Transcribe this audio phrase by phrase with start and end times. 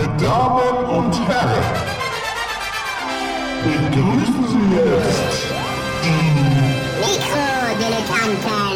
[0.00, 1.64] Meine Damen und Herren,
[3.64, 5.42] begrüßen Sie jetzt
[6.04, 6.22] die
[7.00, 8.67] Mikrodilettanten.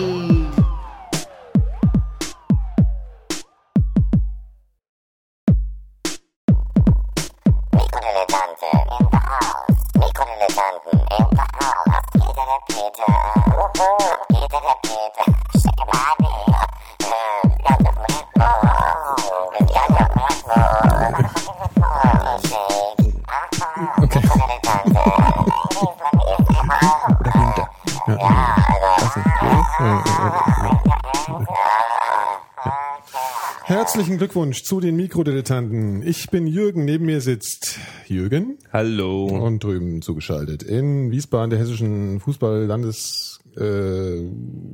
[33.92, 36.00] Herzlichen Glückwunsch zu den Mikrodilettanten.
[36.00, 39.26] Ich bin Jürgen, neben mir sitzt Jürgen Hallo.
[39.26, 44.30] und drüben zugeschaltet in Wiesbaden, der hessischen Fußball-Landes äh,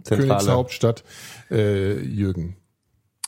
[0.08, 1.02] Königshauptstadt,
[1.50, 2.58] äh, Jürgen.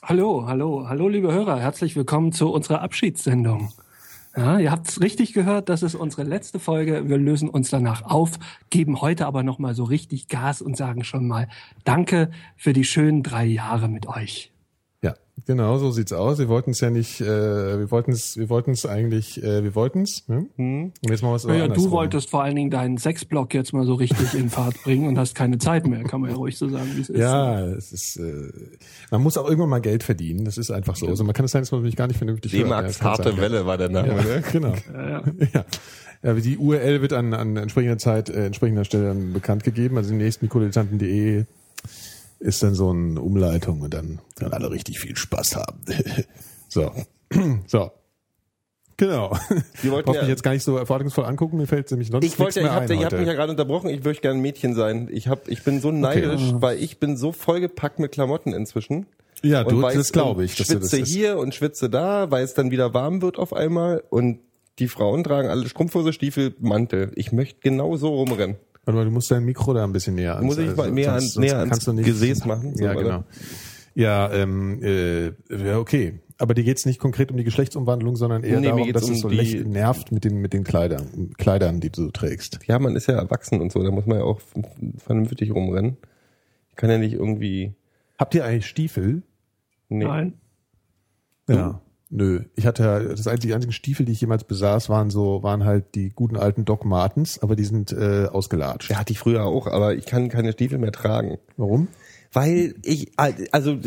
[0.01, 1.59] Hallo, hallo, hallo, liebe Hörer.
[1.59, 3.73] Herzlich willkommen zu unserer Abschiedssendung.
[4.37, 7.09] Ja, ihr habt es richtig gehört, das ist unsere letzte Folge.
[7.09, 8.39] Wir lösen uns danach auf,
[8.71, 11.49] geben heute aber nochmal so richtig Gas und sagen schon mal
[11.83, 14.53] Danke für die schönen drei Jahre mit euch.
[15.47, 16.39] Ja, genau, so sieht's aus.
[16.39, 17.27] Wir wollten es ja nicht, äh,
[17.79, 20.29] wir wollten es, wir wollten es eigentlich, äh, wir wollten es.
[20.29, 20.47] Ne?
[20.57, 23.85] Und jetzt machen wir es Naja, du wolltest vor allen Dingen deinen Sexblock jetzt mal
[23.85, 26.69] so richtig in Fahrt bringen und hast keine Zeit mehr, kann man ja ruhig so
[26.69, 27.19] sagen, wie es ist.
[27.19, 28.53] Ja, es ist, äh,
[29.11, 30.45] man muss auch irgendwann mal Geld verdienen.
[30.45, 31.07] Das ist einfach so.
[31.07, 32.69] Also man kann es sein, dass man mich gar nicht vernünftig hört.
[32.69, 33.43] Ja, D-Max harte sein, ja.
[33.43, 34.09] Welle war der Name.
[34.09, 34.43] Ja, ne?
[34.53, 34.75] genau.
[34.93, 35.65] Ja, Ja.
[36.23, 36.35] ja.
[36.35, 39.97] Die URL wird an, an entsprechender Zeit, äh, entsprechender Stelle dann bekannt gegeben.
[39.97, 41.47] Also demnächst mikrodilettanten.de
[42.41, 45.81] ist dann so eine Umleitung und dann werden alle richtig viel Spaß haben.
[46.69, 46.91] so.
[47.67, 47.91] so.
[48.97, 49.35] Genau.
[49.81, 52.39] Wir wollten ja- mich jetzt gar nicht so erwartungsvoll angucken, mir fällt nämlich sonst Ich
[52.39, 53.17] wollte, nichts ich mehr habe ein ich hab heute.
[53.21, 53.89] mich ja gerade unterbrochen.
[53.89, 55.09] Ich möchte gerne ein Mädchen sein.
[55.11, 59.07] Ich hab, ich bin so neidisch, weil ich bin so vollgepackt mit Klamotten inzwischen.
[59.43, 60.55] Ja, du, weiß- das glaube ich.
[60.55, 64.03] Schwitze hier und schwitze da, weil es dann wieder warm wird auf einmal.
[64.11, 64.41] Und
[64.79, 67.11] die Frauen tragen alle Strumpfhose, Stiefel, Mantel.
[67.15, 68.57] Ich möchte genau so rumrennen.
[68.93, 71.13] Warte mal, du musst dein Mikro da ein bisschen näher ans, Muss ich mal näher
[71.15, 73.03] ans- näher ans kannst du nicht, Gesäß machen, so, ja, oder?
[73.03, 73.25] genau.
[73.95, 76.21] Ja, ähm, äh, ja, okay.
[76.39, 79.17] Aber dir geht's nicht konkret um die Geschlechtsumwandlung, sondern eher Nee, darum, dass es um
[79.17, 82.61] so die- nervt mit den, mit den Kleidern, Kleidern, die du so trägst.
[82.67, 83.83] Ja, man ist ja erwachsen und so.
[83.83, 84.41] Da muss man ja auch
[84.99, 85.97] vernünftig rumrennen.
[86.71, 87.75] Ich kann ja nicht irgendwie.
[88.19, 89.23] Habt ihr eigentlich Stiefel?
[89.91, 90.05] Nee.
[90.05, 90.33] Nein.
[91.49, 91.83] Ja.
[92.13, 92.43] Nö.
[92.57, 95.65] Ich hatte ja, das einzige, die einzigen Stiefel, die ich jemals besaß, waren so, waren
[95.65, 98.91] halt die guten alten Doc Martens, aber die sind äh, ausgelatscht.
[98.91, 101.39] Ja, hatte ich früher auch, aber ich kann keine Stiefel mehr tragen.
[101.57, 101.87] Warum?
[102.33, 103.79] Weil ich, also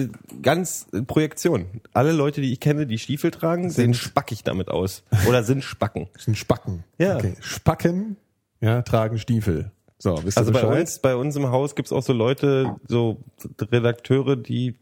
[0.41, 1.65] ganz Projektion.
[1.93, 5.03] Alle Leute, die ich kenne, die Stiefel tragen, sehen spackig damit aus.
[5.27, 6.07] Oder sind Spacken.
[6.17, 6.83] Sind Spacken.
[6.97, 7.17] Ja.
[7.17, 7.35] Okay.
[7.41, 8.17] Spacken,
[8.59, 9.71] ja, tragen Stiefel.
[9.97, 13.17] So, wisst Also bei uns, bei uns im Haus gibt's auch so Leute, so
[13.61, 14.75] Redakteure, die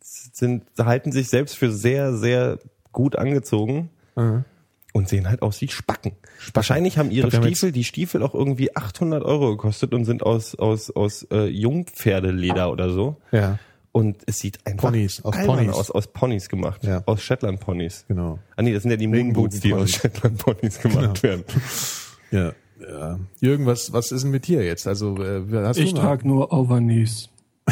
[0.00, 2.58] sind, halten sich selbst für sehr, sehr
[2.92, 3.90] gut angezogen
[4.92, 6.12] und sehen halt aus wie Spacken.
[6.54, 10.90] Wahrscheinlich haben ihre Stiefel, die Stiefel auch irgendwie 800 Euro gekostet und sind aus, aus,
[10.90, 13.16] aus äh, Jungpferdeleder oder so.
[13.30, 13.58] Ja,
[13.92, 15.72] Und es sieht einfach Ponys, aus Ponys.
[15.74, 16.82] aus, aus Ponys gemacht.
[16.84, 17.02] Ja.
[17.06, 18.04] Aus Shetland Ponys.
[18.08, 18.38] genau.
[18.56, 19.90] Ah nee, das sind ja die Moonboots, die aus.
[19.90, 21.22] Shetland Ponys gemacht Genau.
[21.22, 21.44] werden.
[22.30, 22.52] Ja.
[22.80, 23.18] ja.
[23.40, 24.86] Jürgen, was, was ist denn mit dir jetzt?
[24.86, 27.28] Also, äh, hast Ich trage nur Overknees.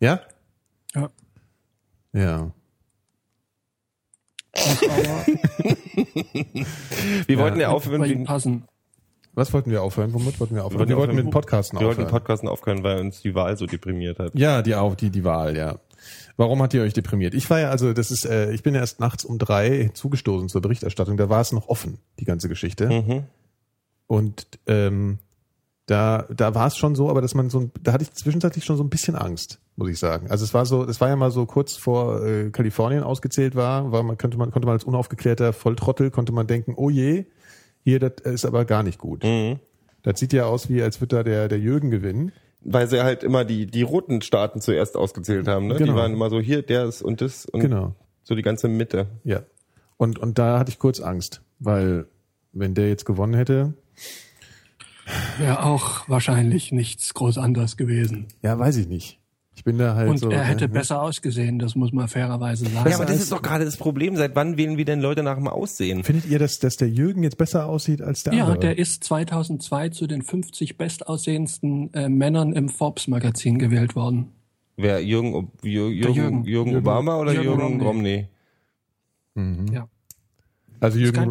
[0.00, 0.20] Ja?
[0.94, 1.10] Ja.
[2.12, 2.52] Ja.
[7.26, 8.64] Wir wollten ja aufhören, wir, passen.
[9.34, 10.12] Was wollten wir aufhören?
[10.12, 10.88] Womit wollten wir aufhören?
[10.88, 12.18] Wir wollten aufhören- mit dem Podcasten wir wollten aufhören.
[12.18, 14.32] Podcasten aufhören, weil uns die Wahl so deprimiert hat.
[14.34, 15.76] ja, die auch, die, die Wahl, ja.
[16.36, 17.34] Warum hat ihr euch deprimiert?
[17.34, 20.48] Ich war ja, also das ist, äh, ich bin ja erst nachts um drei zugestoßen
[20.48, 21.16] zur Berichterstattung.
[21.16, 22.88] Da war es noch offen, die ganze Geschichte.
[22.88, 23.24] Mhm.
[24.06, 25.18] Und ähm,
[25.92, 28.64] da, da war es schon so, aber dass man so, ein- da hatte ich zwischenzeitlich
[28.64, 30.30] schon so ein bisschen Angst, muss ich sagen.
[30.30, 33.92] Also es war so, es war ja mal so kurz vor äh, Kalifornien ausgezählt war,
[33.92, 37.26] war man könnte man konnte man als unaufgeklärter Volltrottel konnte man denken, oh je,
[37.84, 39.22] hier das ist aber gar nicht gut.
[39.24, 39.58] Mhm.
[40.02, 42.32] Das sieht ja aus wie, als wird da der der Jürgen gewinnen.
[42.64, 45.66] Weil sie halt immer die, die roten Staaten zuerst ausgezählt haben.
[45.66, 45.74] Ne?
[45.74, 45.92] Genau.
[45.92, 47.94] Die waren immer so hier, der ist und das und Genau.
[48.22, 49.06] so die ganze Mitte.
[49.24, 49.40] Ja.
[49.96, 52.06] Und und da hatte ich kurz Angst, weil
[52.52, 53.74] wenn der jetzt gewonnen hätte,
[55.38, 58.26] Wäre auch wahrscheinlich nichts groß anders gewesen.
[58.42, 59.18] ja, weiß ich nicht.
[59.54, 60.30] Ich bin da halt Und so.
[60.30, 62.88] er hätte äh, besser ausgesehen, das muss man fairerweise sagen.
[62.88, 64.16] Ja, aber das ist doch gerade das Problem.
[64.16, 66.04] Seit wann wählen wir denn Leute nach dem Aussehen?
[66.04, 68.60] Findet ihr, dass, dass der Jürgen jetzt besser aussieht als der Ja, andere?
[68.60, 74.28] der ist 2002 zu den 50 bestaussehendsten äh, Männern im Forbes-Magazin gewählt worden.
[74.78, 76.76] Wer Jürgen, Jürgen, Jürgen, Jürgen.
[76.76, 78.28] Obama oder Jürgen Jürgen Romney.
[79.36, 79.72] Romney?
[79.74, 79.86] Ja,
[80.80, 81.30] also ist Jürgen,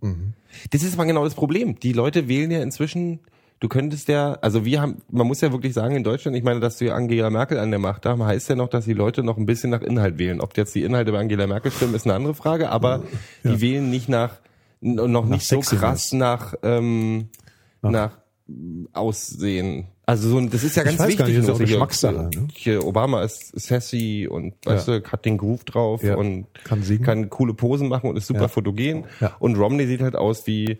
[0.00, 0.70] Scherz.
[0.70, 1.78] Das ist aber genau das Problem.
[1.80, 3.20] Die Leute wählen ja inzwischen
[3.60, 6.60] du könntest ja, also wir haben, man muss ja wirklich sagen, in Deutschland, ich meine,
[6.60, 9.36] dass wir Angela Merkel an der Macht haben, heißt ja noch, dass die Leute noch
[9.36, 10.40] ein bisschen nach Inhalt wählen.
[10.40, 13.04] Ob jetzt die Inhalte bei Angela Merkel stimmen, ist eine andere Frage, aber
[13.44, 14.40] die wählen nicht nach,
[14.80, 17.28] noch nicht so krass nach, ähm,
[17.82, 18.18] nach,
[18.92, 19.86] Aussehen.
[20.10, 21.18] Also so, ein- das ist ja ganz wichtig.
[21.18, 22.30] gar nicht, das ist auch Geschmackssache,
[22.64, 22.82] ne?
[22.84, 24.98] Obama ist sassy und weißt Ja.
[24.98, 26.16] du, hat den Groove drauf Ja.
[26.16, 27.02] und Kann singen.
[27.04, 28.48] kann coole Posen machen und ist super Ja.
[28.48, 29.04] fotogen.
[29.38, 30.78] Und Romney sieht halt aus wie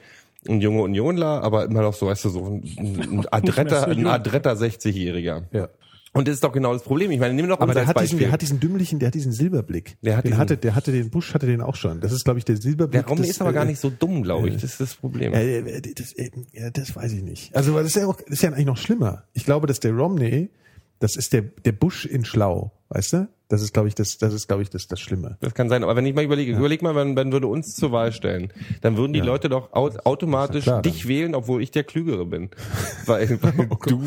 [0.49, 4.55] ein junger Unionler, aber immer noch so, weißt du, so ein, ein adretter, ein adretter
[4.57, 5.43] 60-Jähriger.
[5.53, 5.69] Ja.
[6.13, 7.11] Und das ist doch genau das Problem.
[7.13, 9.31] Ich meine, nimm doch Aber der hat, diesen, der hat diesen dümmlichen, der hat diesen
[9.33, 9.97] Silberblick.
[10.03, 12.01] Der hat den diesen- hatte, der hatte den Busch, hatte den auch schon.
[12.01, 13.03] Das ist, glaube ich, der Silberblick.
[13.03, 14.55] der Romney ist aber gar äh, nicht so dumm, glaube ich.
[14.55, 15.33] Das ist das Problem.
[15.33, 16.31] Äh, äh, das, äh,
[16.73, 17.55] das weiß ich nicht.
[17.55, 19.25] Also das ist ja auch, das ist ja eigentlich noch schlimmer.
[19.35, 20.51] Ich glaube, dass der Romney,
[20.99, 23.29] das ist der der Bush in Schlau, weißt du?
[23.49, 25.37] Das ist, glaube ich, das, das ist, glaube ich, das das Schlimme.
[25.41, 27.91] Das kann sein, aber wenn ich mal überlege, überleg mal, wenn, wenn würde uns zur
[27.93, 31.71] Wahl stellen, dann würden die Leute doch au automatisch Ja klar, dich wählen, obwohl ich
[31.71, 32.51] der Klügere bin.
[33.07, 34.03] Weil, weil du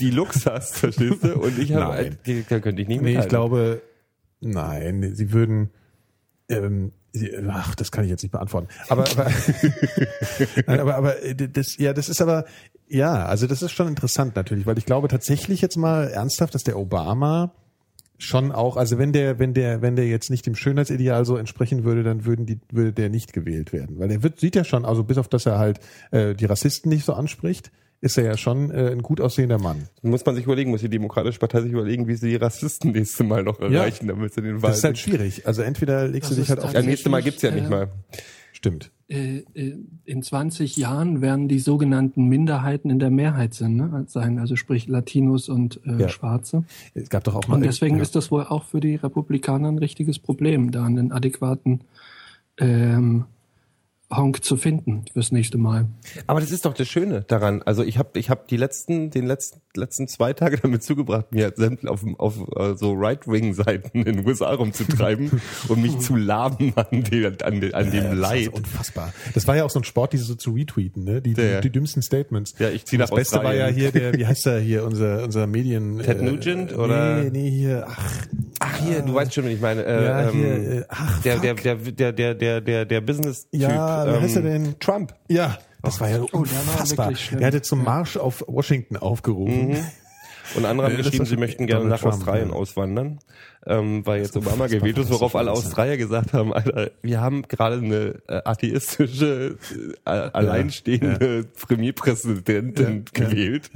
[0.00, 1.38] die Looks hast, verstehst du?
[1.38, 2.18] Und ich habe, Nein.
[2.26, 3.80] die, da könnte ich nicht Nee, ich glaube,
[4.40, 5.70] nein, sie würden,
[6.48, 6.92] ähm,
[7.48, 8.68] ach, das kann ich jetzt nicht beantworten.
[8.88, 9.26] Aber, aber,
[10.66, 12.44] nein, aber, aber äh, das, ja, das ist aber,
[12.88, 16.64] ja, also das ist schon interessant natürlich, weil ich glaube tatsächlich jetzt mal ernsthaft, dass
[16.64, 17.52] der Obama
[18.18, 21.84] schon auch, also wenn der, wenn der, wenn der jetzt nicht dem Schönheitsideal so entsprechen
[21.84, 24.84] würde, dann würden die, würde der nicht gewählt werden, weil er wird, sieht ja schon,
[24.84, 25.80] also bis auf dass er halt
[26.10, 27.70] äh, die Rassisten nicht so anspricht,
[28.00, 29.88] ist er ja schon äh, ein gut aussehender Mann.
[30.02, 33.24] Muss man sich überlegen, muss die Demokratische Partei sich überlegen, wie sie die Rassisten nächste
[33.24, 34.70] Mal noch erreichen, damit sie den Wahl.
[34.70, 35.46] Das ist halt schwierig.
[35.46, 37.70] Also entweder legst Das du dich halt auf ja, nächste Mal gibt's ja nicht Äh,
[37.70, 37.88] mal.
[38.52, 38.90] Stimmt.
[39.08, 44.04] Äh, äh, in 20 Jahren werden die sogenannten Minderheiten in der Mehrheit sind, ne?
[44.08, 46.08] sein, also sprich Latinos und äh, Ja.
[46.08, 46.64] Schwarze.
[46.92, 47.54] Es gab doch auch mal.
[47.54, 48.02] Und deswegen ja.
[48.02, 51.82] ist das wohl auch für die Republikaner ein richtiges Problem, da einen adäquaten
[52.58, 53.26] ähm,
[54.14, 55.86] Honk zu finden fürs nächste Mal.
[56.28, 57.62] Aber das ist doch das Schöne daran.
[57.64, 61.52] Also ich habe ich hab die letzten, den letzten, letzten zwei Tage damit zugebracht, mir
[61.56, 67.02] sämtlich auf, auf äh, so Right-Wing-Seiten in den USA rumzutreiben und mich zu laben an,
[67.02, 68.44] den, an, den, an Ja, dem das Leid.
[68.44, 69.12] so unfassbar.
[69.34, 71.20] Das war ja auch so ein Sport, diese so zu retweeten, ne?
[71.20, 72.54] Die, die, die dümmsten Statements.
[72.60, 75.24] Ja, ich zieh Und Das Beste war ja hier der, wie heißt er hier, unser,
[75.24, 75.98] unser Medien.
[75.98, 77.24] Ted Nugent, oder?
[77.24, 78.26] Nee, nee, hier, ach,
[78.58, 79.84] Ach hier, du weißt schon, wen ich meine.
[79.84, 80.46] Äh, Ja, ähm, hier,
[80.78, 83.60] äh, ach, der, der, der, der, der, der, der, der Business-Typ.
[83.60, 84.78] Ja, wie heißt er denn?
[84.80, 85.14] Trump.
[85.28, 87.14] ja, das war ja Oh, der war unfassbar.
[87.14, 87.38] schlimm.
[87.38, 89.68] Der hatte zum Marsch auf Washington aufgerufen.
[89.68, 89.86] Mhm.
[90.54, 92.54] Und andere haben geschrieben, sie möchten gerne nach Trump, Australien ja.
[92.54, 93.18] auswandern,
[93.66, 97.76] ähm, weil jetzt Obama gewählt ist, worauf alle Australier gesagt haben, Alter, wir haben gerade
[97.78, 99.56] eine äh, atheistische,
[100.04, 103.70] äh, alleinstehende Premierpräsidentin gewählt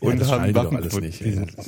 [0.00, 1.20] und das haben Waffen alles nicht.
[1.20, 1.62] Ja, also-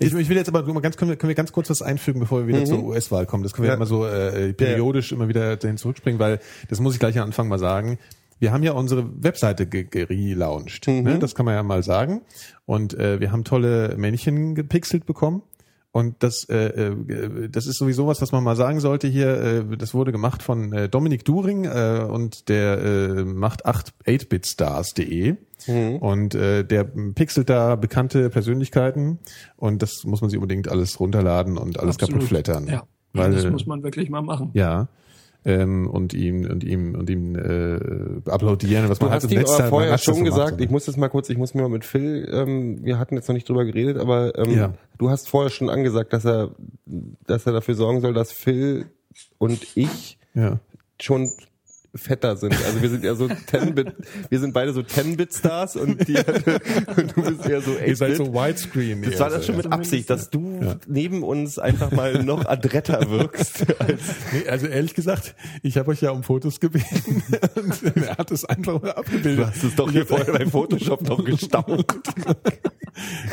[0.00, 2.20] Ich, ich will jetzt aber mal ganz, können wir, können wir ganz kurz was einfügen,
[2.20, 3.42] bevor wir wieder zur US-Wahl kommen.
[3.42, 3.76] Das können wir Ja.
[3.76, 7.48] immer so äh, periodisch immer wieder dahin zurückspringen, weil das muss ich gleich am Anfang
[7.48, 7.98] mal sagen.
[8.40, 10.86] Wir haben ja unsere Webseite ge- gelauncht.
[10.86, 11.18] Ne?
[11.18, 12.22] Das kann man ja mal sagen.
[12.66, 15.42] Und äh, wir haben tolle Männchen gepixelt bekommen.
[15.90, 19.28] Und das, äh, äh, das ist sowieso was, was man mal sagen sollte hier.
[19.40, 25.36] Äh, das wurde gemacht von äh, Dominik During äh, und der äh, macht 8 8bitstars.de
[26.00, 29.18] und äh, der pixelt da bekannte Persönlichkeiten
[29.56, 32.14] und das muss man sich unbedingt alles runterladen und alles Absolut.
[32.14, 32.68] kaputt flattern.
[32.68, 34.50] Ja, Weil, das muss man wirklich mal machen.
[34.54, 34.88] ja.
[35.48, 37.78] Ähm, und ihm und ihm und ihm äh,
[38.30, 40.84] applaudieren, was Du man halt hast im ihm vorher hat schon gesagt, macht, ich muss
[40.84, 43.48] das mal kurz, ich muss mir mal mit Phil, ähm, wir hatten jetzt noch nicht
[43.48, 44.74] drüber geredet, aber ähm, Ja.
[44.98, 46.50] du hast vorher schon angesagt, dass er,
[47.26, 48.90] dass er dafür sorgen soll, dass Phil
[49.38, 50.60] und ich ja.
[51.00, 51.30] schon
[51.94, 52.54] fetter sind.
[52.64, 53.94] Also wir sind ja so 10-Bit,
[54.28, 56.16] wir sind beide so 10-Bit-Stars und, die,
[56.96, 57.88] und du bist eher so 8-Bit.
[57.88, 59.02] Ihr seid so Widescreen.
[59.02, 59.62] das war das schon ja.
[59.62, 63.66] mit Absicht, dass du neben uns einfach mal noch adretter wirkst.
[63.80, 64.02] Als
[64.32, 67.22] Nee, also ehrlich gesagt, ich habe euch ja um Fotos gebeten
[67.54, 69.38] und er hat es einfach mal abgebildet.
[69.38, 71.94] du hast es doch hier vorher bei Photoshop noch gestaucht.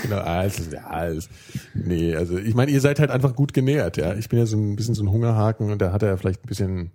[0.02, 1.30] Genau, alles, ja, alles.
[1.74, 4.14] Nee, also ich meine, ihr seid halt einfach gut genährt, ja.
[4.14, 6.48] Ich bin ja so ein bisschen so ein Hungerhaken und da hat er vielleicht ein
[6.48, 6.92] bisschen.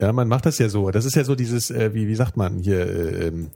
[0.00, 0.90] Ja, man macht das ja so.
[0.90, 3.50] Das ist ja so dieses, äh, wie, wie sagt man hier, äh, ähm,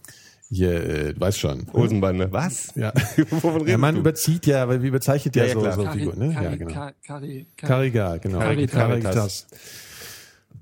[0.50, 1.66] hier, äh, du weißt schon.
[1.72, 2.30] Hosenbande.
[2.30, 2.72] Was?
[2.76, 2.92] Ja.
[3.30, 4.00] Wovon redest ja, man du?
[4.02, 5.72] überzieht ja, weil wie bezeichnet ja, Ja, ja, so, klar.
[5.72, 6.34] so Kari, Figuren, ne?
[6.34, 6.72] Kari, ja, genau.
[6.72, 7.68] Kari, Kari, Kari.
[7.68, 8.38] Cariga, genau.
[8.38, 8.74] Caritas.
[8.74, 9.46] Caritas.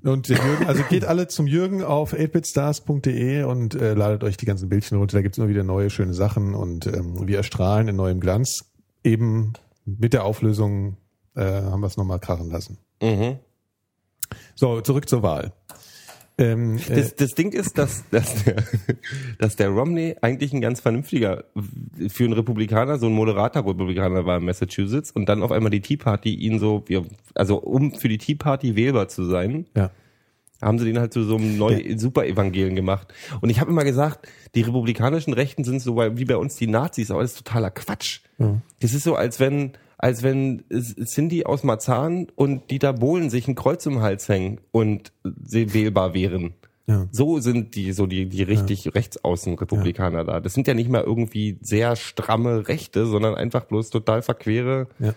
[0.04, 4.46] Und der Jürgen, also geht alle zum Jürgen auf 8bitstars.de und äh, ladet euch die
[4.46, 5.16] ganzen Bildchen runter.
[5.16, 8.64] Da gibt's immer wieder neue schöne Sachen und ähm, wir erstrahlen in neuem Glanz.
[9.04, 9.52] Eben
[9.84, 10.96] mit der Auflösung
[11.36, 12.78] äh, haben wir es nochmal krachen lassen.
[13.00, 13.38] Mhm.
[14.54, 15.52] So, zurück zur Wahl.
[16.38, 18.56] Ähm, äh, Das, das Ding ist, dass, dass, der,
[19.38, 21.44] dass der Romney eigentlich ein ganz vernünftiger,
[22.08, 25.80] für einen Republikaner, so ein moderater Republikaner war in Massachusetts und dann auf einmal die
[25.80, 26.84] Tea Party ihn so,
[27.34, 29.90] also um für die Tea Party wählbar zu sein, ja.
[30.60, 33.12] haben sie den halt zu so einem neu Superevangelien gemacht.
[33.40, 37.10] Und ich habe immer gesagt, die republikanischen Rechten sind so wie bei uns die Nazis,
[37.10, 38.20] aber das ist totaler Quatsch.
[38.80, 40.64] Das ist so, als wenn als wenn
[41.04, 45.12] Cindy aus Marzahn und Dieter Bohlen sich ein Kreuz im Hals hängen und
[45.44, 46.54] sie wählbar wären.
[46.88, 47.06] Ja.
[47.12, 50.40] So sind die so die die richtig rechtsaußen Republikaner da.
[50.40, 54.88] Das sind ja nicht mal irgendwie sehr stramme Rechte, sondern einfach bloß total verquere.
[54.98, 55.14] Ja.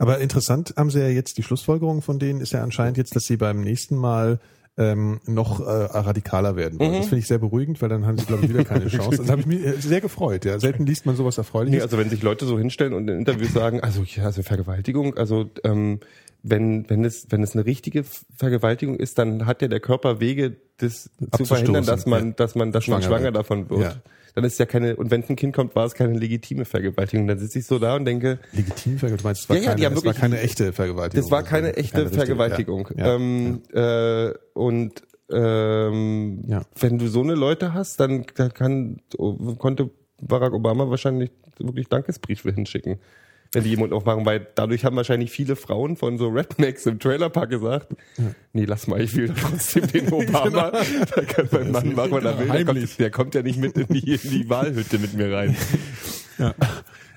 [0.00, 3.24] Aber interessant haben sie ja jetzt, die Schlussfolgerung von denen ist ja anscheinend jetzt, dass
[3.24, 4.40] sie beim nächsten Mal
[4.78, 6.92] ähm, noch äh, radikaler werden wollen.
[6.92, 9.18] Das finde ich sehr beruhigend, weil dann haben sie, glaube ich, wieder keine Chance.
[9.18, 10.44] Das habe ich mich äh, sehr gefreut.
[10.44, 10.58] Ja.
[10.58, 11.76] Selten liest man sowas Erfreuliches.
[11.76, 15.16] Nee, also wenn sich Leute so hinstellen und in Interviews sagen, also ja, also Vergewaltigung,
[15.16, 16.00] also ähm,
[16.42, 18.04] wenn wenn es wenn es eine richtige
[18.36, 22.32] Vergewaltigung ist, dann hat ja der Körper Wege, das zu verhindern, dass man ja.
[22.32, 23.80] dass man dass man Schwanger schwanger davon wird.
[23.80, 23.94] Ja.
[24.34, 27.26] Dann ist ja keine und wenn ein Kind kommt, war es keine legitime Vergewaltigung.
[27.26, 29.16] Dann sitze ich so da und denke, Legitim Vergewaltigung.
[29.18, 31.22] Du meinst, es war, Ja, ja, keine, haben es war wirklich- keine echte Vergewaltigung.
[31.24, 32.88] das war Also keine echte richtige, Vergewaltigung.
[32.96, 33.06] Ja.
[33.06, 33.14] Ja.
[33.16, 36.62] Ähm, Äh, und ähm, Ja.
[36.78, 39.00] wenn du so eine Leute hast, dann, dann kann,
[39.58, 42.98] konnte Barack Obama wahrscheinlich wirklich Dankesbriefe hinschicken,
[43.52, 47.50] wenn die jemand aufmachen, weil dadurch haben wahrscheinlich viele Frauen von so Rednecks im Trailerpark
[47.50, 47.88] gesagt,
[48.52, 50.70] nee, lass mal, ich will trotzdem den Obama.
[50.70, 52.48] da kann mein Mann machen, was er will.
[52.48, 55.56] Der kommt, der kommt ja nicht mit in die, in die Wahlhütte mit mir rein.
[56.38, 56.54] Ja.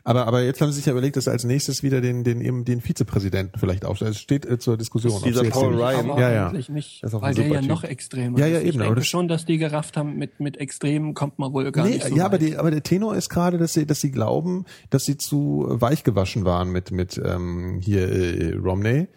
[0.07, 2.39] Aber, aber jetzt haben sie sich ja überlegt, dass sie als nächstes wieder den, den,
[2.39, 4.11] eben den Vizepräsidenten vielleicht aufstellen.
[4.11, 5.19] Es steht äh, zur Diskussion.
[5.23, 6.11] Dieser Paul Ryan.
[6.11, 6.47] Aber Ja, ja.
[6.49, 8.61] eigentlich nicht, Das ist auch weil der ja noch extremer Ja, ja, ist.
[8.61, 11.51] eben, Ich aber denke das- schon, dass die gerafft haben, mit, mit Extremen kommt man
[11.53, 12.41] wohl gar Nee, nicht so ja, aber, weit.
[12.43, 16.03] die, aber der Tenor ist gerade, dass sie, dass sie glauben, dass sie zu weich
[16.03, 19.07] gewaschen waren mit, mit ähm, hier äh, Romney.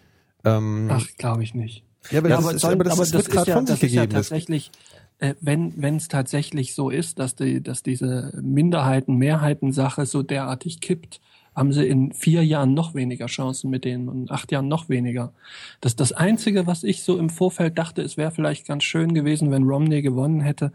[0.43, 1.83] Ähm, Ach, glaube ich nicht.
[2.11, 4.01] Ja, aber das ist- aber das ist- wird grad ja, von sich das ist ja
[4.05, 4.71] gegeben, das- tatsächlich,
[5.19, 10.23] äh, wenn wenn es tatsächlich so ist, dass die, dass diese Minderheiten Mehrheiten Sache so
[10.23, 11.21] derartig kippt,
[11.55, 14.87] haben sie in vier Jahren noch weniger Chancen mit denen und in acht Jahren noch
[14.87, 15.33] weniger.
[15.81, 19.51] Das das einzige, was ich so im Vorfeld dachte, es wäre vielleicht ganz schön gewesen,
[19.51, 20.71] wenn Romney gewonnen hätte.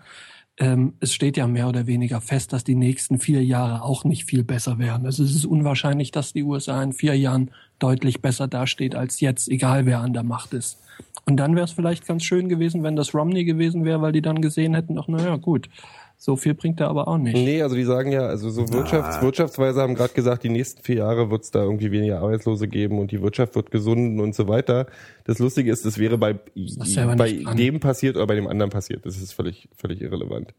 [0.56, 4.24] Ähm, es steht ja mehr oder weniger fest, dass die nächsten vier Jahre auch nicht
[4.26, 5.06] viel besser werden.
[5.06, 9.48] Also es ist unwahrscheinlich, dass die USA in vier Jahren deutlich besser dasteht als jetzt,
[9.48, 10.78] egal wer an der Macht ist.
[11.26, 14.22] Und dann wäre es vielleicht ganz schön gewesen, wenn das Romney gewesen wäre, weil die
[14.22, 15.68] dann gesehen hätten, ach naja, gut,
[16.16, 17.34] so viel bringt er aber auch nicht.
[17.34, 20.96] Nee, also die sagen ja, also so Wirtschafts Wirtschaftsweise haben gerade gesagt, die nächsten vier
[20.96, 24.48] Jahre wird es da irgendwie weniger Arbeitslose geben und die Wirtschaft wird gesunden und so
[24.48, 24.86] weiter.
[25.24, 29.04] Das Lustige ist, das wäre bei, selber bei dem passiert oder bei dem anderen passiert.
[29.06, 30.54] Das ist völlig, völlig irrelevant.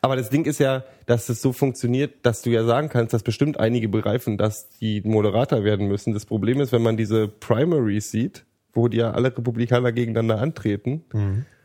[0.00, 3.22] Aber das Ding ist ja, dass es so funktioniert, dass du ja sagen kannst, dass
[3.22, 6.14] bestimmt einige begreifen, dass die Moderator werden müssen.
[6.14, 11.04] Das Problem ist, wenn man diese Primaries sieht, wo die ja alle Republikaner gegeneinander antreten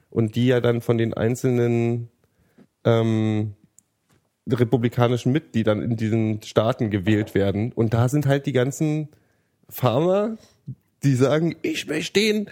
[0.10, 2.10] und die ja dann von den einzelnen
[2.84, 3.54] ähm,
[4.50, 7.72] republikanischen Mitgliedern in diesen Staaten gewählt werden.
[7.74, 9.10] Und da sind halt die ganzen
[9.70, 10.38] Farmer,
[11.04, 12.50] die sagen, ich möchte den,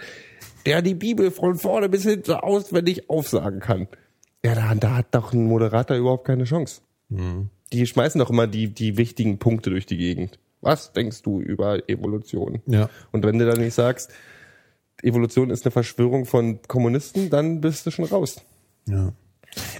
[0.66, 3.88] der die Bibel von vorne bis hinten auswendig aufsagen kann.
[4.44, 6.82] Ja, da, da hat doch ein Moderator überhaupt keine Chance.
[7.72, 10.38] Die schmeißen doch immer die, die wichtigen Punkte durch die Gegend.
[10.60, 12.60] Was denkst du über Evolution?
[12.66, 12.90] Ja.
[13.12, 14.12] Und wenn du dann nicht sagst,
[15.02, 18.40] Evolution ist eine Verschwörung von Kommunisten, dann bist du schon raus.
[18.88, 19.12] Ja.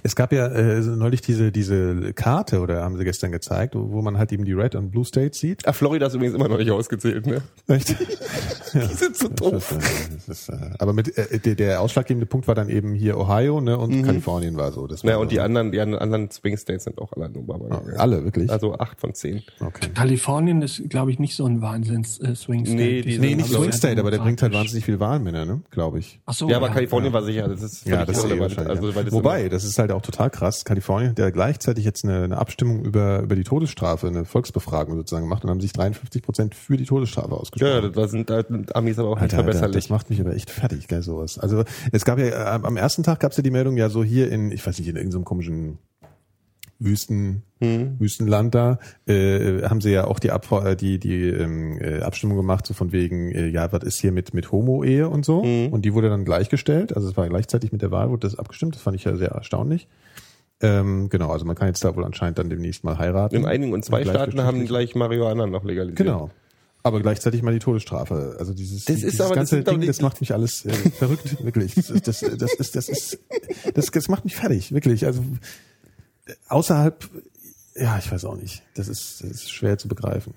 [0.03, 4.01] Es gab ja äh, neulich diese diese Karte oder haben sie gestern gezeigt, wo wo
[4.01, 5.67] man halt eben die Red und Blue States sieht.
[5.67, 7.41] Ah, Florida ist übrigens immer noch nicht ausgezählt, ne?
[7.67, 7.95] Echt?
[8.73, 9.73] Die sind so doof.
[9.73, 12.93] Das, äh, das ist, äh, aber mit äh, der, der ausschlaggebende Punkt war dann eben
[12.93, 14.87] hier Ohio, ne, und Kalifornien war so.
[14.87, 15.21] Das war Naja, so.
[15.21, 17.97] und die anderen, die anderen Swing States sind auch alle an Obama gegangen.
[17.97, 18.51] alle wirklich.
[18.51, 19.41] Also acht von zehn.
[19.61, 19.87] okay.
[19.93, 22.75] Kalifornien ist, glaube ich, nicht so ein Wahnsinns-Swing State.
[22.77, 25.61] Nee, die sind Nee, nicht Swing State, aber der bringt halt wahnsinnig viel Wahlmänner, ne,
[25.71, 26.19] glaube ich.
[26.25, 28.39] Ach so, Ja, aber Kalifornien war sicher, das ist Ja, das ist eh.
[28.41, 30.65] Also, weil das Wobei, das ist halt auch total krass.
[30.65, 35.25] Kalifornien hat ja gleichzeitig jetzt eine, eine Abstimmung über, über die Todesstrafe, eine Volksbefragung sozusagen
[35.25, 37.83] gemacht und haben sich 53 Prozent für die Todesstrafe ausgesprochen.
[37.83, 38.43] ja, da sind, da
[38.73, 39.75] Amis aber auch nicht Alter, Alter, verbesserlich.
[39.75, 41.37] das macht mich aber echt fertig, gell, sowas.
[41.37, 44.03] Also es gab ja, äh, am ersten Tag gab es ja die Meldung, ja so
[44.03, 45.79] hier in, ich weiß nicht, in irgendeinem komischen
[46.79, 52.01] Wüsten, Wüstenland da, äh, haben sie ja auch die, Ab äh, die, die ähm, äh,
[52.01, 55.39] Abstimmung gemacht, so von wegen, äh, ja, was ist hier mit, mit Homo-Ehe und so.
[55.39, 58.75] Und die wurde dann gleichgestellt, also es war gleichzeitig mit der Wahl, wurde das abgestimmt,
[58.75, 59.87] das fand ich ja sehr erstaunlich.
[60.61, 63.35] Ähm, genau, also man kann jetzt da wohl anscheinend dann demnächst mal heiraten.
[63.35, 65.97] in einigen und zwei Staaten haben gleich Marihuana noch legalisiert.
[65.97, 66.31] Genau.
[66.83, 68.37] Aber gleichzeitig mal die Todesstrafe.
[68.39, 70.71] Also dieses, Das dieses ist aber- das ganze doch Ding, das macht mich alles äh,
[70.71, 71.75] verrückt, wirklich.
[71.75, 73.19] Das, das, das ist, das ist,
[73.73, 75.05] das, das macht mich fertig, wirklich.
[75.05, 75.21] Also
[76.47, 77.09] außerhalb,
[77.75, 78.63] ja, ich weiß auch nicht.
[78.75, 80.33] Das ist, das ist schwer zu begreifen.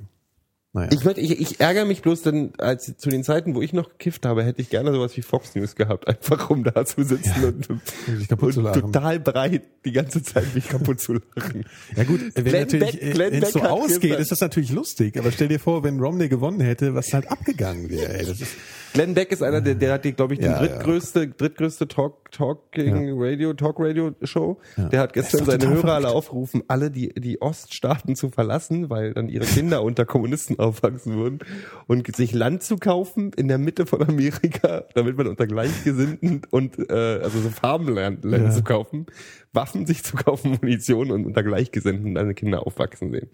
[0.72, 0.90] Naja.
[0.92, 3.88] Ich, möchte, ich, ich ärgere mich bloß, denn als zu den Zeiten, wo ich noch
[3.88, 7.44] gekifft habe, hätte ich gerne sowas wie Fox News gehabt, einfach um da zu sitzen
[7.44, 8.80] und, kaputt zu und lachen.
[8.82, 11.64] total breit die ganze Zeit mich kaputt zu lachen.
[11.96, 15.18] Ja gut, wenn Glenn natürlich, Beck- wenn es so ausgeht, ist das natürlich lustig.
[15.18, 18.16] Aber stell dir vor, wenn Romney gewonnen hätte, was halt abgegangen wäre.
[18.16, 18.52] Ey, das ist,
[18.92, 20.58] Glenn Beck ist einer, der, der hat, die, glaube ich, die Ja, ja.
[20.58, 24.58] drittgrößte, drittgrößte Talk, Talking Radio, Talk Radio Show.
[24.76, 26.16] Der hat gestern seine Hörer alle verrückt.
[26.16, 31.38] aufgerufen, alle die, die Oststaaten zu verlassen, weil dann ihre Kinder unter Kommunisten aufwachsen würden
[31.86, 36.78] und sich Land zu kaufen in der Mitte von Amerika, damit man unter Gleichgesinnten und,
[36.90, 36.92] äh,
[37.22, 38.50] also so Farbenland Land Ja.
[38.50, 39.06] zu kaufen,
[39.52, 43.28] Waffen sich zu kaufen, Munition und unter Gleichgesinnten deine Kinder aufwachsen sehen.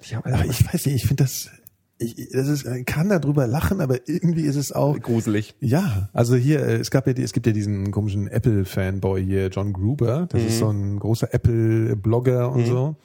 [0.00, 1.50] Ich hab, aber ich weiß nicht, ich finde das,
[1.98, 5.54] ich, das ist, man kann darüber lachen, aber irgendwie ist es auch, gruselig.
[5.60, 9.48] Ja, also hier, äh, es gab ja, die, es gibt ja diesen komischen Apple-Fanboy hier,
[9.48, 10.26] John Gruber.
[10.30, 12.96] Das ist so ein großer Apple-Blogger und so.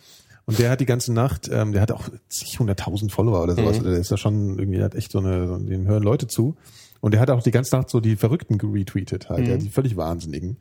[0.45, 3.81] Und der hat die ganze Nacht, ähm, der hat auch zig hunderttausend Follower oder sowas.
[3.81, 6.57] Der ist ja schon irgendwie, der hat echt so eine, so, den hören Leute zu.
[6.99, 9.95] Und der hat auch die ganze Nacht so die Verrückten retweetet halt, ja, die völlig
[9.97, 10.57] Wahnsinnigen.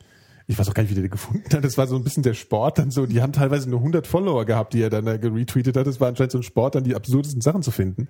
[0.51, 1.63] Ich weiß auch gar nicht, wie der gefunden hat.
[1.63, 3.05] Das war so ein bisschen der Sport dann so.
[3.05, 5.87] Die haben teilweise nur 100 Follower gehabt, die er dann da geretweetet hat.
[5.87, 8.09] Das war anscheinend so ein Sport, dann die absurdesten Sachen zu finden.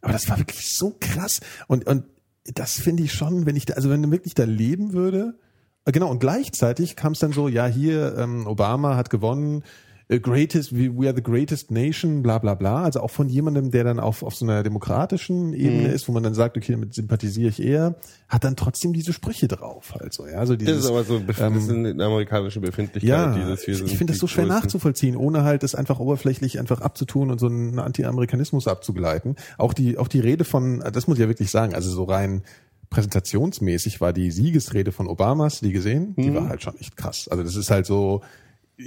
[0.00, 1.40] Aber das war wirklich so krass.
[1.68, 2.04] Und, und
[2.44, 5.38] das finde ich schon, wenn ich da, also wenn du wirklich da leben würde,
[5.84, 9.64] äh, genau, und gleichzeitig kam es dann so, ja, hier, ähm, Obama hat gewonnen, äh,
[10.08, 12.82] greatest, we, are the greatest nation, bla bla bla.
[12.82, 16.22] Also auch von jemandem, der dann auf, auf so einer demokratischen Ebene ist, wo man
[16.22, 17.96] dann sagt, okay, damit sympathisiere ich eher,
[18.26, 20.26] hat dann trotzdem diese Sprüche drauf halt so.
[20.26, 23.06] Ja, also dieses, Das ist aber so, das ähm, ist eine amerikanische Befindlichkeit.
[23.06, 24.62] ja, dieses, ich, ich finde das so schwer Größten.
[24.62, 29.36] nachzuvollziehen, ohne halt das einfach oberflächlich einfach abzutun und so einen Anti-Amerikanismus abzugleiten.
[29.58, 32.42] Auch die, auch die Rede von, das muss ich ja wirklich sagen, also so rein
[32.88, 36.14] präsentationsmäßig war die Siegesrede von Obama, hast du die gesehen?
[36.16, 37.28] Die war halt schon echt krass.
[37.28, 38.22] Also das ist halt so,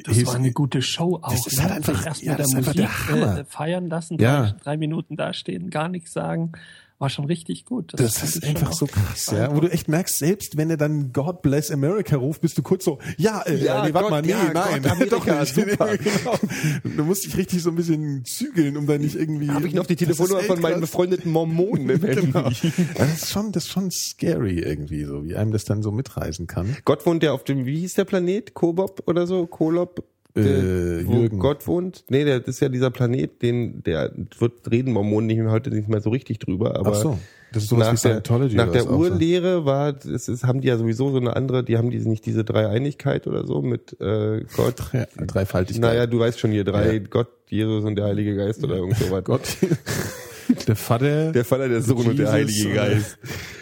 [0.06, 1.32] Das war eine gute Show auch.
[1.32, 1.64] Das ist ne?
[1.64, 4.42] halt einfach- erst ja, mit der das ist einfach Musik der äh, feiern lassen, Ja.
[4.44, 6.54] drei, drei Minuten dastehen, gar nichts sagen,
[7.02, 7.94] war schon richtig gut.
[7.96, 9.54] Das fand ist einfach so krass, ja.
[9.56, 12.86] Wo du echt merkst, selbst wenn er dann God bless America ruft, bist du kurz
[12.86, 15.56] so, ja, äh, Ja, nee, warte mal, nee, ja, nein, Gott, Amerika, doch nicht.
[15.72, 15.98] super.
[15.98, 16.36] genau.
[16.84, 19.50] Du musst dich richtig so ein bisschen zügeln, um da nicht irgendwie.
[19.50, 22.02] Habe ich noch die Das Telefonnummer von meinen befreundeten Mormonen im.
[22.22, 22.50] Genau.
[22.98, 26.46] Das ist schon, das ist schon scary irgendwie, so wie einem das dann so mitreisen
[26.46, 26.76] kann.
[26.86, 28.54] Gott wohnt ja auf dem, wie hieß der Planet?
[28.54, 29.48] Kobob oder so?
[29.48, 30.04] Kolob?
[30.36, 31.40] Äh, wo Jürgen.
[31.40, 32.06] Gott wohnt?
[32.10, 35.70] Nee, der, das ist ja dieser Planet, den, der wird reden Mormonen nicht mehr, heute
[35.72, 36.92] nicht mehr so richtig drüber, aber.
[36.92, 37.20] Ach so.
[37.54, 38.98] Das ist sowas nach wie der, Scientology nach oder der auch so.
[38.98, 42.26] Urlehre war, es ist, haben die ja sowieso so eine andere, die haben diese nicht
[42.26, 44.76] diese Dreieinigkeit oder so mit äh, Gott.
[44.94, 45.82] Ja, Dreifaltigkeit.
[45.82, 47.00] Naja, du weißt schon hier, drei, Ja.
[47.10, 49.24] Gott, Jesus und der Heilige Geist oder irgend sowas.
[49.26, 49.58] Gott.
[50.68, 51.32] Der Vater.
[51.32, 53.18] Der Vater, der Sohn und der Jesus Heilige Geist.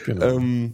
[0.05, 0.37] genau.
[0.37, 0.73] Ähm,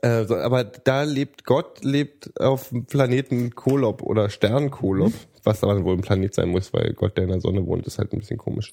[0.00, 5.12] äh, so, aber da lebt Gott, lebt auf dem Planeten Kolob oder Stern Kolob,
[5.44, 7.98] was aber wohl ein Planet sein muss, weil Gott, der in der Sonne wohnt, ist
[7.98, 8.72] halt ein bisschen komisch.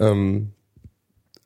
[0.00, 0.52] Ähm,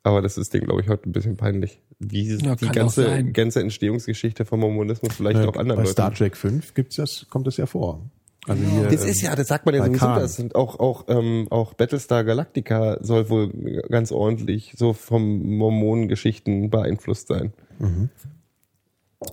[0.03, 1.79] aber das ist dem, glaube ich, heute ein bisschen peinlich.
[1.99, 5.91] Wie Ja, die ganze, ganze Entstehungsgeschichte vom Mormonismus vielleicht Ja, auch anderen bei Leuten.
[5.93, 8.01] Star Trek 5 gibt's das, kommt das ja vor.
[8.47, 11.05] Also hier, Das ähm, ist ja, das sagt man ja sowieso, das sind auch, auch,
[11.09, 13.49] ähm, auch Battlestar Galactica soll wohl
[13.89, 17.53] ganz ordentlich so vom Mormonengeschichten beeinflusst sein.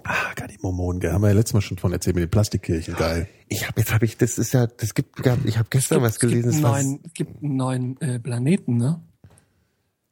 [0.05, 1.13] Ah, gar die Mormonen, gell.
[1.13, 3.29] Haben wir ja letztes Mal schon von erzählt mit den Plastikkirchen, geil.
[3.49, 6.21] Ich habe jetzt habe ich, das ist ja, das gibt, ich habe gestern was es
[6.21, 9.03] gibt gelesen, einen neuen, es gibt einen neuen äh, Planeten, ne?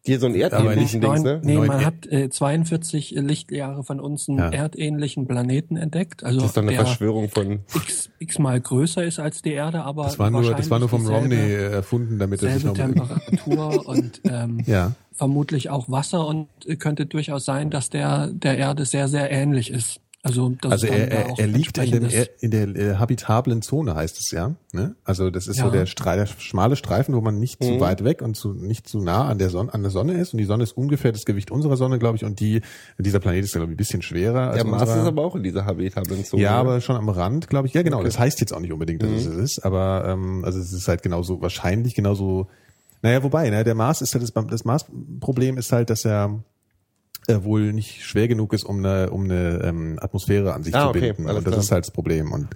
[0.07, 1.41] Hier so ein erdähnlichen Dings, ne?
[1.43, 4.49] nee, man hat äh, 42 Lichtjahre von uns einen Ja.
[4.51, 6.25] erdähnlichen Planeten entdeckt.
[6.25, 7.61] Also Das ist doch eine Verschwörung von.
[7.75, 10.89] x, x mal größer ist als die Erde, aber Das war nur, das war nur
[10.89, 14.93] vom Romney äh, erfunden, damit er sich selbe noch Temperatur und ähm, Ja.
[15.13, 19.71] vermutlich auch Wasser und äh, könnte durchaus sein, dass der der Erde sehr sehr ähnlich
[19.71, 20.01] ist.
[20.27, 24.19] Also, Also er, er, er liegt in, dem, er, in der äh, habitablen Zone, heißt
[24.19, 24.55] es ja.
[24.73, 24.95] Ne?
[25.05, 25.71] Also das ist so Ja.
[25.71, 27.65] der, Stre der schmale Streifen, wo man nicht Mhm.
[27.67, 30.35] zu weit weg und zu, nicht zu nah an der, Sonne, an der Sonne ist.
[30.35, 32.25] Und die Sonne ist ungefähr das Gewicht unserer Sonne, glaube ich.
[32.25, 32.61] Und die,
[32.99, 34.49] dieser Planet ist, glaube ich, ein bisschen schwerer.
[34.49, 35.01] als Der Mars unserer.
[35.03, 36.43] ist aber auch in dieser habitablen Zone.
[36.43, 37.75] Ja, aber schon am Rand, glaube ich.
[37.75, 38.03] Ja, genau.
[38.03, 40.89] Das heißt jetzt auch nicht unbedingt, dass es es ist, aber ähm, also es ist
[40.89, 42.49] halt genauso wahrscheinlich genauso.
[43.03, 46.43] Naja, wobei, ne, der Mars ist halt das, das Mars-Problem ist halt, dass er
[47.29, 50.83] äh, wohl nicht schwer genug ist, um eine, um eine ähm, Atmosphäre an sich Ah,
[50.85, 51.27] zu okay, binden.
[51.29, 51.59] und das klar.
[51.59, 52.33] ist halt das Problem.
[52.33, 52.49] Und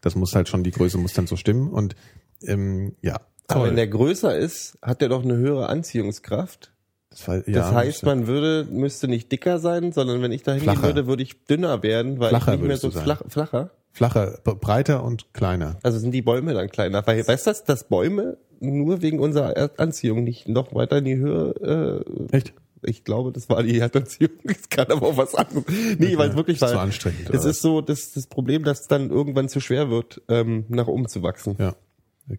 [0.00, 1.68] das muss halt schon, die Größe muss dann so stimmen.
[1.70, 1.94] Und
[2.42, 3.16] ähm, ja,
[3.48, 3.68] aber toll.
[3.70, 6.72] wenn der größer ist, hat der doch eine höhere Anziehungskraft.
[7.10, 10.52] das, war, Das ja, heißt, man würde, müsste nicht dicker sein, sondern wenn ich da
[10.52, 13.70] hingehen würde, würde ich dünner werden, weil Flacher ich nicht mehr so flach, flacher.
[13.92, 15.78] flacher, breiter und kleiner.
[15.82, 17.06] Also sind die Bäume dann kleiner.
[17.06, 22.04] Weil, weißt du, dass Bäume nur wegen unserer Erdanziehung nicht noch weiter in die Höhe
[22.30, 22.52] äh, Echt?
[22.82, 24.32] Ich glaube, das war die Erdanziehung.
[24.44, 25.64] Es kann aber auch was anderes.
[25.98, 26.68] Nee, weil es wirklich war.
[26.68, 30.22] zu anstrengend, Es ist so, das, das Problem, dass es dann irgendwann zu schwer wird,
[30.28, 31.56] ähm, nach oben zu wachsen.
[31.58, 31.74] Ja.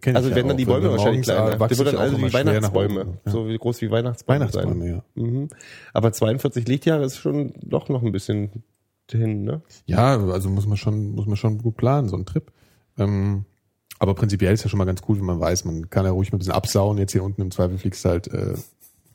[0.00, 0.64] Kenn Also werden ja dann die.
[0.66, 1.56] Bäume wahrscheinlich kleiner.
[1.56, 3.18] Die ich dann auch also wie Weihnachtsbäume.
[3.24, 3.32] Ja.
[3.32, 4.40] So wie groß wie Weihnachtsbäume.
[4.40, 5.02] Weihnachtsbäume, sein.
[5.16, 5.22] ja.
[5.22, 5.48] Mhm.
[5.92, 8.62] Aber 42 Lichtjahre ist schon doch noch ein bisschen
[9.10, 9.62] hin, ne?
[9.86, 12.52] Ja, also muss man schon, muss man schon gut planen, so ein Trip.
[12.98, 13.44] Ähm,
[13.98, 16.30] aber prinzipiell ist ja schon mal ganz cool, wenn man weiß, man kann ja ruhig
[16.30, 16.96] mal ein bisschen absauen.
[16.98, 18.54] Jetzt hier unten im Zweifel fliegst halt äh,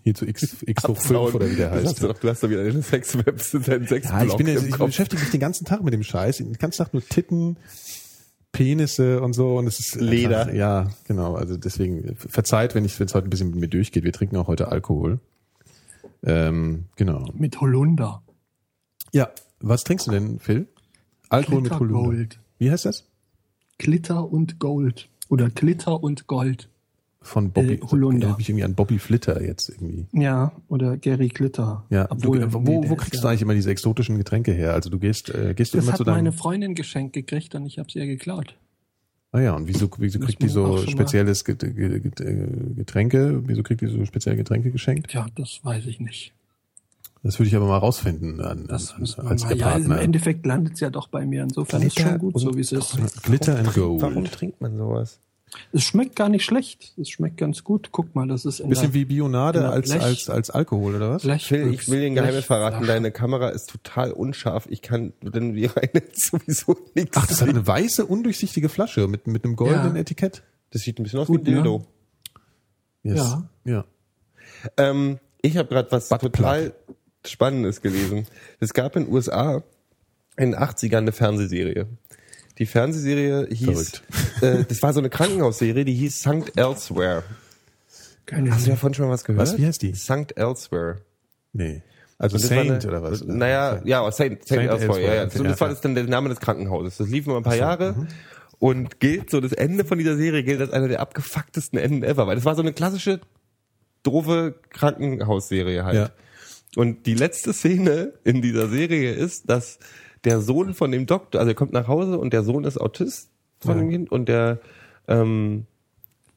[0.05, 2.03] hier zu X, X hoch 5 oder wie der Das hast heißt.
[2.03, 4.85] du, doch, du hast doch wieder eine Sexwebs, deinen Sexblog Ja, ich bin ich Kopf.
[4.85, 6.37] beschäftige mich den ganzen Tag mit dem Scheiß.
[6.37, 7.57] Den ganzen Tag nur Titten,
[8.51, 10.41] Penisse und so und es ist Leder.
[10.41, 11.33] Einfach, ja, genau.
[11.35, 14.03] Also deswegen verzeiht, wenn ich wenn es heute ein bisschen mit mir durchgeht.
[14.03, 15.19] Wir trinken auch heute Alkohol.
[16.23, 17.27] Ähm, genau.
[17.33, 18.21] Mit Holunder.
[19.11, 20.67] Ja, was trinkst du denn, Phil?
[21.29, 22.03] Alkohol mit Glitter Holunder.
[22.15, 22.39] Gold.
[22.59, 23.05] Wie heißt das?
[23.79, 25.09] Glitter und Gold.
[25.29, 26.69] Oder Glitter und Gold.
[27.25, 27.73] Von Bobby.
[27.73, 28.19] Äh, Holunder.
[28.27, 30.05] Erinnert mich irgendwie an Bobby Flitter jetzt irgendwie.
[30.13, 31.83] Ja, oder Gary Glitter.
[31.89, 34.17] Ja, Obwohl, du, wo, nee, wo der kriegst ist du ja- eigentlich immer diese exotischen
[34.19, 34.73] Getränke her?
[34.73, 36.15] Also du gehst, äh, gehst du Das immer hat zu deinem.
[36.17, 38.55] meine Freundin geschenkt gekriegt und ich habe sie ihr geklaut.
[39.31, 41.55] Ah ja, und wieso, wieso Das kriegt die so spezielles äh,
[42.75, 43.41] Getränke?
[43.47, 45.09] Wieso kriegt die so spezielle Getränke geschenkt?
[45.09, 46.31] Tja, das weiß ich nicht.
[47.23, 49.57] Das würde ich aber mal rausfinden an, Das an, als mal.
[49.57, 50.01] Ja, also im Partner.
[50.01, 51.41] Endeffekt landet es ja doch bei mir.
[51.43, 52.97] Insofern ist Glitter schon gut, so wie es ist.
[53.23, 54.01] Glitter and Gold.
[54.01, 55.19] Warum trinkt man sowas?
[55.71, 56.93] Es schmeckt gar nicht schlecht.
[56.97, 57.89] Es schmeckt ganz gut.
[57.91, 61.11] Guck mal, das ist in Bisschen der wie Bionade als, Blech- als, als Alkohol, oder
[61.11, 61.23] was?
[61.23, 62.85] Blech- Phil, ich will dir ein Geheimnis verraten.
[62.85, 64.67] Deine Kamera ist total unscharf.
[64.69, 67.15] Ich kann denn die rein sowieso nichts.
[67.17, 70.01] Ach, das hat eine weiße, undurchsichtige Flasche mit, mit einem goldenen Ja.
[70.01, 70.43] Etikett.
[70.71, 71.61] Das sieht ein bisschen aus Gut, wie ein ne?
[71.61, 71.85] Dildo.
[73.03, 73.17] Yes.
[73.17, 73.49] Ja.
[73.63, 73.85] Ja.
[74.77, 76.73] Ähm, ich habe gerade was total
[77.25, 78.27] Spannendes gelesen.
[78.59, 79.63] Es gab in den USA
[80.37, 81.87] in den 80ern eine Fernsehserie.
[82.57, 84.01] Die Fernsehserie hieß,
[84.41, 87.23] äh, das war so eine Krankenhausserie, die hieß Sankt Elsewhere.
[88.25, 89.41] Keine Hast du davon schon mal was gehört?
[89.41, 89.57] Was?
[89.57, 89.93] Wie heißt die?
[89.93, 91.01] Sankt Elsewhere.
[91.53, 91.83] Nee.
[92.17, 93.23] Also war Saint eine, oder was?
[93.23, 95.21] Naja, ja, Saint, Saint, Saint Elsewhere, ja, ja.
[95.23, 95.73] Elsewhere, So, das war ja.
[95.73, 96.97] das dann der Name des Krankenhauses.
[96.97, 98.07] Das lief immer ein paar Jahre
[98.59, 102.25] und gilt so, das Ende von dieser Serie gilt als einer der abgefucktesten Enden ever,
[102.25, 103.19] weil das war so eine klassische
[104.03, 105.95] doofe Krankenhausserie halt.
[105.95, 106.09] Ja.
[106.75, 109.79] Und die letzte Szene in dieser Serie ist, dass
[110.25, 113.29] der Sohn von dem Doktor, also er kommt nach Hause und der Sohn ist Autist
[113.59, 113.83] von Ja.
[113.83, 114.59] dem Kind und der
[115.07, 115.65] ähm,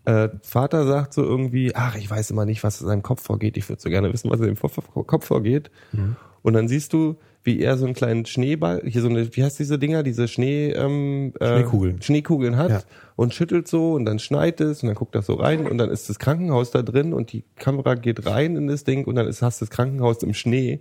[0.05, 3.57] äh, Vater sagt so irgendwie, ach, ich weiß immer nicht, was in seinem Kopf vorgeht.
[3.57, 5.71] Ich würde so gerne wissen, was in dem Kopf vorgeht.
[5.93, 6.17] Mhm.
[6.43, 9.59] Und dann siehst du, wie er so einen kleinen Schneeball, hier so eine, wie heißt
[9.59, 12.03] diese Dinger, diese Schnee, ähm, äh, Schneekugeln.
[12.03, 12.81] Schneekugeln hat Ja.
[13.17, 15.91] und schüttelt so und dann schneit es und dann guckt das so rein und dann
[15.91, 19.27] ist das Krankenhaus da drin und die Kamera geht rein in das Ding und dann
[19.27, 20.81] ist, hast du das Krankenhaus im Schnee.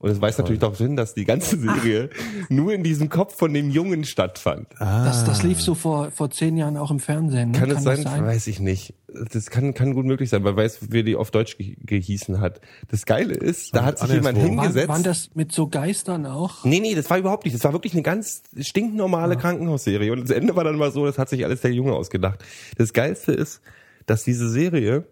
[0.00, 2.08] Und es weist natürlich darauf hin, dass die ganze Serie
[2.48, 4.66] nur in diesem Kopf von dem Jungen stattfand.
[4.78, 7.50] Das, das lief so vor, vor zehn Jahren auch im Fernsehen.
[7.50, 7.58] Ne?
[7.58, 8.24] Kann, es das sein?
[8.24, 8.94] Weiß ich nicht.
[9.30, 12.62] Das kann, kann gut möglich sein, weil weiß, wie die auf Deutsch ge gehießen hat.
[12.88, 14.88] Das Geile ist, da hat sich jemand hingesetzt.
[14.88, 16.64] waren das mit so Geistern auch?
[16.64, 17.54] Nee, nee, das war überhaupt nicht.
[17.54, 20.12] Das war wirklich eine ganz stinknormale Krankenhausserie.
[20.12, 22.42] Und das Ende war dann mal so, das hat sich alles der Junge ausgedacht.
[22.78, 23.60] Das Geilste ist,
[24.06, 25.04] dass diese Serie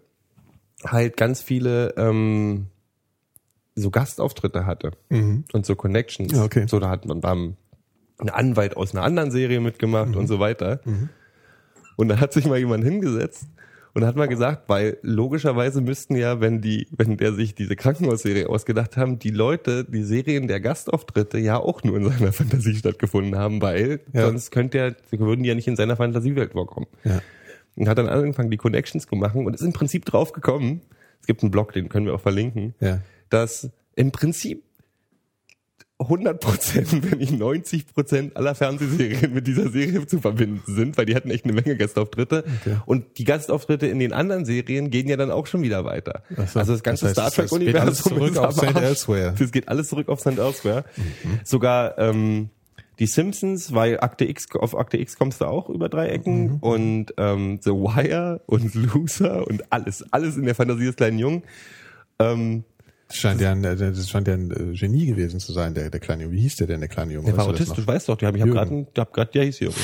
[0.83, 2.69] halt ganz viele ähm,
[3.79, 6.33] so Gastauftritte hatte und so Connections.
[6.33, 6.67] Ja, okay.
[6.69, 7.57] So, da hat man beim
[8.19, 10.81] ein Anwalt aus einer anderen Serie mitgemacht und so weiter.
[11.97, 13.47] Und da hat sich mal jemand hingesetzt
[13.95, 18.49] und hat mal gesagt, weil logischerweise müssten ja, wenn die, wenn der sich diese Krankenhausserie
[18.49, 23.37] ausgedacht haben, die Leute, die Serien der Gastauftritte ja auch nur in seiner Fantasie stattgefunden
[23.37, 24.27] haben, weil Ja.
[24.27, 26.87] sonst könnte er, würden die ja nicht in seiner Fantasiewelt vorkommen.
[27.05, 27.21] Ja.
[27.77, 30.81] Und hat dann angefangen, die Connections zu machen und ist im Prinzip drauf gekommen,
[31.21, 33.01] es gibt einen Blog, den können wir auch verlinken, Ja.
[33.31, 34.63] Dass im Prinzip
[36.01, 41.07] 100 Prozent, wenn nicht 90 Prozent aller Fernsehserien mit dieser Serie zu verbinden sind, weil
[41.07, 42.45] die hatten echt eine Menge Gastauftritte.
[42.61, 42.77] Okay.
[42.87, 46.23] Und die Gastauftritte in den anderen Serien gehen ja dann auch schon wieder weiter.
[46.31, 46.61] So.
[46.61, 48.77] Also das ganze Das heißt, Star das geht alles Trek-Universum zurück auf St.
[48.77, 49.35] Elsewhere.
[49.37, 50.39] Das geht alles zurück auf St.
[50.39, 50.85] Elsewhere.
[51.45, 52.51] Sogar ähm,
[53.01, 57.15] die Simpsons, weil Akte X, auf Akte X kommst du auch über drei Ecken und
[57.17, 61.43] ähm, The Wire und Loser und alles, alles in der Fantasie des kleinen Jungen.
[62.19, 62.65] Ähm,
[63.09, 65.89] Das scheint ja ein, äh, das scheint ja ein äh, Genie gewesen zu sein, der,
[65.89, 66.37] der kleine Junge.
[66.37, 67.27] Wie hieß der denn, der kleine Junge?
[67.27, 68.21] Der war Weißt du autistisch, weißt doch.
[68.21, 69.81] Ich habe hab gerade, hab grad, ja, hieß Jürgen.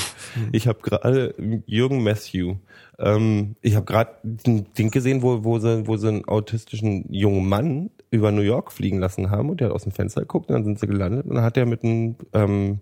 [0.51, 1.33] Ich habe gerade
[1.65, 2.55] Jürgen Matthew.
[2.99, 7.49] Ähm, ich habe gerade den Ding gesehen, wo, wo sie, wo sie einen autistischen jungen
[7.49, 10.53] Mann über New York fliegen lassen haben und der hat aus dem Fenster geguckt und
[10.53, 12.79] dann sind sie gelandet und dann hat er mit einem ähm,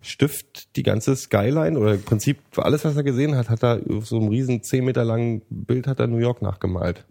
[0.00, 4.06] Stift die ganze Skyline oder im Prinzip alles, was er gesehen hat, hat er auf
[4.06, 7.04] so einem riesen 10 Meter langen Bild hat er New York nachgemalt.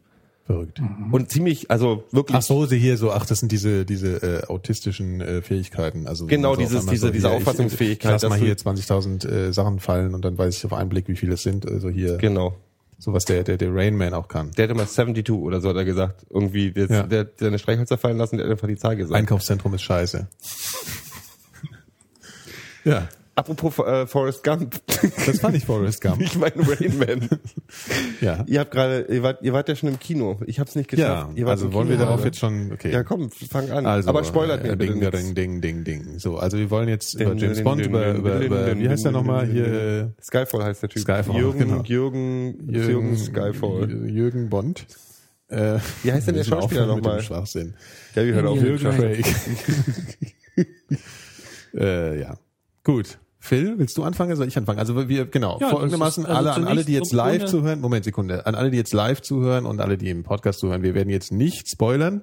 [0.46, 0.80] Verrückt.
[1.12, 4.46] Und ziemlich, also wirklich Ach so, sie hier so, ach, das sind diese, diese äh,
[4.46, 6.06] autistischen äh, Fähigkeiten.
[6.08, 9.26] Also Genau, so dieses- diese- diese hier, ich- Auffassungsfähigkeit, Ich lass dass mal hier 20.000
[9.26, 11.68] äh, Sachen fallen und dann weiß ich auf einen Blick, wie viele es sind.
[11.68, 12.56] Also hier, genau.
[13.00, 14.52] so was der, der, der Rain Man auch kann.
[14.52, 16.28] Der hat immer 72 oder so hat er gesagt.
[16.30, 17.04] Irgendwie, der, Ja.
[17.04, 19.16] der hat seine Streichhölzer fallen lassen, der hat einfach die Zahl gesagt.
[19.18, 20.28] Einkaufszentrum ist scheiße.
[22.84, 23.08] ja.
[23.38, 24.80] Apropos äh, Forrest Gump.
[25.26, 26.22] Das war nicht Forrest Gump.
[26.22, 27.30] ich meine Rain Man.
[28.22, 28.46] Ja.
[28.48, 30.40] Ihr habt gerade, ihr wart, ihr wart ja schon im Kino.
[30.46, 31.32] Ich hab's nicht geschafft.
[31.32, 32.28] Ja, ihr wart also wollen wir Kino, darauf oder?
[32.28, 32.92] jetzt schon, okay.
[32.92, 33.86] Ja, komm, fang an.
[33.86, 35.20] Also, Aber spoilert mir äh, bitte ding, nichts.
[35.20, 36.20] ding, ding, ding, ding.
[36.20, 39.48] So, also wir wollen jetzt über James Bond, über, über, über wie heißt der nochmal
[39.48, 40.14] hier?
[40.22, 41.02] Skyfall heißt der Typ.
[41.02, 41.84] Skyfall, Jürgen, genau.
[41.84, 44.08] Jürgen, äh, Jürgen, Skyfall.
[44.10, 44.88] Jürgen Bond.
[45.50, 47.22] Äh, Wie heißt denn der wir Schauspieler nochmal?
[47.22, 47.76] Schwachsinn.
[48.16, 48.62] Ja, wir hören auf.
[48.62, 49.26] Jürgen Jürgen Craig.
[51.76, 52.38] äh, ja.
[52.84, 53.18] Gut.
[53.46, 54.32] Phil, willst du anfangen?
[54.32, 54.80] oder Soll ich anfangen?
[54.80, 58.04] Also wir, genau, Ja, folgendermaßen, also alle, an alle, die jetzt live ohne- zuhören, Moment,
[58.06, 61.10] Sekunde, an alle, die jetzt live zuhören und alle, die im Podcast zuhören, wir werden
[61.10, 62.22] jetzt nicht spoilern.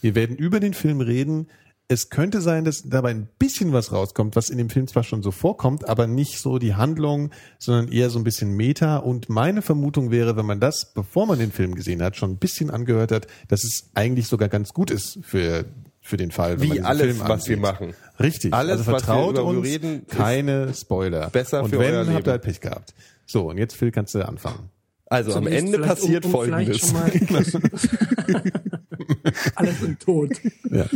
[0.00, 1.48] Wir werden über den Film reden.
[1.86, 5.22] Es könnte sein, dass dabei ein bisschen was rauskommt, was in dem Film zwar schon
[5.22, 8.96] so vorkommt, aber nicht so die Handlung, sondern eher so ein bisschen Meta.
[8.96, 12.36] Und meine Vermutung wäre, wenn man das, bevor man den Film gesehen hat, schon ein
[12.38, 15.66] bisschen angehört hat, dass es eigentlich sogar ganz gut ist für
[16.06, 17.94] für den Fall, wenn Wie alles, Film was wir machen.
[18.20, 18.52] Richtig.
[18.52, 21.30] Alles, also was wir vertraut uns, reden, keine Spoiler.
[21.30, 22.26] besser und für wenn, euer habt Leben.
[22.26, 22.94] ihr halt Pech gehabt.
[23.26, 24.70] So, und jetzt Phil, kannst du anfangen.
[25.06, 26.78] Also am Zunächst Ende passiert um, um Folgendes.
[26.80, 27.10] Schon mal
[29.54, 30.30] alles im Tod.
[30.70, 30.86] Ja.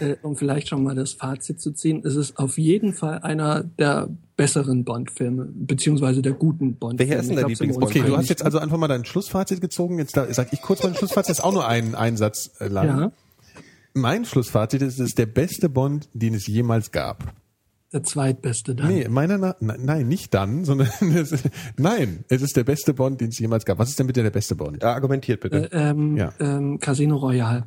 [0.00, 3.62] Äh, um vielleicht schon mal das Fazit zu ziehen, es ist auf jeden Fall einer
[3.62, 7.10] der besseren Bond-Filme, beziehungsweise der guten Bond-Filme.
[7.10, 8.04] Welcher ist denn sind uns Lieblingsbond-Film?
[8.04, 9.98] Okay, du hast jetzt also einfach mal dein Schlussfazit gezogen.
[9.98, 11.30] Jetzt da, sag ich kurz mein Schlussfazit.
[11.30, 12.86] Das ist auch nur ein, ein Satz äh, lang.
[12.86, 13.12] Ja,
[13.94, 17.34] Mein Schlussfazit ist, es ist der beste Bond, den es jemals gab.
[17.92, 18.88] der zweitbeste dann.
[18.88, 22.94] Nee, meiner Na na- nein, nicht dann, sondern es ist, nein, es ist der beste
[22.94, 23.78] Bond, den es jemals gab.
[23.78, 24.82] Was ist denn bitte der beste Bond?
[24.82, 25.68] Ja, argumentiert bitte.
[25.72, 26.32] Ähm, Ja.
[26.40, 27.66] ähm, Casino Royale.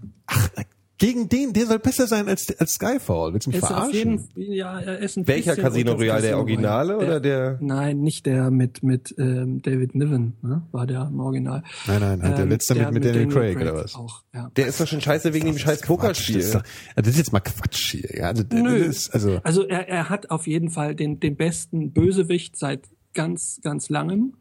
[0.98, 3.34] Gegen den, der soll besser sein als, als Skyfall.
[3.34, 3.94] Willst du mich Ist verarschen?
[4.34, 6.22] jeden, ja, er ist ein Welcher bisschen Casino Royale?
[6.22, 7.08] Der Originale Royale.
[7.10, 10.62] oder der- Nein, nicht der mit mit ähm, David Niven, ne?
[10.72, 11.64] war der im Original.
[11.86, 13.96] Nein, nein, halt der Ähm, letzte mit- mit Daniel Craig, oder was?
[13.96, 14.50] Auch, ja.
[14.56, 16.36] Der ist doch schon scheiße wegen dem scheiß Pokerspiel.
[16.38, 18.10] Das ist, doch, also das ist jetzt mal Quatsch hier.
[18.18, 18.76] Ja, also, Nö.
[18.78, 23.60] Ist, also Also er, er hat auf jeden Fall den, den besten Bösewicht seit ganz,
[23.62, 24.36] ganz langem.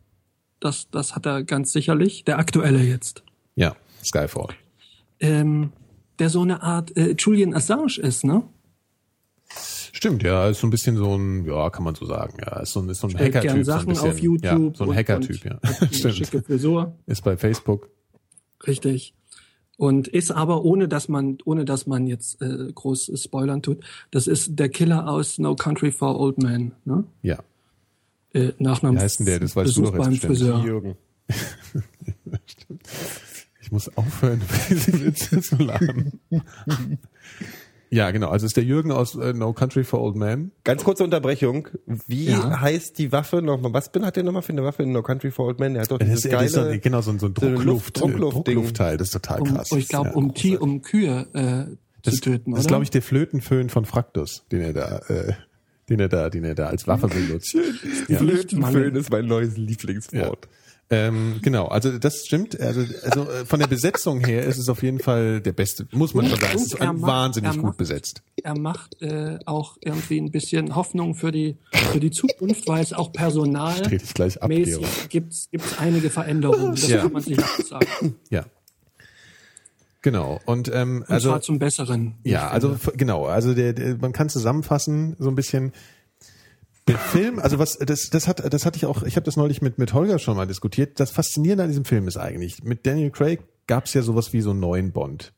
[0.60, 2.24] Das, das hat er ganz sicherlich.
[2.24, 3.24] Der aktuelle jetzt.
[3.56, 4.50] ja, Skyfall.
[5.18, 5.72] Ähm,
[6.18, 8.42] der so eine Art äh, Julian Assange ist, ne?
[9.92, 12.72] Stimmt, ja, ist so ein bisschen so ein, ja, kann man so sagen, ja, ist
[12.72, 13.42] so ein, ist so ein Hacker-Typ.
[13.42, 14.10] gern so ein Sachen bisschen.
[14.10, 14.72] auf YouTube.
[14.72, 15.58] Ja, so ein Hacker-Typ, ja.
[15.92, 16.14] Stimmt.
[16.16, 16.94] Schicke Frisur.
[17.06, 17.88] Ist bei Facebook.
[18.66, 19.14] Richtig.
[19.76, 24.26] Und ist aber ohne dass man ohne dass man jetzt äh, groß spoilern tut, das
[24.28, 27.04] ist der Killer aus No Country for Old Men, ne?
[27.22, 27.38] Ja.
[28.32, 29.40] Äh, Nachnamen Wie heißt denn der?
[29.40, 30.36] Das weißt du doch jetzt beim bestimmt.
[30.38, 30.64] Friseur.
[30.64, 30.96] Jürgen.
[33.76, 36.20] Ich muss aufhören, diese Witze zu lachen.
[37.90, 38.28] Ja, genau.
[38.28, 40.52] Also es ist der Jürgen aus äh, No Country for Old Men.
[40.62, 41.66] Ganz kurze Unterbrechung.
[42.06, 42.60] Wie Ja.
[42.60, 43.72] heißt die Waffe nochmal?
[43.72, 45.74] Was bin hat der nochmal für eine Waffe in No Country for Old Men?
[45.74, 46.72] Der hat doch Das dieses ist, das ist so, geile...
[46.74, 48.54] ein- genau so ein, so ein so eine Druckluft, Luft- Druckluftding.
[48.54, 48.96] Druckluftteil.
[48.96, 49.72] Das ist total Um, krass.
[49.72, 52.90] ich glaube, Ja, um, Tier, um Kühe äh, das, zu töten, Das ist, glaube ich,
[52.90, 55.32] der Flötenföhn von Fraktus, den er da, äh,
[55.88, 57.56] den er da, den er da als Waffe benutzt.
[58.08, 58.18] Ja.
[58.18, 60.48] Flötenföhn ist mein neues Lieblingswort.
[60.90, 62.60] Ähm, genau, also das stimmt.
[62.60, 66.12] Also, also äh, von der Besetzung her ist es auf jeden Fall der beste, muss
[66.12, 66.52] man schon sagen.
[66.56, 68.22] Es ist macht- wahnsinnig er gut macht- besetzt.
[68.42, 72.92] er macht äh, auch irgendwie ein bisschen Hoffnung für die für die Zukunft, weil es
[72.92, 75.08] auch personal Dreh dich gleich ab, mäßig Georg.
[75.10, 76.72] gibt's gibt's einige Veränderungen.
[76.72, 76.98] Das Ja.
[77.02, 78.16] kann man sicher auch sagen.
[78.28, 78.44] Ja.
[80.02, 80.38] Genau.
[80.44, 82.14] Und ähm, Und also zwar zum Besseren.
[82.24, 85.72] Ja, also genau, also der, der man kann zusammenfassen so ein bisschen
[86.88, 89.62] der Film, also was das das hat das hatte ich auch, ich habe das neulich
[89.62, 91.00] mit mit Holger schon mal diskutiert.
[91.00, 94.40] Das faszinierende an diesem Film ist eigentlich, mit Daniel Craig gab es ja sowas wie
[94.42, 95.32] so einen neuen Bond.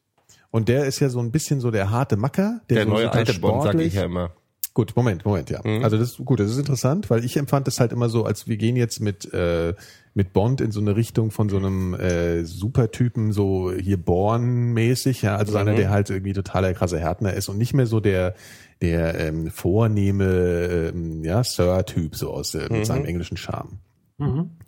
[0.51, 3.13] Und der ist ja so ein bisschen so der harte Macker, der, Der so neue
[3.13, 4.33] alte Bond, sag sportlich- ich ja immer.
[4.77, 5.63] Gut, Moment, Moment, ja.
[5.83, 8.47] Also das ist gut, das ist interessant, weil ich empfand das halt immer so, als
[8.47, 9.73] wir gehen jetzt mit äh,
[10.13, 15.37] mit Bond in so eine Richtung von so einem äh, Supertypen, so hier Born-mäßig, ja,
[15.37, 18.35] also so einer, der halt irgendwie totaler krasser Härtner ist und nicht mehr so der
[18.83, 23.79] der ähm, vornehme ähm, ja Sir-Typ so aus äh, mit seinem englischen Charme.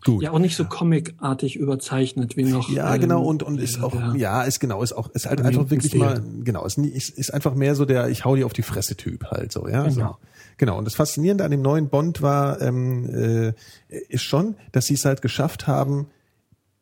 [0.05, 0.23] Gut.
[0.23, 2.69] ja auch nicht so comicartig überzeichnet wie noch.
[2.69, 5.25] Ja, ähm, genau, und, und ist der- auch, der- ja, ist genau, ist auch, ist
[5.27, 6.01] halt einfach wirklich Stil.
[6.01, 8.97] mal, genau, ist, ist, ist einfach mehr so der, ich hau dir auf die Fresse
[8.97, 9.89] Typ halt so, ja.
[9.89, 10.01] So.
[10.01, 10.19] Genau.
[10.59, 13.53] Genau, und das Faszinierende an dem neuen Bond war, ähm, äh,
[14.09, 16.09] ist schon, dass sie es halt geschafft haben,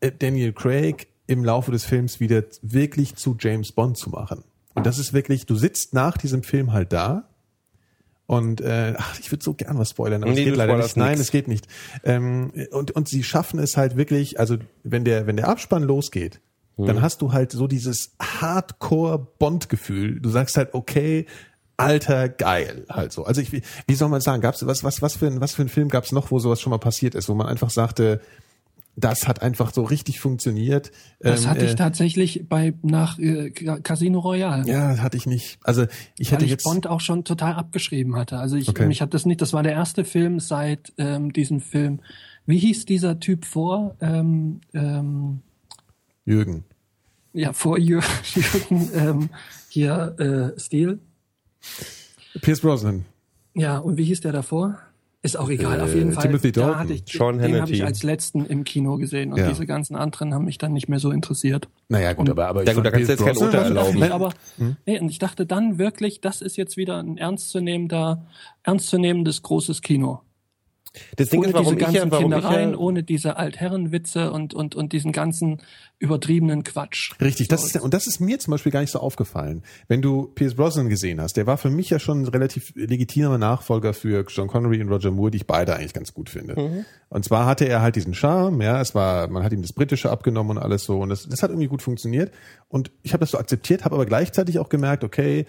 [0.01, 4.43] äh, Daniel Craig im Laufe des Films wieder wirklich zu James Bond zu machen.
[4.75, 7.29] Und das ist wirklich, du sitzt nach diesem Film halt da
[8.27, 10.97] und äh, ach, ich würde so gern was spoilern, aber Nee, es geht leider nicht.
[10.97, 11.67] Nein, es geht nicht.
[12.05, 16.41] Ähm, und und sie schaffen es halt wirklich, also wenn der wenn der Abspann losgeht,
[16.77, 16.87] Hm.
[16.87, 20.21] dann hast du halt so dieses Hardcore Bond Gefühl.
[20.21, 21.27] Du sagst halt okay,
[21.79, 23.25] alter geil halt so.
[23.25, 25.63] Also ich wie, wie soll man sagen, gab's was was was für ein was für
[25.63, 28.21] ein Film gab's noch, wo sowas schon mal passiert ist, wo man einfach sagte
[28.99, 30.91] das hat einfach so richtig funktioniert.
[31.21, 34.67] Das Ähm, hatte ich äh, tatsächlich bei nach äh, Casino Royale.
[34.67, 35.59] Ja, hatte ich nicht.
[35.63, 35.85] Also
[36.19, 38.39] ich weil hätte ich jetzt Bond auch schon total abgeschrieben hatte.
[38.39, 38.87] Also ich, Okay.
[38.87, 42.01] mich hat das nicht, das war der erste Film seit ähm, diesem Film.
[42.47, 43.97] Wie hieß dieser Typ vor?
[44.01, 45.41] Ähm, ähm,
[46.25, 46.65] Jürgen.
[47.35, 48.03] ja, vor Jür-
[48.35, 49.31] Jürgen ähm,
[49.69, 51.01] hier äh, Stil.
[52.41, 53.05] Pierce Brosnan.
[53.55, 54.79] Ja, und wie hieß der davor?
[55.27, 56.23] Ist auch egal, auf jeden Äh, Fall.
[56.23, 56.79] Timothy da Dalton.
[56.79, 59.49] hatte ich, Sean den habe ich als letzten im Kino gesehen und Ja.
[59.49, 61.69] diese ganzen anderen haben mich dann nicht mehr so interessiert.
[61.89, 63.99] Naja, gut, aber, aber Ja, gut, da kannst du jetzt kein Urteil erlauben.
[63.99, 64.33] Nee, aber
[64.87, 68.25] nee, und ich dachte dann wirklich, das ist jetzt wieder ein ernstzunehmender,
[68.63, 70.21] ernstzunehmendes großes Kino.
[71.17, 73.37] Das Ding ohne ist, warum diese ich ganzen ja, warum ich Kindereien, ja, ohne diese
[73.37, 75.63] Altherrenwitze und, und, und diesen ganzen
[75.99, 77.13] übertriebenen Quatsch.
[77.21, 79.63] Richtig, das ist, und das ist mir zum Beispiel gar nicht so aufgefallen.
[79.89, 83.39] Wenn du Pierce Brosnan gesehen hast, der war für mich ja schon ein relativ legitimer
[83.39, 86.85] Nachfolger für John Connery und Roger Moore, die ich beide eigentlich ganz gut finde.
[87.09, 90.11] Und zwar hatte er halt diesen Charme, ja, es war, man hat ihm das Britische
[90.11, 92.33] abgenommen und alles so, und das, das hat irgendwie gut funktioniert.
[92.69, 95.47] Und ich habe das so akzeptiert, habe aber gleichzeitig auch gemerkt, okay,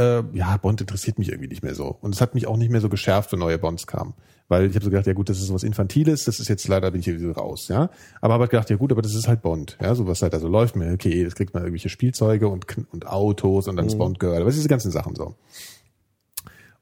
[0.00, 1.96] äh, ja, Bond interessiert mich irgendwie nicht mehr so.
[2.00, 4.14] Und es hat mich auch nicht mehr so geschärft, wenn neue Bonds kamen.
[4.48, 6.66] Weil ich habe so gedacht, ja gut, das ist so was Infantiles, das ist jetzt
[6.66, 7.90] leider bin ich hier raus, ja.
[8.20, 10.32] Aber habe halt gedacht, ja gut, aber das ist halt Bond, ja, so was halt
[10.32, 13.86] da so läuft mir, okay, das kriegt man irgendwelche Spielzeuge und, und Autos und dann
[13.86, 15.36] ist Bond Girl, aber diese ganzen Sachen so.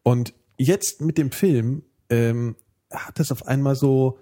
[0.03, 2.57] Und jetzt mit dem Film ähm,
[2.91, 4.19] hat es auf einmal so,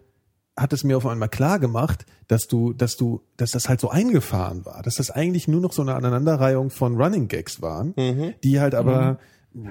[0.56, 3.90] hat es mir auf einmal klar gemacht, dass du, dass du, dass das halt so
[3.90, 7.94] eingefahren war, dass das eigentlich nur noch so eine Aneinanderreihung von Running Gags waren,
[8.42, 9.18] die halt aber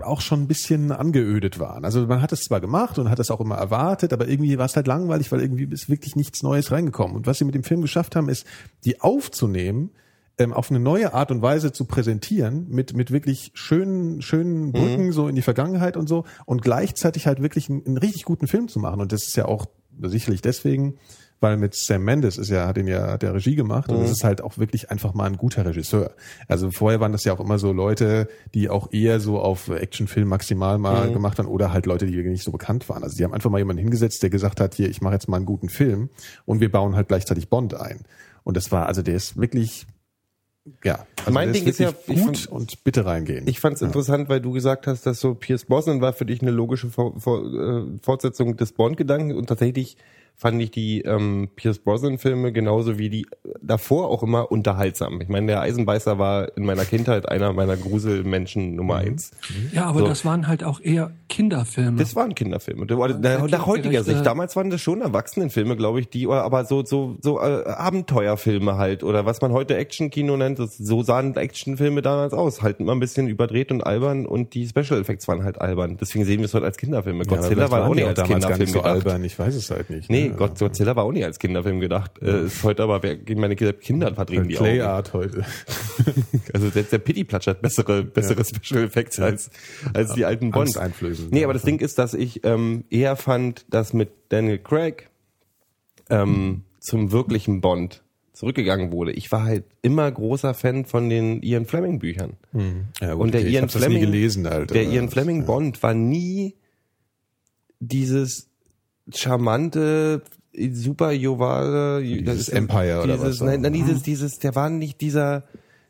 [0.04, 1.86] auch schon ein bisschen angeödet waren.
[1.86, 4.66] Also man hat es zwar gemacht und hat es auch immer erwartet, aber irgendwie war
[4.66, 7.16] es halt langweilig, weil irgendwie ist wirklich nichts Neues reingekommen.
[7.16, 8.46] Und was sie mit dem Film geschafft haben, ist,
[8.84, 9.92] die aufzunehmen,
[10.38, 15.12] ähm, auf eine neue Art und Weise zu präsentieren, mit, mit wirklich schönen, schönen Brücken
[15.12, 18.68] so in die Vergangenheit und so und gleichzeitig halt wirklich einen, einen richtig guten Film
[18.68, 19.02] zu machen.
[19.02, 19.68] Und das ist ja auch
[20.02, 20.96] sicherlich deswegen,
[21.40, 24.12] weil mit Sam Mendes ist ja, hat ihn ja, hat der Regie gemacht und es
[24.12, 26.16] ist halt auch wirklich einfach mal ein guter Regisseur.
[26.48, 30.28] Also vorher waren das ja auch immer so Leute, die auch eher so auf Actionfilm
[30.28, 33.04] maximal mal gemacht haben oder halt Leute, die nicht so bekannt waren.
[33.04, 35.38] Also die haben einfach mal jemanden hingesetzt, der gesagt hat, hier, ich mache jetzt mal
[35.38, 36.10] einen guten Film
[36.46, 38.02] und wir bauen halt gleichzeitig Bond ein.
[38.44, 39.88] Und das war, also der ist wirklich,
[40.84, 43.48] ja, also Mein Ding ist ja, gut fand- und bitte reingehen.
[43.48, 46.42] ich fand es interessant, weil du gesagt hast, dass so Pierce Brosnan war für dich
[46.42, 49.98] eine logische äh, Fortsetzung des Bond-Gedanken und tatsächlich
[50.38, 53.26] fand ich die ähm, Pierce Brosnan-Filme genauso wie die
[53.62, 55.22] davor auch immer unterhaltsam.
[55.22, 59.32] Ich meine, der Eisenbeißer war in meiner Kindheit einer meiner Gruselmenschen Nummer eins.
[59.72, 60.08] Ja, aber So.
[60.08, 61.98] das waren halt auch eher Kinderfilme.
[61.98, 62.86] Das waren Kinderfilme.
[62.86, 64.26] Das war- Nach, nach heutiger Sicht.
[64.26, 69.04] Damals waren das schon Erwachsenenfilme, glaube ich, die aber so so so äh, Abenteuerfilme halt
[69.04, 70.60] oder was man heute Actionkino nennt.
[70.60, 72.62] Das, so sahen Actionfilme damals aus.
[72.62, 75.98] Halt immer ein bisschen überdreht und albern und die Special Effects waren halt albern.
[76.00, 77.24] Deswegen sehen wir es heute als Kinderfilme.
[77.24, 78.94] Ja, Godzilla vielleicht war waren auch nicht als Kinderfilm nicht so gedacht.
[78.96, 80.10] albern, ich weiß es halt nicht.
[80.10, 80.36] Nee, ne?
[80.36, 82.22] Gott, Godzilla war auch nicht als Kinderfilm gedacht.
[82.22, 84.92] Äh, ist heute aber wer, gegen meine Kinder verdrehen die Clay Augen.
[84.92, 85.46] Art heute.
[86.54, 89.50] Also selbst der Pittiplatsch hat bessere, bessere Special Effects als,
[89.94, 90.78] als die alten Bonds.
[90.78, 91.32] Angsteinflößend.
[91.32, 95.10] Nee, aber das Ding ist, dass ich ähm, eher fand, dass mit Daniel Craig
[96.10, 99.12] ähm, zum wirklichen Bond zurückgegangen wurde.
[99.14, 102.34] Ich war halt immer großer Fan von den Ian Fleming Büchern.
[103.02, 104.72] Ja, gut, Und der okay, Ian Fleming, gelesen halt.
[104.72, 106.56] der Ian Fleming Bond war nie
[107.80, 108.50] dieses
[109.14, 110.22] charmante,
[110.72, 113.46] super jovale, Dieses Empire oder dieses, was da.
[113.46, 115.44] Nein, nein, dieses, dieses, der war nicht dieser,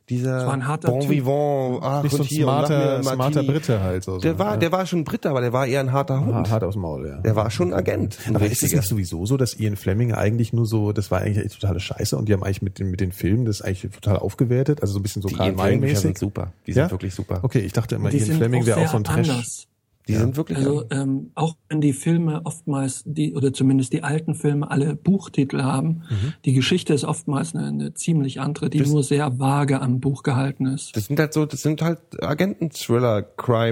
[0.09, 1.09] dieser war ein harter Bon Typ.
[1.09, 3.43] Vivant, ach, Nicht so und ein hier smarter, smarter.
[3.43, 4.03] Brite halt.
[4.03, 4.57] So, Der so, war, ja.
[4.57, 6.33] der war schon Brite, aber der war eher ein harter Hund.
[6.33, 7.17] hart, hart aus dem Maul, ja.
[7.21, 8.19] Der war schon Agent.
[8.27, 8.81] ein aber ist es richtiger.
[8.81, 12.29] nicht sowieso so, dass Ian Fleming eigentlich nur so, das war eigentlich totale Scheiße und
[12.29, 15.03] die haben eigentlich mit den, mit den Filmen das eigentlich total aufgewertet, also so ein
[15.03, 16.01] bisschen so Die Karl Ian Fleming Bücher May-mäßig.
[16.03, 16.53] sind super.
[16.67, 17.39] Die sind wirklich super.
[17.43, 19.29] Okay, ich dachte immer, Ian Fleming wäre auch so ein Trash.
[19.29, 19.67] anders.
[20.07, 24.35] Die sind wirklich Also ähm, auch wenn die Filme oftmals die oder zumindest die alten
[24.35, 26.33] Filme alle Buchtitel haben, Mhm.
[26.45, 30.67] die Geschichte ist oftmals eine, eine ziemlich andere, die nur sehr vage am Buch gehalten
[30.67, 30.95] ist.
[30.95, 33.23] Das sind halt so, das sind halt Agenten-Thriller,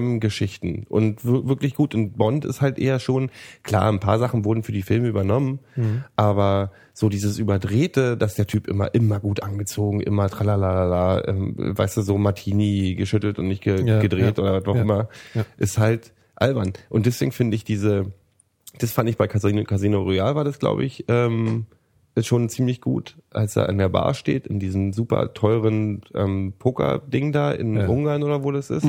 [0.03, 1.95] Crime-Geschichten und wir- wirklich gut.
[1.95, 3.29] Und Bond ist halt eher schon,
[3.63, 6.03] klar, ein paar Sachen wurden für die Filme übernommen, Mhm.
[6.15, 11.97] aber so dieses Überdrehte, dass der Typ immer, immer gut angezogen, immer tralalala, ähm, weißt
[11.97, 15.09] du, so Martini geschüttelt und nicht ge Ja, gedreht ja, oder was auch ja, immer,
[15.33, 15.45] ja.
[15.57, 16.73] ist halt albern.
[16.89, 18.11] Und deswegen finde ich diese,
[18.79, 21.65] das fand ich bei Casino, Casino Royale war das, glaube ich, ähm,
[22.21, 27.31] schon ziemlich gut, als er an der Bar steht, in diesem super teuren ähm, Poker-Ding
[27.31, 27.87] da in Ja.
[27.87, 28.85] Ungarn oder wo das ist.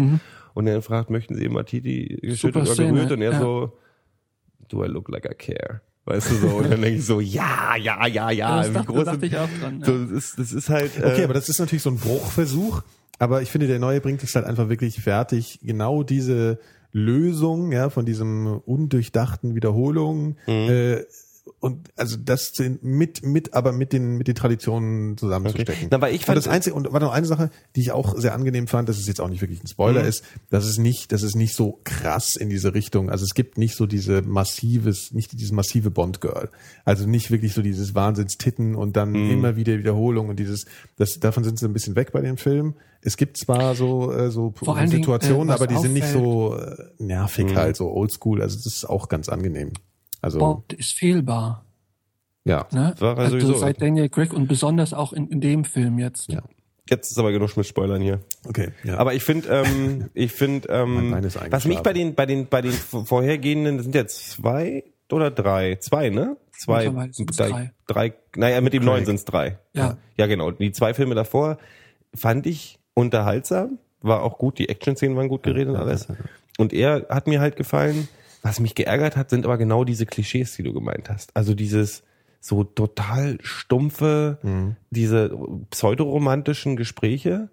[0.53, 3.13] Und er fragt, möchten Sie Martini geschüttelt oder gerührt?
[3.13, 3.41] Und er ja.
[3.41, 3.73] so,
[4.69, 5.81] do I look like I care?
[6.05, 6.49] Weißt du so?
[6.49, 8.59] Und dann denke ich so, ja, ja, ja, ja.
[8.59, 9.81] das wie dachte, groß dachte ich auch dran.
[9.81, 9.87] Ja.
[9.87, 10.99] so, das, ist, das ist halt.
[10.99, 12.83] Äh, Okay, aber das ist natürlich so ein Bruchversuch.
[13.19, 16.59] Aber ich finde, der neue bringt es halt einfach wirklich fertig, genau diese
[16.95, 20.53] Lösung ja von diesem undurchdachten Wiederholung Mhm.
[20.71, 21.05] äh,
[21.61, 25.89] und also das zu- mit mit aber mit den mit den Traditionen zusammenzustecken.
[25.91, 28.17] Na, weil ich und fand- das einzige und war noch eine Sache, die ich auch
[28.19, 30.09] sehr angenehm fand, das ist jetzt auch nicht wirklich ein Spoiler Mhm.
[30.09, 33.59] ist, dass es nicht, dass es nicht so krass in diese Richtung, also es gibt
[33.59, 36.51] nicht so diese massives, nicht dieses massive Bond Girl,
[36.85, 39.31] also nicht wirklich so dieses Wahnsinns Titten und dann Mhm.
[39.31, 40.65] immer wieder Wiederholung und dieses,
[40.97, 42.75] das davon sind sie ein bisschen weg bei dem Film.
[43.03, 46.05] Es gibt zwar so äh, so Vor allen Dingen, Situationen, äh, aber die sind nicht
[46.05, 47.55] auffällt- so äh, nervig Mhm.
[47.57, 48.41] halt, so oldschool.
[48.41, 49.73] Also das ist auch ganz angenehm.
[50.25, 51.67] Also Bond ist fehlbar.
[52.45, 52.67] ja.
[52.73, 52.95] Ne?
[52.99, 53.59] War er also sowieso.
[53.59, 56.33] seit Daniel Craig und besonders auch in, in dem Film jetzt.
[56.33, 56.43] Ja.
[56.89, 58.21] Jetzt ist aber genug mit Spoilern hier.
[58.47, 58.71] Okay.
[58.85, 58.99] Ja.
[58.99, 61.15] Aber ich finde, ähm, ich finde, ähm,
[61.51, 65.77] was mich bei den, bei den, bei den vorhergehenden, das sind ja zwei oder drei,
[65.77, 66.37] zwei, ne?
[66.57, 67.73] Zwei, drei, drei.
[67.87, 69.59] drei, naja, mit dem neuen sind es drei.
[69.75, 69.99] Ja.
[70.17, 70.51] Ja, genau.
[70.53, 71.59] Die zwei Filme davor
[72.15, 76.09] fand ich unterhaltsam, war auch gut, die Action-Szenen waren gut geredet und alles.
[76.59, 78.09] Und er hat mir halt gefallen.
[78.45, 81.35] Was mich geärgert hat, sind aber genau diese Klischees, die du gemeint hast.
[81.37, 82.03] Also dieses
[82.41, 84.77] so total stumpfe, Mhm.
[84.91, 85.37] diese
[85.71, 87.49] pseudoromantischen Gespräche,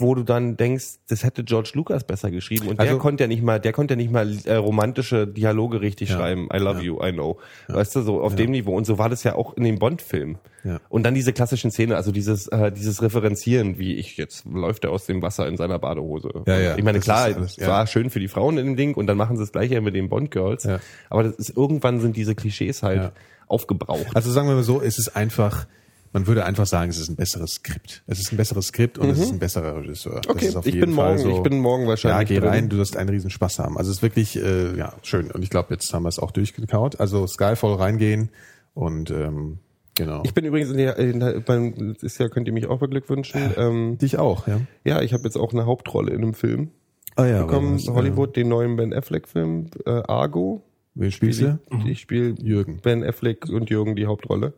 [0.00, 3.28] wo du dann denkst, das hätte George Lucas besser geschrieben und der Also- konnte ja
[3.28, 6.16] nicht mal, der konnte ja nicht mal äh, romantische Dialoge richtig Ja.
[6.16, 6.48] schreiben.
[6.52, 7.38] I love you, I know.
[7.68, 8.74] Weißt du, so auf dem Niveau.
[8.76, 10.38] Und so war das ja auch in dem Bond-Film.
[10.64, 10.78] Ja.
[10.88, 14.90] Und dann diese klassischen Szene, also dieses, äh, dieses Referenzieren, wie ich jetzt läuft er
[14.92, 16.30] aus dem Wasser in seiner Badehose.
[16.46, 17.68] Ja, ja, Ich meine, klar, alles, es ja.
[17.68, 19.94] war schön für die Frauen in dem Ding und dann machen sie das gleiche mit
[19.94, 20.64] den Bond-Girls.
[20.64, 20.80] Ja.
[21.08, 23.12] Aber das ist, irgendwann sind diese Klischees halt Ja.
[23.48, 24.14] aufgebraucht.
[24.14, 25.66] Also sagen wir mal so, es ist einfach,
[26.12, 28.02] man würde einfach sagen, es ist ein besseres Skript.
[28.06, 30.16] Es ist ein besseres Skript und es ist ein besserer Regisseur.
[30.16, 30.30] Mhm.
[30.30, 31.36] Okay, ist ich bin Fall morgen- so.
[31.36, 32.48] ich bin morgen wahrscheinlich Ja, geh drin.
[32.48, 33.78] rein, du wirst einen riesen Spaß haben.
[33.78, 35.30] Also es ist wirklich, äh, ja, schön.
[35.30, 36.98] Und ich glaube, jetzt haben wir es auch durchgekaut.
[37.00, 38.30] Also Skyfall reingehen
[38.74, 39.58] und ähm,
[39.94, 40.22] genau.
[40.24, 43.40] Ich bin übrigens in der, in der beim, das Jahr könnt ihr mich auch beglückwünschen.
[43.56, 44.60] Ähm, Dich auch, ja.
[44.84, 46.70] ja, ich habe jetzt auch eine Hauptrolle in einem Film
[47.16, 47.74] Ah ja, bekommen.
[47.76, 50.62] was, äh, Hollywood, den neuen Ben Affleck-Film, äh, Argo.
[50.94, 51.58] Wen spielst du?
[51.84, 52.80] Ich, ich spiele Jürgen.
[52.82, 54.54] Ben Affleck und Jürgen die Hauptrolle.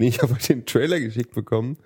[0.00, 1.76] Nee, ich habe den Trailer geschickt bekommen.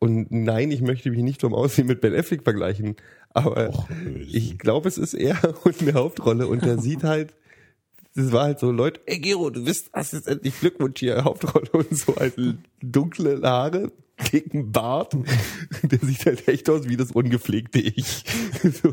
[0.00, 2.96] Und nein, ich möchte mich nicht vom Aussehen mit Ben Affleck vergleichen.
[3.30, 3.86] Aber
[4.26, 6.48] ich glaube, es ist er und eine Hauptrolle.
[6.48, 7.34] Und der sieht halt,
[8.16, 11.70] das war halt so, Leute, ey Gero, du bist, hast jetzt endlich Glückwunsch hier, Hauptrolle
[11.72, 12.34] und so halt
[12.82, 13.92] dunkle Haare,
[14.32, 15.16] dicken Bart.
[15.84, 18.24] Der sieht halt echt aus wie das ungepflegte Ich.
[18.62, 18.92] So,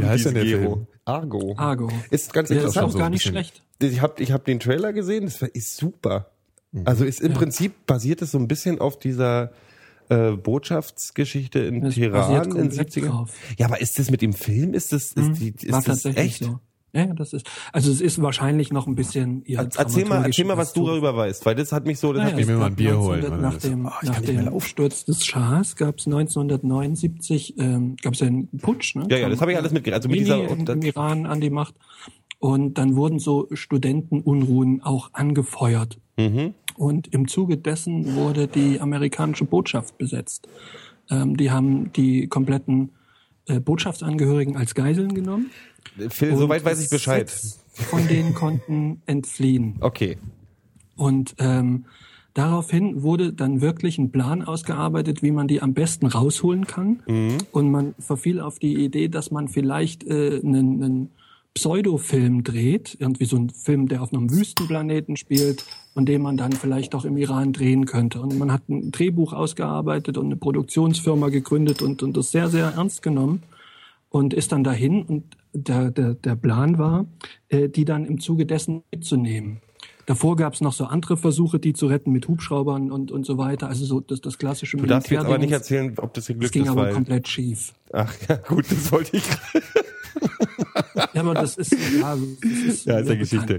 [0.00, 0.86] wie heißt denn der Film?
[1.04, 1.54] Argo.
[1.58, 1.90] Argo.
[2.10, 2.94] Ist ganz Der ist interessant.
[2.94, 3.62] auch gar nicht schlecht.
[3.80, 6.30] Ich habe ich hab den Trailer gesehen, das war- ist super.
[6.84, 9.52] Also ist im Prinzip basiert es so ein bisschen auf dieser
[10.10, 13.30] äh, Botschaftsgeschichte in Das basiert in komplett 70 drauf.
[13.58, 14.74] Ja, aber ist das mit dem Film?
[14.74, 16.44] Ist das, ist die, ist War das echt?
[16.44, 16.60] so.
[16.94, 20.56] Ja, das ist, also es ist wahrscheinlich noch ein bisschen eher Erzähl mal, erzähl mal,
[20.56, 22.66] was du darüber weißt, weil das hat mich so, das Naja, hat mich, mir mal
[22.66, 24.60] ein Bier holen, 1900 weil Nach dem, oh, nach dem laufen.
[24.66, 28.94] Sturz des Schahs gab es 1979 ähm, gab es einen Putsch.
[28.96, 29.06] Ne?
[29.10, 29.96] Ja, ja, das habe ich alles mitgekriegt.
[29.96, 31.74] Also mit dieser- im, im Iran an die Macht.
[32.38, 35.98] Und dann wurden so Studentenunruhen auch angefeuert.
[36.18, 36.54] Mhm.
[36.76, 40.48] Und im Zuge dessen wurde die amerikanische Botschaft besetzt.
[41.10, 42.90] Ähm, die haben die kompletten
[43.46, 45.50] äh, Botschaftsangehörigen als Geiseln genommen.
[46.10, 47.30] Phil, soweit weiß ich Bescheid.
[47.72, 49.76] Von denen konnten entfliehen.
[49.80, 50.18] Okay.
[50.96, 51.86] Und ähm,
[52.34, 57.00] daraufhin wurde dann wirklich ein Plan ausgearbeitet, wie man die am besten rausholen kann.
[57.52, 61.10] Und man verfiel auf die Idee, dass man vielleicht äh, einen, einen
[61.58, 65.64] Pseudofilm dreht, irgendwie so ein Film, der auf einem Wüstenplaneten spielt
[65.96, 68.20] und den man dann vielleicht auch im Iran drehen könnte.
[68.20, 72.74] Und man hat ein Drehbuch ausgearbeitet und eine Produktionsfirma gegründet und, und das sehr, sehr
[72.76, 73.42] ernst genommen
[74.08, 77.06] und ist dann dahin und der, der, der Plan war,
[77.48, 79.60] äh, die dann im Zuge dessen mitzunehmen.
[80.08, 83.36] Davor gab es noch so andere Versuche, die zu retten mit Hubschraubern und, und so
[83.36, 83.68] weiter.
[83.68, 86.54] Also so das, das klassische Du darfst jetzt aber nicht erzählen, ob das Das geglückt
[86.54, 87.74] ging ist, aber weil, komplett schief.
[87.92, 89.24] ach ja, gut, das wollte ich.
[91.12, 93.58] Ja, aber das ist, ja, das ist, Ja, ist ja Geschichte.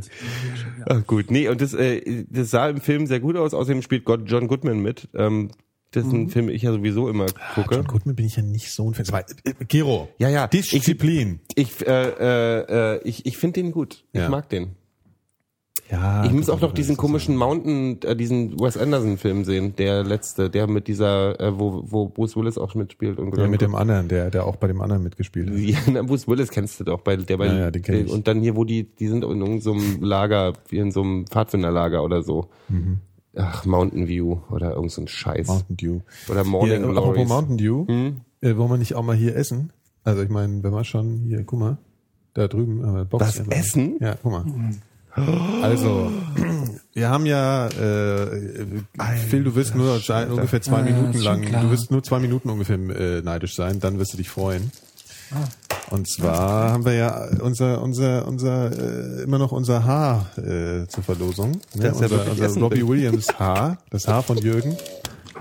[0.79, 0.85] Ja.
[0.89, 3.53] Ach gut, nee, und das, äh, das sah im Film sehr gut aus.
[3.53, 5.51] Außerdem spielt Gott John Goodman mit, ähm,
[5.93, 7.75] dessen Film ich ja sowieso immer gucke.
[7.75, 9.05] John Goodman bin ich ja nicht so ein Fan.
[9.09, 10.09] Aber, äh, Gero.
[10.17, 10.47] Ja, ja.
[10.47, 11.41] Disziplin.
[11.55, 14.03] Ich, äh, äh, äh, ich, ich finde den gut.
[14.13, 14.29] Ich Ja.
[14.29, 14.75] mag den.
[15.91, 16.23] Ja.
[16.23, 20.49] ich muss auch noch diesen komischen Mountain, äh, diesen Wes Anderson Film sehen, der letzte,
[20.49, 24.07] der mit dieser, äh, wo, wo Bruce Willis auch mitspielt und Ja, mit dem anderen,
[24.07, 25.57] der, der auch bei dem anderen mitgespielt hat.
[25.57, 28.11] Ja, na, Bruce Willis kennst du doch, bei der bei Ja, ja, den kenn ich.
[28.11, 31.01] und dann hier, wo die, die sind in irgendeinem so einem Lager, wie in so
[31.01, 32.47] einem Pfadfinderlager oder so.
[33.35, 35.47] Ach, Mountain View oder irgend so ein Scheiß.
[35.47, 35.53] Mhm.
[35.53, 35.99] Mountain Dew.
[36.29, 37.27] Oder Morning Hier, apropos.
[37.27, 38.17] Mountain Dew, Hm?
[38.41, 39.71] äh, wollen wir nicht auch mal hier essen?
[40.03, 41.77] Also ich meine, wenn wir schon hier, guck mal,
[42.33, 43.97] da drüben, äh, Box Das Essen?
[43.99, 44.45] Ja, guck mal.
[45.61, 46.11] Also,
[46.93, 48.27] wir haben ja, äh,
[49.29, 51.63] Phil, du wirst nur sein, ungefähr zwei Ja, Minuten lang, klar.
[51.63, 54.71] du wirst nur zwei Minuten ungefähr äh, neidisch sein, dann wirst du dich freuen.
[55.89, 61.03] Und zwar haben wir ja unser, unser, unser, äh, immer noch unser Haar äh, zur
[61.03, 61.51] Verlosung.
[61.73, 61.91] Ne?
[61.91, 62.87] Das ist ja unser unser Robbie.
[62.87, 64.77] Williams Haar, das Haar von Jürgen.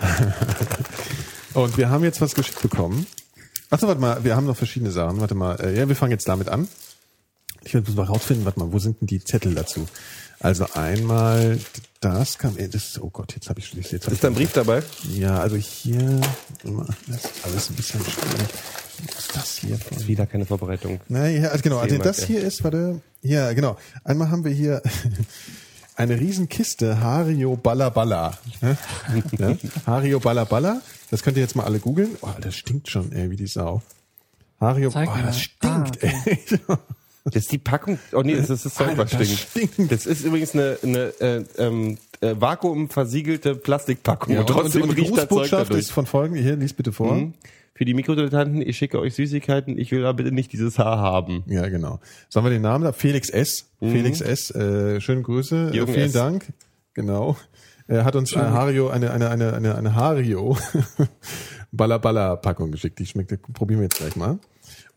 [1.55, 3.07] Und wir haben jetzt was geschickt bekommen.
[3.71, 5.21] Achso, warte mal, wir haben noch verschiedene Sachen.
[5.21, 6.69] Warte mal, äh, ja, wir fangen jetzt damit an.
[7.65, 9.87] Ich muss mal rausfinden, warte mal, wo sind denn die Zettel dazu?
[10.41, 11.59] Also einmal
[12.01, 14.53] das kam, äh, das, oh Gott, jetzt habe ich jetzt hab Ist da ein Brief
[14.53, 14.83] dabei?
[15.11, 16.21] ja, also hier,
[16.63, 18.49] immer, das ist alles ein bisschen schwierig.
[19.07, 19.79] Was ist das hier?
[19.79, 20.07] Von?
[20.07, 21.01] Wieder keine Vorbereitung.
[21.09, 23.77] Na, ja, also genau, also das hier ist, warte, ja, genau.
[24.05, 24.81] Einmal haben wir hier
[25.97, 28.39] eine Riesenkiste Hario Balla Balla.
[28.61, 28.77] Ne?
[29.39, 29.57] ja?
[29.87, 30.81] Hario Balla Balla.
[31.11, 32.11] Das könnt ihr jetzt mal alle googeln.
[32.21, 33.83] Oh, das stinkt schon, ey, wie die Sau.
[34.61, 35.23] Hario, Zeig oh, mal.
[35.25, 36.39] das stinkt, Ah, ey.
[37.25, 37.99] Das ist die Packung.
[38.13, 39.73] Oh nee, das ist das Zeug, was stinkt.
[39.75, 39.93] stinkt.
[39.93, 44.35] Das ist übrigens eine, eine äh, ähm, äh, vakuumversiegelte Plastikpackung.
[44.35, 47.15] Ja, und trotzdem und, und die Grußbotschaft ist von folgendem, hier, lies bitte vor.
[47.15, 47.35] Mhm.
[47.75, 51.45] Für die Mikrodilettanten, ich schicke euch Süßigkeiten, ich will aber bitte nicht dieses Haar haben.
[51.47, 52.01] Ja, genau.
[52.29, 52.93] Sagen wir den Namen da?
[52.93, 53.67] Felix S.
[53.79, 54.51] Felix S.
[54.51, 55.55] Äh, schöne Grüße.
[55.55, 55.73] Mhm.
[55.75, 56.13] Jürgen äh, vielen S.
[56.13, 56.47] Dank.
[56.95, 57.37] Genau.
[57.87, 60.59] Er hat uns eine Hario, eine, eine, eine, eine, eine Hario
[61.73, 62.99] Balla Balla Packung geschickt.
[62.99, 64.39] Die schmeckt, probieren wir jetzt gleich mal.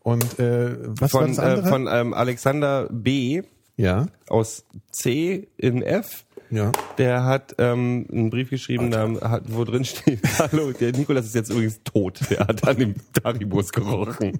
[0.02, 1.68] Und äh, was war Von, das äh, andere?
[1.68, 3.42] von ähm, Alexander B.
[3.76, 6.24] ja, aus C in F.
[6.50, 6.72] ja.
[6.98, 11.34] Der hat ähm, einen Brief geschrieben, da hat, wo drin steht, hallo, der Nikolas ist
[11.34, 14.38] jetzt übrigens tot, der hat an dem Daribus gerochen.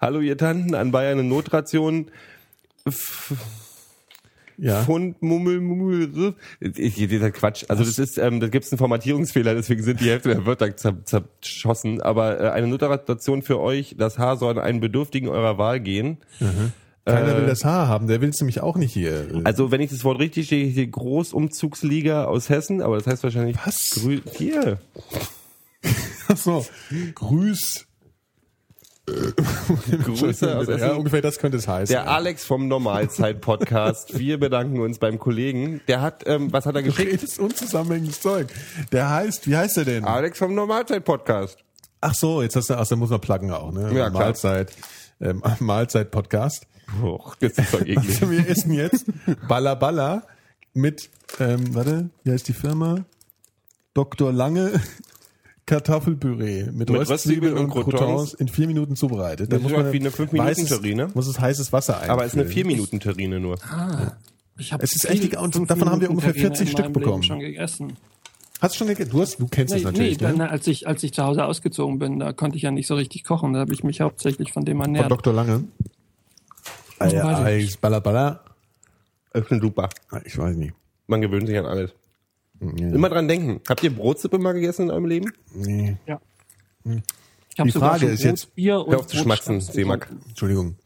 [0.00, 2.10] hallo ihr Tanten, an Bayern eine Notration,
[4.58, 4.82] Ja.
[4.82, 7.64] Pfund, Mummel, Mummel, ich, dieser Quatsch.
[7.68, 10.66] Also das ist, ähm, da gibt es einen Formatierungsfehler, deswegen sind die Hälfte der Wörter
[10.76, 12.00] zer- zerschossen.
[12.00, 16.18] Aber äh, eine Notation für euch, das Haar soll an einen Bedürftigen eurer Wahl gehen.
[17.04, 19.26] Keiner will das Haar haben, der will es nämlich auch nicht hier.
[19.44, 23.56] Also wenn ich das Wort richtig stehe, hier Großumzugsliga aus Hessen, aber das heißt wahrscheinlich
[23.64, 23.90] Was?
[23.90, 24.78] Grü hier.
[26.28, 26.66] Ach so.
[27.14, 27.86] Grüß.
[29.06, 31.92] Grüße aus ja, ungefähr das könnte es heißen.
[31.92, 34.18] Der Alex vom Normalzeit-Podcast.
[34.18, 35.80] Wir bedanken uns beim Kollegen.
[35.86, 37.12] Der hat, ähm, was hat er geschickt?
[37.12, 38.48] redest unzusammenhängendes Zeug.
[38.90, 40.04] Der heißt, wie heißt der denn?
[40.04, 41.58] Alex vom Normalzeit-Podcast.
[42.00, 43.96] Ach so, jetzt hast du, ach, da muss man pluggen auch, ne?
[43.96, 44.10] Ja.
[44.10, 44.72] Mahlzeit,
[45.20, 46.66] ähm, Mahlzeit-Podcast.
[47.00, 47.98] Och, das ist doch eklig.
[47.98, 49.06] Also wir essen jetzt
[49.46, 50.24] Balla Balla
[50.74, 53.04] mit, ähm, warte, wie heißt die Firma?
[53.94, 54.32] Dr.
[54.32, 54.80] Lange
[55.66, 58.34] Kartoffelpüree mit, Mit Röstzwiebeln und und Croutons Croutons.
[58.34, 59.52] in vier Minuten zubereitet.
[59.52, 61.08] Das ist ja wie eine Fünf-Minuten-Terrine.
[61.14, 62.10] Muss es heißes Wasser einfüllen.
[62.12, 63.58] Aber es ist eine 4-Minuten-Terrine nur.
[64.58, 66.72] Ich hab Es ist echt die- und davon haben wir Minuten ungefähr Terrine 40 in
[66.78, 67.22] Stück bekommen.
[67.24, 67.96] schon gegessen.
[68.60, 69.10] Hast du schon gegessen?
[69.10, 70.32] Du, hast, du kennst Nee, es natürlich, nee ne?
[70.38, 72.94] dann, als ich als ich zu Hause ausgezogen bin, da konnte ich ja nicht so
[72.94, 73.52] richtig kochen.
[73.52, 75.10] Da habe ich mich hauptsächlich von dem Von ernährt.
[75.10, 75.34] Dr.
[75.34, 75.64] Lange.
[76.98, 78.40] Ah, ich Alex Balla Balla.
[79.32, 79.90] Das ist super.
[80.10, 80.72] Ah, Ich weiß nicht.
[81.08, 81.90] Man gewöhnt sich an alles.
[82.60, 82.86] Ja.
[82.88, 83.60] Immer dran denken.
[83.68, 85.32] Habt ihr Brotsuppe mal gegessen in eurem Leben?
[85.54, 85.96] Nee.
[86.06, 86.20] Ja.
[86.84, 90.20] Ich hab Die Frage ist jetzt- Bier und Hör auf zu schmatzen, getrunken.
[90.28, 90.76] Entschuldigung.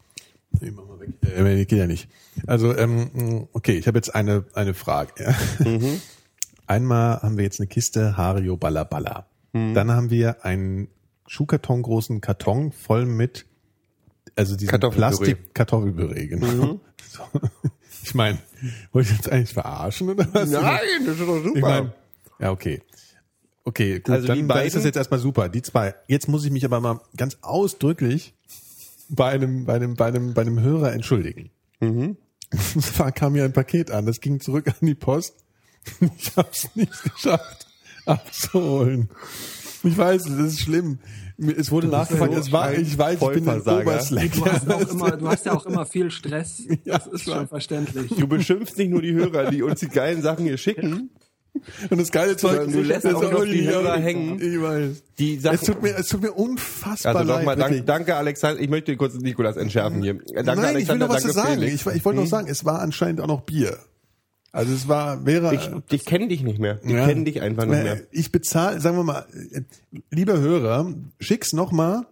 [0.59, 1.09] Nee, mach mal weg.
[1.21, 2.09] Äh, geht ja nicht.
[2.47, 5.13] Also, ähm, okay, ich habe jetzt eine, eine Frage.
[5.23, 5.35] Ja.
[5.65, 6.01] Mhm.
[6.67, 9.27] Einmal haben wir jetzt eine Kiste Hario Balla Balla.
[9.53, 9.73] Mhm.
[9.73, 10.87] Dann haben wir einen
[11.27, 13.45] Schuhkarton großen Karton voll mit,
[14.35, 15.15] also diesem Kartoffelpüree.
[15.35, 16.47] Plastik Kartoffelpüree, genau.
[16.47, 16.79] Mhm.
[17.11, 17.23] So.
[18.03, 18.37] Ich meine,
[18.91, 20.49] wollte ich jetzt eigentlich verarschen oder was?
[21.05, 21.55] das ist doch super.
[21.55, 21.93] Ich meine,
[22.39, 22.81] ja, okay.
[23.63, 25.49] Okay, gut, Also die dann, dann ist das jetzt erstmal super.
[25.49, 25.93] Die zwei.
[26.07, 28.33] Jetzt muss ich mich aber mal ganz ausdrücklich
[29.09, 31.51] bei einem, bei einem, bei einem, bei einem Hörer entschuldigen.
[31.79, 32.17] Mhm.
[32.81, 35.35] Zwar kam mir ein Paket an, das ging zurück an die Post.
[36.17, 37.67] Ich habe es nicht geschafft
[38.05, 39.09] abzuholen.
[39.83, 40.99] Ich weiß, das ist schlimm.
[41.57, 43.61] Es wurde nachgefragt, so es war, ich weiß, ich bin ein.
[43.61, 44.31] Oberslack.
[44.33, 46.61] Du hast, auch immer, du hast ja auch immer viel Stress.
[46.85, 48.11] Ja, Das ist schon verständlich.
[48.15, 51.09] Du beschimpfst nicht nur die Hörer, die uns die geilen Sachen hier schicken.
[51.89, 54.39] Und das geile Zeug, du lässt auch noch die Hörer hängen.
[54.41, 55.03] Ich weiß.
[55.19, 57.39] Die Sachen, Es tut mir, es tut mir unfassbar also leid.
[57.39, 57.79] nochmal, wirklich.
[57.85, 58.61] dank, danke Alexander.
[58.61, 60.13] Ich möchte kurz Nikolas entschärfen hier.
[60.13, 61.53] Danke Nein, ich will Alexander, noch was danke sagen.
[61.61, 61.85] Felix.
[61.85, 63.77] Ich, ich wollte noch sagen, es war anscheinend auch noch Bier.
[64.53, 65.53] Also es war, wäre.
[65.55, 66.79] Ich, ich kenne dich nicht mehr.
[66.83, 67.07] Ich Ja.
[67.07, 68.01] kenne dich einfach nicht Äh, mehr.
[68.11, 69.61] Ich bezahle, sagen wir mal, äh,
[70.09, 72.05] lieber Hörer, schick's noch mal.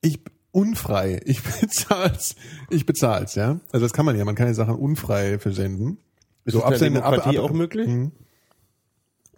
[0.00, 0.20] Ich
[0.52, 1.20] unfrei.
[1.24, 2.36] Ich bezahl's.
[2.70, 3.58] Ich bezahl's, ja.
[3.72, 4.24] Also das kann man ja.
[4.24, 5.98] Man kann ja Sachen unfrei versenden.
[6.44, 7.88] Ist das in der Demokratie auch möglich?
[7.88, 8.12] Mhm.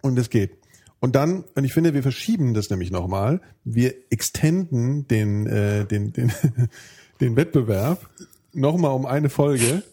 [0.01, 0.57] Und es geht.
[0.99, 3.41] Und dann, und ich finde, wir verschieben das nämlich nochmal.
[3.63, 6.31] Wir extenden den, äh, den, den,
[7.21, 8.07] den Wettbewerb
[8.53, 9.83] nochmal um eine Folge.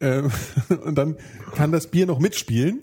[0.00, 0.30] Ähm,
[0.84, 1.16] und dann
[1.54, 2.82] kann das Bier noch mitspielen.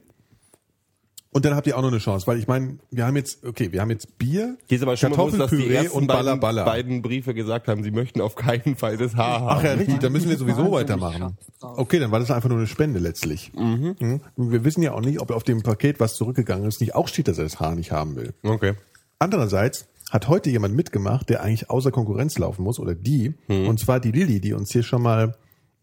[1.32, 3.70] Und dann habt ihr auch noch eine Chance, weil ich meine, wir haben jetzt, okay,
[3.74, 6.40] wir haben jetzt Bier, Hier ist aber schon bewusst, dass die ersten und Balla beiden,
[6.40, 6.64] Balla.
[6.64, 9.48] beiden Briefe gesagt haben, sie möchten auf keinen Fall das Haar haben.
[9.60, 11.38] Ach ja, richtig, da müssen wir sowieso weitermachen.
[11.60, 13.52] Okay, dann war das einfach nur eine Spende letztlich.
[13.54, 14.22] Mhm.
[14.38, 17.28] Wir wissen ja auch nicht, ob auf dem Paket, was zurückgegangen ist, nicht auch steht,
[17.28, 18.34] dass er das Haar nicht haben will.
[18.44, 18.76] Okay.
[19.20, 23.68] Andererseits hat heute jemand mitgemacht, der eigentlich außer Konkurrenz laufen muss, oder die, Hm.
[23.68, 25.36] und zwar die Lilly, die uns hier schon mal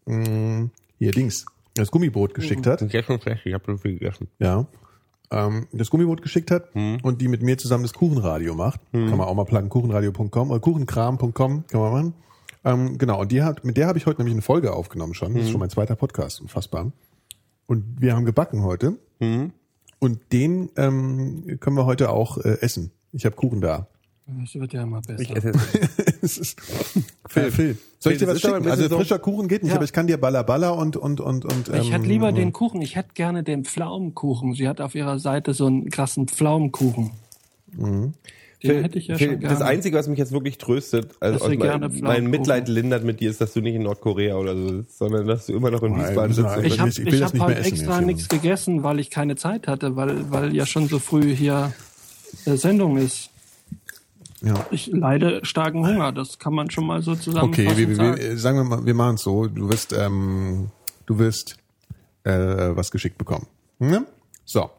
[0.07, 0.69] mh,
[1.03, 1.45] hier Dings,
[1.75, 2.81] das Gummiboot geschickt hat.
[2.81, 4.27] Ich schon schlecht, ich habe so viel gegessen.
[4.39, 4.65] Ja.
[5.31, 6.99] Ähm, das Gummiboot geschickt hat Hm.
[7.01, 8.79] und die mit mir zusammen das Kuchenradio macht.
[8.91, 12.13] Kann man auch mal pluggen, kuchenradio.com oder kuchenkram.com kann man machen.
[12.65, 15.29] Ähm, genau, und die hat, mit der habe ich heute nämlich eine Folge aufgenommen schon.
[15.29, 15.35] Hm.
[15.35, 16.91] Das ist schon mein zweiter Podcast, unfassbar.
[17.65, 18.97] Und wir haben gebacken heute.
[19.19, 19.51] Hm.
[19.99, 22.91] Und den ähm, können wir heute auch äh, essen.
[23.13, 23.87] Ich habe Kuchen da.
[24.27, 25.21] Das wird ja immer besser.
[25.21, 25.99] Ich esse Es ist
[27.27, 27.77] Phil, Phil.
[27.99, 28.67] Soll ich dir das was schicken?
[28.69, 29.75] Also frischer Kuchen geht nicht, Ja.
[29.77, 31.69] aber ich kann dir Balla Balla und und und und.
[31.69, 32.81] ich ähm, hätte lieber den Kuchen.
[32.81, 34.53] Ich hätte gerne den Pflaumenkuchen.
[34.55, 37.11] Sie hat auf ihrer Seite so einen krassen Pflaumenkuchen.
[37.75, 38.13] Den
[38.81, 39.53] hätte ich ja Phil, schon gerne.
[39.55, 43.41] das Einzige, was mich jetzt wirklich tröstet, also mein, mein Mitleid lindert mit dir, ist,
[43.41, 46.07] dass du nicht in Nordkorea oder so sitzt, sondern dass du immer noch in Nein,
[46.07, 46.47] Wiesbaden sitzt.
[46.47, 49.97] eigentlich- ich habe ich ich hab essen extra nichts gegessen, weil ich keine Zeit hatte,
[49.97, 51.73] weil, weil ja schon so früh hier
[52.45, 53.31] äh, Sendung ist.
[54.43, 54.65] Ja.
[54.71, 57.67] Ich leide starken Hunger, das kann man schon mal so zusammenfassen.
[57.67, 58.17] Okay, wir, wir, sagen.
[58.17, 59.47] wir, sagen wir mal, wir machen es so.
[59.47, 60.69] Du wirst, ähm,
[61.05, 61.57] du wirst
[62.25, 63.47] äh, was geschickt bekommen.
[63.79, 64.05] Ne?
[64.43, 64.69] So,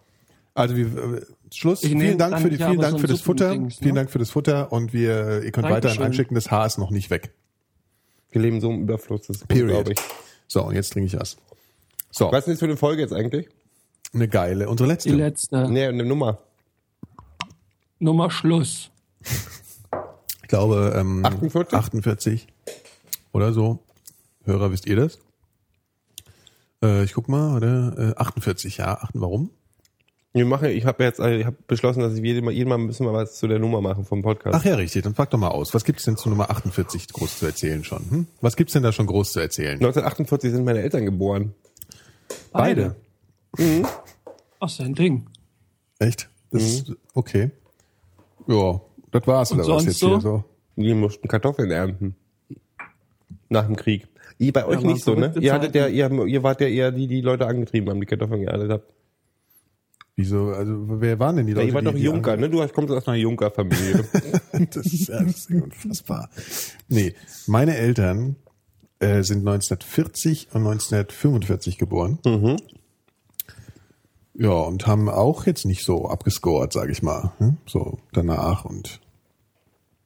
[0.55, 1.83] also wir, äh, Schluss.
[1.83, 3.55] Ich Vielen Dank für die, vielen Dank so für das Futter.
[3.57, 3.71] Ne?
[3.71, 6.05] Vielen Dank für das Futter und wir, ihr könnt weiterhin Dankeschön.
[6.05, 6.35] einschicken.
[6.35, 7.33] Das Haar ist noch nicht weg.
[8.31, 9.99] Wir leben so im Überfluss, das glaube ich.
[10.47, 11.37] So, und jetzt trinke ich was.
[12.11, 13.49] So, Was ist denn das für eine Folge jetzt eigentlich?
[14.12, 14.69] eine geile.
[14.69, 15.09] Unsere letzte.
[15.09, 16.39] Die letzte Nee, eine Nummer.
[17.99, 18.91] Nummer Schluss.
[20.43, 21.75] Ich glaube ähm, 48?
[21.75, 22.47] 48
[23.33, 23.81] oder so.
[24.45, 25.18] Hörer, wisst ihr das?
[26.83, 28.12] Äh, ich guck mal, oder?
[28.16, 28.99] Äh, 48, ja.
[28.99, 29.51] Achten, warum?
[30.35, 33.07] Wir machen, ich habe jetzt, ich habe beschlossen, dass ich jeden Mal, jeden Mal müssen
[33.07, 34.57] wir was zu der Nummer machen vom Podcast.
[34.57, 35.05] Ach ja, richtig.
[35.05, 35.72] Dann frag doch mal aus.
[35.75, 38.11] Was gibt's denn zu Nummer 48 groß zu erzählen schon?
[38.11, 38.27] Hm?
[38.41, 39.75] Was gibt's denn da schon groß zu erzählen?
[39.75, 41.55] 1948 sind meine Eltern geboren.
[42.53, 42.97] Beide.
[44.59, 45.27] Ach, sein Ding.
[46.01, 46.29] Echt?
[46.51, 47.53] Das ist, okay.
[48.49, 48.81] Ja,
[49.15, 50.09] das war's oder was jetzt so?
[50.09, 50.45] hier so?
[50.77, 52.17] Die mussten Kartoffeln ernten.
[53.49, 54.09] Nach dem Krieg.
[54.39, 55.33] Ihr bei euch waren nicht so, ne?
[55.39, 58.41] Ihr hattet ja, ihr, ihr wart ja eher die, die Leute angetrieben haben, die Kartoffeln
[58.41, 58.93] geerntet habt.
[60.17, 60.49] Wieso?
[60.49, 61.69] Also wer waren denn die Ja, Leute?
[61.69, 62.51] ihr wart die, doch die Junker, ne?
[62.51, 64.05] Du kommst aus einer Junker-Familie.
[64.71, 66.29] das ist ja das ist unfassbar.
[66.89, 67.15] Nee,
[67.47, 68.37] meine Eltern
[68.99, 72.19] äh, sind 1940 und 1945 geboren.
[72.25, 72.57] Mhm.
[74.37, 77.33] Ja, und haben auch jetzt nicht so abgescored, sage ich mal.
[77.39, 77.59] hm?
[77.67, 79.01] So danach und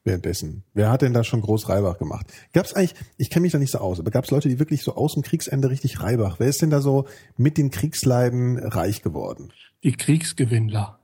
[0.09, 0.65] währenddessen.
[0.75, 2.27] Wer hat denn da schon groß Reibach gemacht?
[2.53, 4.97] Gab's eigentlich, ich kenne mich da nicht so aus, aber gab's Leute, die wirklich so
[4.97, 6.41] aus dem Kriegsende richtig Reibach?
[6.41, 7.07] Wer ist denn da so
[7.37, 9.53] mit den Kriegsleiden reich geworden?
[9.85, 10.99] Die Kriegsgewinnler.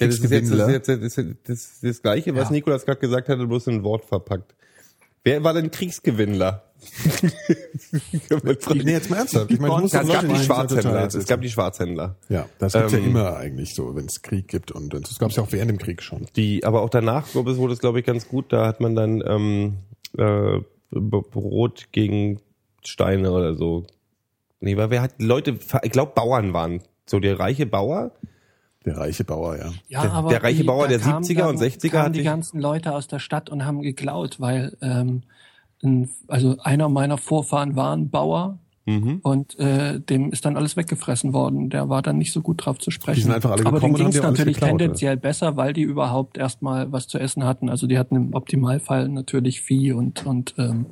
[0.00, 2.52] Ja, das ist jetzt das, ist jetzt, das, ist das, das Gleiche, was Ja.
[2.52, 4.54] Nikolas gerade gesagt hatte, bloß in ein Wort verpackt.
[5.22, 6.64] Wer war denn Kriegsgewinnler?
[8.74, 9.50] Nee, jetzt mal ernsthaft.
[9.50, 11.06] Ich meine, ich muss Ja, es gab die Schwarzhändler.
[11.06, 12.16] Es gab die Schwarzhändler.
[12.28, 15.36] Ja, das gibt's ja Ähm, immer eigentlich so, wenn es Krieg gibt und das gab's
[15.36, 16.26] ja auch während dem Krieg schon.
[16.36, 18.52] Die, aber auch danach glaube ich, wurde es, glaube ich, ganz gut.
[18.52, 19.74] Da hat man dann ähm,
[20.18, 20.60] äh,
[20.90, 22.40] Brot gegen
[22.84, 23.86] Steine oder so.
[24.60, 26.80] Nee, weil wer hat Leute, ich glaube Bauern waren.
[27.06, 28.12] So der reiche Bauer.
[28.86, 29.72] Der reiche Bauer, ja.
[29.88, 32.12] Ja, Der- aber der reiche die, Bauer der kamen 70er und dann- 60er kamen hatte
[32.12, 35.22] die ich- ganzen Leute aus der Stadt und haben geklaut, weil ähm,
[35.84, 39.20] ein, also einer meiner Vorfahren war ein Bauer Mhm.
[39.22, 41.70] und äh, dem ist dann alles weggefressen worden.
[41.70, 43.16] Der war dann nicht so gut drauf zu sprechen.
[43.16, 46.36] Die sind einfach alle Aber denen ging es natürlich geklaut, tendenziell besser, weil die überhaupt
[46.36, 47.70] erstmal was zu essen hatten.
[47.70, 50.84] Also die hatten im Optimalfall natürlich Vieh und und ähm,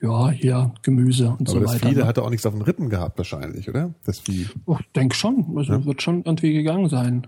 [0.00, 1.88] ja hier Gemüse und Aber so das weiter.
[1.88, 2.08] Vieh, der ne?
[2.08, 3.92] hatte auch nichts auf den Rippen gehabt wahrscheinlich, oder?
[4.06, 4.46] Das Vieh.
[4.64, 5.44] Oh, Ich denke schon.
[5.58, 7.26] Also wird schon irgendwie gegangen sein.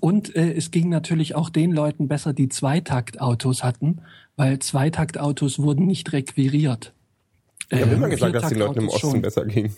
[0.00, 3.98] Und äh, es ging natürlich auch den Leuten besser, die Zweitaktautos hatten,
[4.36, 6.92] weil Zweitaktautos wurden nicht requiriert.
[7.70, 9.22] Ich habe Äh, immer gesagt, dass den Leuten im Osten schon.
[9.22, 9.74] besser ging.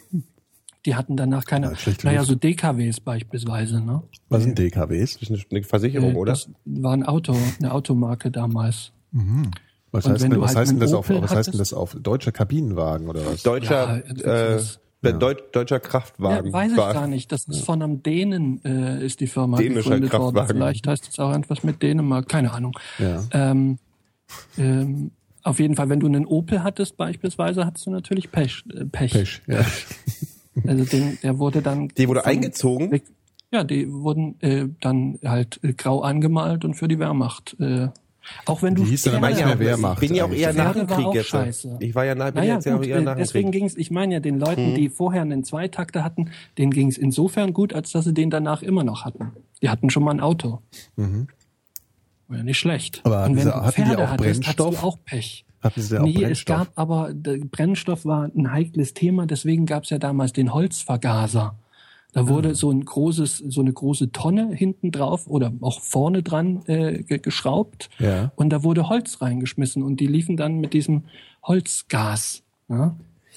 [0.85, 4.03] Die hatten danach keine, Ja, naja, so DKWs beispielsweise, ne?
[4.29, 5.15] Was sind DKWs?
[5.15, 6.33] Das ist eine- eine Versicherung, Äh, oder?
[6.33, 8.93] Das war ein Auto, eine Automarke damals.
[9.91, 11.97] Was Und heißt, denn, was halt heißt denn das auf, was heißt denn das auf
[11.99, 13.43] deutscher Kabinenwagen oder was?
[13.43, 14.63] Deutscher, Ja, irgendwie äh,
[15.03, 16.47] der Deut, deutscher Kraftwagen.
[16.49, 17.31] Ja, weiß ich gar nicht.
[17.33, 20.35] Das ist von einem Dänen, äh, ist die Firma Dänischer gegründet worden.
[20.35, 20.57] Kraftwagen.
[20.59, 22.77] Vielleicht heißt es auch etwas mit Dänemark, keine Ahnung.
[22.99, 23.23] Ja.
[23.33, 23.79] Ähm,
[24.57, 25.11] ähm,
[25.43, 28.65] auf jeden Fall, wenn du einen Opel hattest beispielsweise, hattest du natürlich Pech.
[28.75, 29.13] Äh, Pech.
[29.13, 29.65] Pech, ja.
[30.67, 31.87] Also den, der wurde dann.
[31.97, 33.01] Die wurde von- eingezogen?
[33.53, 37.57] Ja, die wurden äh, dann halt äh, grau angemalt und für die Wehrmacht.
[38.47, 39.59] Auch wenn du Die hieß dann aber nicht mehr.
[39.59, 40.03] Wehrmacht.
[40.03, 41.29] Ich bin ja auch eher nach dem Krieg jetzt.
[41.29, 41.77] scheiße.
[41.81, 43.51] Ich war ja, nach, bin Naja, jetzt ja auch gut, eher äh, nach dem deswegen
[43.51, 43.61] Krieg.
[43.61, 43.77] ging's.
[43.77, 44.41] ich meine ja, den Mhm.
[44.41, 48.63] Leuten, die vorher einen Zweitakter hatten, denen ging's insofern gut, als dass sie den danach
[48.63, 49.33] immer noch hatten.
[49.63, 50.61] Die hatten schon mal ein Auto.
[50.97, 53.03] War ja nicht schlecht.
[53.05, 53.13] Mhm.
[53.13, 54.67] Aber Und wenn diese- du hatten die Pferde auch hattest, Brennstoff?
[54.67, 55.45] hattest du auch Pech.
[55.61, 56.57] Hatten sie auch nee, es Brennstoff?
[56.57, 61.57] gab aber, der Brennstoff war ein heikles Thema, deswegen gab's ja damals den Holzvergaser.
[62.13, 66.63] Da wurde so ein großes, so eine große Tonne hinten drauf oder auch vorne dran
[66.67, 68.33] äh, ge- geschraubt Ja.
[68.35, 71.05] und da wurde Holz reingeschmissen und die liefen dann mit diesem
[71.43, 72.43] Holzgas.
[72.69, 72.97] Ja?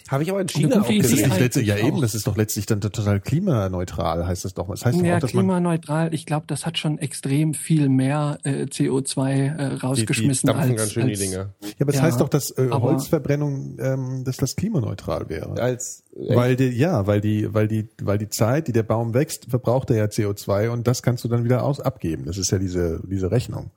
[0.10, 2.36] Habe ich aber in China auch die Ist das letztlich, ja eben, das ist doch
[2.38, 4.68] letztlich dann total klimaneutral, heißt das doch.
[4.70, 6.14] Das heißt doch Ja, auch, dass man klimaneutral.
[6.14, 10.72] Ich glaube, das hat schon extrem viel mehr äh, CO2 äh, Die, die rausgeschmissen dampfen
[10.72, 11.54] als, ganz schön die als Dinger.
[11.62, 15.62] Ja, aber das Ja, heißt doch, dass äh, aber- Holzverbrennung, ähm, dass das klimaneutral wäre.
[15.62, 19.14] Als äh, Weil die, ja, weil die, weil die, weil die Zeit, die der Baum
[19.14, 22.26] wächst, verbraucht er ja CO2 und das kannst du dann wieder aus abgeben.
[22.26, 23.72] Das ist ja diese, diese Rechnung.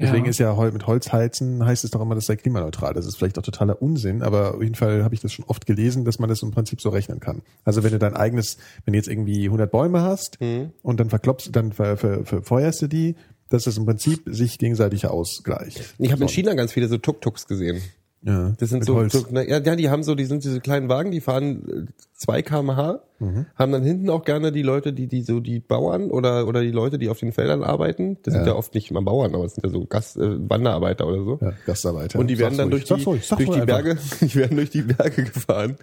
[0.00, 0.30] Deswegen Ja.
[0.30, 2.94] ist ja mit Holz heizen heißt es doch immer, das sei klimaneutral.
[2.94, 5.66] Das ist vielleicht auch totaler Unsinn, aber auf jeden Fall habe ich das schon oft
[5.66, 7.42] gelesen, dass man das im Prinzip so rechnen kann.
[7.64, 10.38] Also wenn du dein eigenes, wenn du jetzt irgendwie 100 Bäume hast
[10.82, 13.16] und dann verklopst, dann ver, ver, verfeuerst du die,
[13.48, 15.94] dass das im Prinzip sich gegenseitig ausgleicht.
[15.98, 17.80] ich habe in China ganz viele so Tuk-Tuks gesehen.
[18.22, 21.12] Ja, Das sind so, so ja, ja, die haben so, die sind diese kleinen Wagen,
[21.12, 23.46] die fahren äh, 2 kmh, Mhm.
[23.56, 26.70] haben dann hinten auch gerne die Leute, die, die so die Bauern oder oder die
[26.70, 28.16] Leute, die auf den Feldern arbeiten.
[28.22, 28.50] Das sind Ja.
[28.52, 31.38] ja oft nicht mal Bauern, aber das sind ja so Gast, äh, Wanderarbeiter oder so.
[31.40, 32.18] ja, Gastarbeiter.
[32.18, 33.60] Und die werden dann durch die, durch die.
[33.66, 35.76] Berge, die werden durch die Berge gefahren.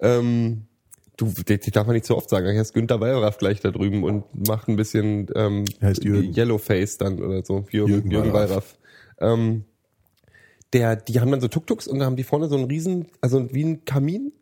[0.00, 0.62] Ähm,
[1.16, 2.50] du, die, die darf man nicht so oft sagen.
[2.50, 6.34] Hier ist Günther Wallraff gleich da drüben und macht ein bisschen ähm, heißt Jürgen.
[6.34, 7.64] Yellowface dann oder so.
[7.70, 8.32] Jürgen, Jürgen Jürgen.
[8.34, 8.76] Wallraff.
[9.18, 9.64] Ähm,
[10.76, 13.52] der, die haben dann so Tuk-Tuks und da haben die vorne so einen riesen, also
[13.52, 14.32] wie ein Kamin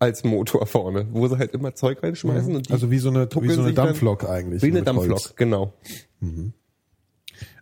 [0.00, 3.28] als Motor vorne, wo sie halt immer Zeug reinschmeißen und die Also wie so eine,
[3.40, 4.60] wie so eine dann- Dampflok eigentlich.
[4.62, 5.06] Wie eine mit Holz.
[5.08, 5.72] Dampflok, genau.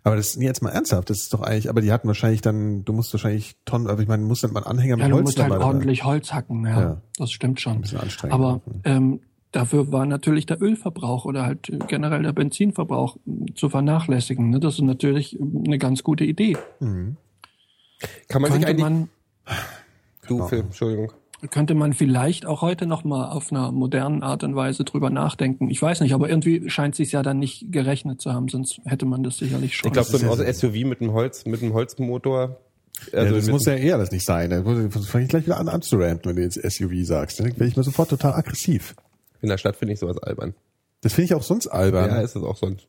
[0.05, 2.85] Aber das ist jetzt mal ernsthaft, das ist doch eigentlich, aber die hatten wahrscheinlich dann,
[2.85, 5.15] du musst wahrscheinlich Tonnen, aber ich meine, du musst dann mal Anhänger Ja, mit du
[5.17, 7.03] Holz musst halt dabei ordentlich Holz hacken, ja, Ja.
[7.19, 7.81] das stimmt schon.
[7.83, 8.35] bisschen anstrengend.
[8.35, 9.21] Aber ähm,
[9.53, 14.51] dafür war natürlich der Ölverbrauch oder halt generell der Benzinverbrauch äh, zu vernachlässigen.
[14.51, 14.59] Ne?
[14.59, 16.57] Das ist natürlich eine ganz gute Idee.
[18.29, 19.09] Kann man sich Könnte eigentlich,
[19.47, 19.57] man,
[20.27, 21.13] du Phil, Entschuldigung.
[21.51, 25.69] könnte man vielleicht auch heute noch mal auf einer modernen Art und Weise drüber nachdenken.
[25.71, 29.07] Ich weiß nicht, aber irgendwie scheint sich ja dann nicht gerechnet zu haben, sonst hätte
[29.07, 29.89] man das sicherlich schon.
[29.89, 32.57] Ich glaube, so ein ja SUV mit einem Holz, mit einem Holzmotor.
[33.13, 34.51] Ja, Also das mit- muss ja eher das nicht sein.
[34.51, 37.41] Da fange ich gleich wieder an anzuranten, wenn du jetzt SUV sagst.
[37.41, 38.95] Dann werde ich mir sofort total aggressiv.
[39.41, 40.55] in der Stadt finde ich sowas albern.
[41.01, 42.11] Das finde ich auch sonst albern.
[42.11, 42.87] Ja, ist es auch sonst.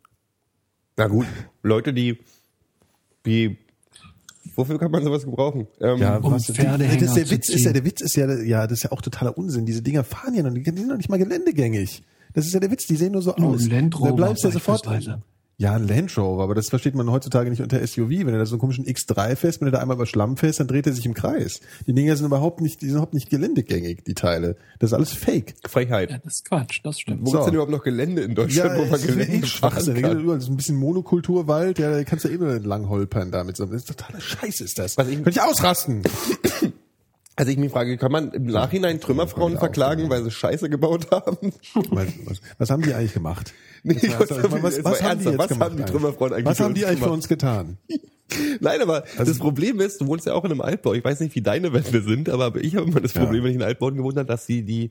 [0.97, 1.25] Na gut,
[1.63, 2.19] Leute, die,
[3.25, 3.57] die,
[4.55, 5.67] wofür kann man sowas gebrauchen?
[5.79, 8.67] Ähm, Ja, Um Pferdehänger das ist der Witz ist ja, der Witz ist ja, ja,
[8.67, 9.65] das ist ja auch totaler Unsinn.
[9.65, 12.03] Diese Dinger fahren ja noch, die sind noch nicht mal geländegängig.
[12.33, 13.61] Das ist ja der Witz, die sehen nur so aus.
[14.09, 14.85] Da bleibst du ja sofort.
[15.57, 18.09] Ja, ein Land Rover, aber das versteht man heutzutage nicht unter SUV.
[18.09, 20.59] Wenn du da so einen komischen X3 fährst, wenn du da einmal über Schlamm fährst,
[20.59, 21.59] dann dreht er sich im Kreis.
[21.85, 24.55] Die Dinger sind überhaupt nicht, die sind überhaupt nicht geländegängig, die Teile.
[24.79, 25.53] Das ist alles Fake.
[25.67, 26.09] Frechheit.
[26.09, 27.21] ja, das ist Quatsch, das stimmt.
[27.21, 27.31] Wo So.
[27.33, 30.01] gibt's denn überhaupt noch Gelände in Deutschland, wo man das ist Gelände fahren Schwachsinn.
[30.01, 30.19] kann?
[30.19, 33.59] Überall so ein bisschen Monokulturwald, ja, da kannst du eh nur entlang holpern damit.
[33.59, 34.97] Das ist totaler Scheiß ist das.
[34.97, 36.01] Was ich- Könnte ich ausrasten.
[37.35, 41.09] Also ich mich frage, kann man im Nachhinein Trümmerfrauen Ja, verklagen, weil sie Scheiße gebaut
[41.11, 41.51] haben?
[41.89, 43.53] was, was, was haben die eigentlich gemacht?
[43.85, 45.69] Nee, Was, was, was, haben die jetzt was gemacht?
[45.71, 47.15] haben die Trümmerfrauen eigentlich was für haben die eigentlich für gemacht?
[47.17, 47.77] uns getan?
[48.61, 50.93] Nein, aber Also das Problem ist, du wohnst ja auch in einem Altbau.
[50.93, 53.21] Ich weiß nicht, wie deine Wände sind, aber ich habe immer das Ja.
[53.21, 54.89] Problem, wenn ich in Altbauten gewohnt habe, dass die die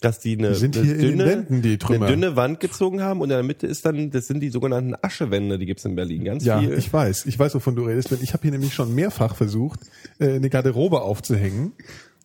[0.00, 2.60] dass die eine, Die sind eine hier in den dünne, Wänden, die eine dünne Wand
[2.60, 5.84] gezogen haben und in der Mitte ist dann, das sind die sogenannten Aschewände, die gibt's
[5.84, 6.24] in Berlin.
[6.24, 6.72] Ganz Ja, viel.
[6.72, 7.26] ich weiß.
[7.26, 8.10] Ich weiß, wovon du redest.
[8.10, 9.80] Denn ich habe hier nämlich schon mehrfach versucht,
[10.18, 11.72] äh, eine Garderobe aufzuhängen.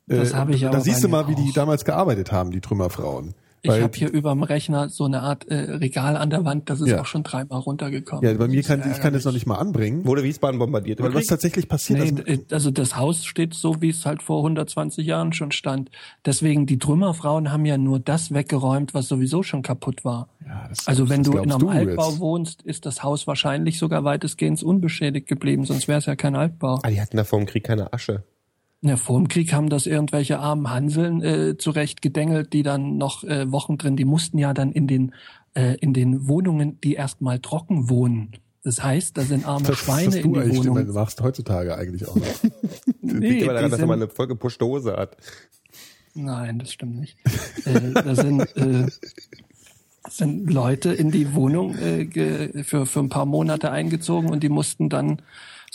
[0.07, 1.53] Das Äh, habe ich Da aber siehst du mal, wie die auch.
[1.53, 3.34] damals gearbeitet haben, die Trümmerfrauen.
[3.66, 6.89] Ich habe hier überm Rechner so eine Art äh, Regal an der Wand, das ist
[6.89, 7.01] Ja.
[7.01, 8.24] auch schon dreimal runtergekommen.
[8.24, 10.05] ja, bei mir kann ich kann das noch nicht mal anbringen.
[10.05, 11.01] Wurde Wiesbaden bombardiert.
[11.01, 14.22] Weil was tatsächlich passiert, Nee, also, d- also das Haus steht so, wie es halt
[14.24, 15.89] vor 120 Jahren schon stand.
[16.26, 20.30] Deswegen, die Trümmerfrauen haben ja nur das weggeräumt, was sowieso schon kaputt war.
[20.45, 22.20] Ja, das- also wenn das du in einem du Altbau jetzt.
[22.20, 26.80] wohnst, ist das Haus wahrscheinlich sogar weitestgehend unbeschädigt geblieben, sonst wäre es ja kein Altbau.
[26.84, 28.24] Ah, die hatten da vor dem Krieg keine Asche.
[28.88, 33.23] Ja, vor dem Krieg haben das irgendwelche armen Hanseln äh, zurecht gedengelt, die dann noch
[33.23, 35.13] äh, Wochen drin, die mussten ja dann in den
[35.55, 38.33] äh, in den Wohnungen, die erstmal trocken wohnen.
[38.63, 40.93] Das heißt, da sind arme das, Schweine was in du die Wohnung.
[40.93, 42.23] machst heutzutage eigentlich auch noch.
[43.01, 45.17] Nee, Liegt aber daran, dass er mal sind- eine vollgepuschte Hose hat.
[46.15, 47.17] Nein, das stimmt nicht.
[47.65, 48.88] äh, da sind, äh,
[50.09, 54.49] sind Leute in die Wohnung äh, ge, für, für ein paar Monate eingezogen und die
[54.49, 55.21] mussten dann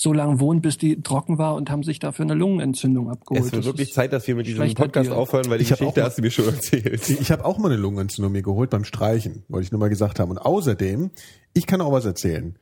[0.03, 3.45] so lange wohnen, bis die trocken war und haben sich dafür eine Lungenentzündung abgeholt.
[3.45, 5.79] Es wird Das wirklich Zeit, dass wir mit diesem Podcast aufhören, weil die Ich hab
[5.81, 7.11] Geschichte auch- hast du mir schon erzählt.
[7.11, 10.19] Ich habe auch mal eine Lungenentzündung mir geholt beim Streichen, wollte ich nur mal gesagt
[10.19, 10.31] haben.
[10.31, 11.11] Und außerdem,
[11.53, 12.57] ich kann auch was erzählen.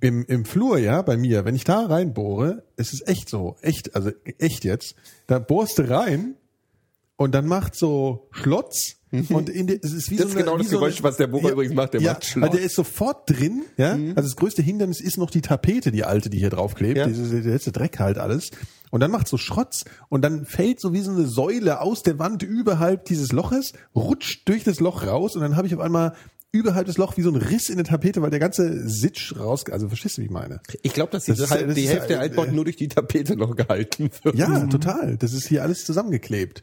[0.00, 3.96] Im, Im Flur, ja, bei mir, wenn ich da reinbohre, es ist echt so, echt,
[3.96, 4.94] also echt jetzt,
[5.26, 6.34] da bohrst du rein
[7.16, 8.95] und dann macht so Schlotz
[9.30, 11.02] und in der, es ist wie Das so ist eine, genau das so eine- Geräusch,
[11.02, 12.44] was der Bohrer übrigens macht, der ja, macht Schlotz.
[12.44, 13.92] Also der ist sofort drin, ja.
[13.92, 17.06] Also das größte Hindernis ist noch die Tapete, die alte, die hier draufklebt, Ja.
[17.06, 18.50] diese, der letzte Dreck halt alles.
[18.90, 22.18] und dann macht so Schrotz und dann fällt so wie so eine Säule aus der
[22.18, 26.14] Wand überhalb dieses Loches, rutscht durch das Loch raus und dann habe ich auf einmal
[26.52, 29.64] überhalb des Loch wie so ein Riss in der Tapete, weil der ganze Sitsch raus,
[29.70, 30.60] also verstehst du, wie ich meine?
[30.82, 32.88] Ich glaube, dass Das ist- halb, das die Hälfte der äh, Altbauten nur durch die
[32.88, 34.36] Tapete noch gehalten wird.
[34.36, 35.16] Ja, total.
[35.18, 36.62] Das ist hier alles zusammengeklebt.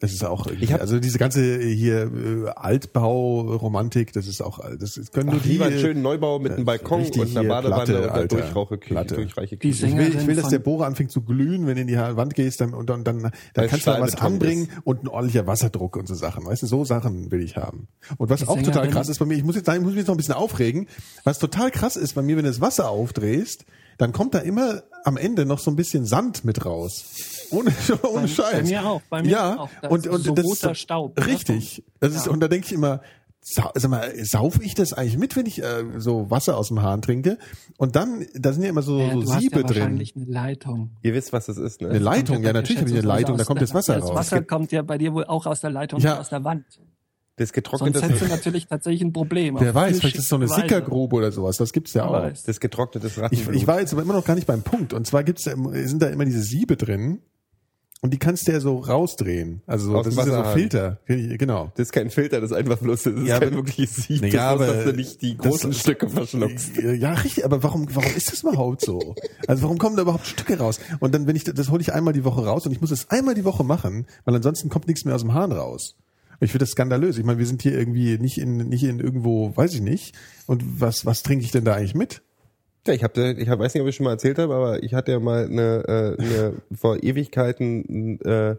[0.00, 4.60] Das ist auch, irgendwie- Ich hab- also diese ganze hier äh, Altbau-Romantik, das ist auch,
[4.78, 7.36] das ist, können nur Ach, die, lieber einen schönen Neubau mit einem Balkon richtig und
[7.36, 8.26] einer Badewanne Platte, und einer.
[8.28, 9.14] Durchrauche, Platte.
[9.16, 9.86] durchreiche Die Küche.
[9.86, 12.34] Ich will, ich will, dass der Bohrer anfängt zu glühen, wenn du in die Wand
[12.34, 13.22] gehst, dann, und dann, dann,
[13.54, 14.78] dann kannst du da was anbringen ist.
[14.84, 16.46] und ein ordentlicher Wasserdruck und so Sachen.
[16.46, 17.88] Weißt du, so Sachen will ich haben.
[18.18, 19.84] Und was Die auch total Sängerin- krass ist bei mir, ich muss jetzt sagen, ich
[19.84, 20.86] muss mich jetzt noch ein bisschen aufregen,
[21.24, 23.64] was total krass ist bei mir, wenn du das Wasser aufdrehst,
[23.98, 27.04] dann kommt da immer am Ende noch so ein bisschen Sand mit raus.
[27.50, 27.70] Ohne,
[28.02, 28.52] ohne Bei- Scheiß.
[28.52, 29.70] bei mir auch, bei mir ja, auch.
[29.82, 31.26] Da und, ist und so das roter ist, Staub, ne?
[31.26, 31.84] Richtig.
[32.00, 33.00] Das ist, und da denke ich immer,
[33.40, 36.82] Sau, sag mal, sauf ich das eigentlich mit, wenn ich äh, so Wasser aus dem
[36.82, 37.38] Hahn trinke?
[37.78, 39.76] Und dann, da sind ja immer so, Ja, so du hast Siebe ja drin.
[39.76, 40.90] wahrscheinlich eine Leitung.
[41.02, 41.88] Ihr wisst, was das ist, ne?
[41.88, 44.16] Eine Leitung, ja, natürlich habe ich eine Leitung, da kommt das Wasser Das raus.
[44.16, 46.10] Wasser kommt ja bei dir wohl auch aus der Leitung, Ja.
[46.10, 46.64] nicht aus der Wand.
[47.36, 49.56] Das Sonst getrocknete, hättest du natürlich tatsächlich ein Problem.
[49.60, 50.48] Wer weiß, viel vielleicht ist es so eine.
[50.48, 52.22] Sickergrube oder sowas, das gibt's ja Wer auch.
[52.24, 52.42] weiß.
[52.42, 53.54] das getrocknetes Ich, Rattenblut.
[53.54, 54.92] ich war jetzt aber immer noch gar nicht beim Punkt.
[54.92, 55.54] Und zwar gibt's, ja-
[55.86, 57.20] sind da immer diese Siebe drin
[58.00, 59.62] und die kannst du ja so rausdrehen.
[59.66, 60.54] Also so, Aus das ist ja so Wasserhahn.
[60.58, 60.98] Filter.
[61.06, 61.72] Genau.
[61.74, 64.22] das ist kein Filter, das ist einfach bloß, das ist Ja, kein wirkliches Sieb.
[64.30, 66.76] Das aber ist, dass du nicht die das- großen Stücke verschluckst.
[66.76, 69.14] Ja, richtig, aber warum, warum ist das überhaupt so?
[69.46, 70.78] Also warum kommen da überhaupt Stücke raus?
[71.00, 73.10] Und dann, wenn ich, das hole ich einmal die Woche raus und ich muss es
[73.10, 75.96] einmal die Woche machen, weil ansonsten kommt nichts mehr aus dem Hahn raus.
[76.40, 77.18] Ich finde das skandalös.
[77.18, 80.14] Ich meine, wir sind hier irgendwie nicht in, nicht in irgendwo, weiß ich nicht.
[80.46, 82.22] Und was, was trinke ich denn da eigentlich mit?
[82.88, 84.94] Ja, ich habe, ich hab, weiß nicht, ob ich schon mal erzählt habe, aber ich
[84.94, 88.56] hatte ja mal eine, äh, eine vor Ewigkeiten äh,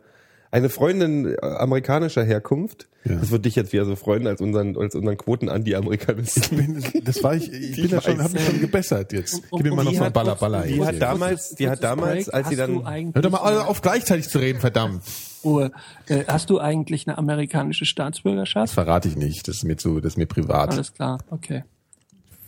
[0.52, 2.88] eine Freundin äh, amerikanischer Herkunft.
[3.06, 3.16] Ja.
[3.18, 6.58] Das wird dich jetzt wieder so freuen als unseren als unseren Quoten Anti-Amerikanisten.
[6.58, 9.36] Bin- Das war ich, ich bin Ich ja schon, habe mich schon gebessert jetzt.
[9.52, 10.64] Und- Gib mir mal und noch die so ein hat- Baller Baller.
[10.64, 14.40] die hat damals- die hat damals, als sie dann- Hört doch mal auf gleichzeitig zu
[14.40, 15.04] reden, verdammt.
[15.44, 15.72] Ruhe.
[16.08, 18.74] Äh, hast du eigentlich eine amerikanische Das Staatsbürgerschaft?
[18.74, 19.48] verrate ich nicht.
[19.48, 20.72] Das ist mir zu, das ist mir privat.
[20.72, 21.64] Alles klar, okay.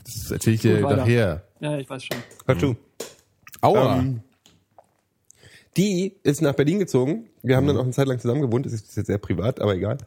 [0.04, 1.44] Das erzähle ich dir nachher.
[1.62, 2.18] Ja, ich weiß schon.
[2.46, 2.76] Hör zu.
[3.62, 4.00] Aua.
[4.00, 4.22] Ähm,
[5.78, 7.30] Die ist nach Berlin gezogen.
[7.44, 8.66] Wir haben dann auch eine Zeit lang zusammen gewohnt.
[8.66, 10.00] Das ist jetzt sehr privat, aber egal.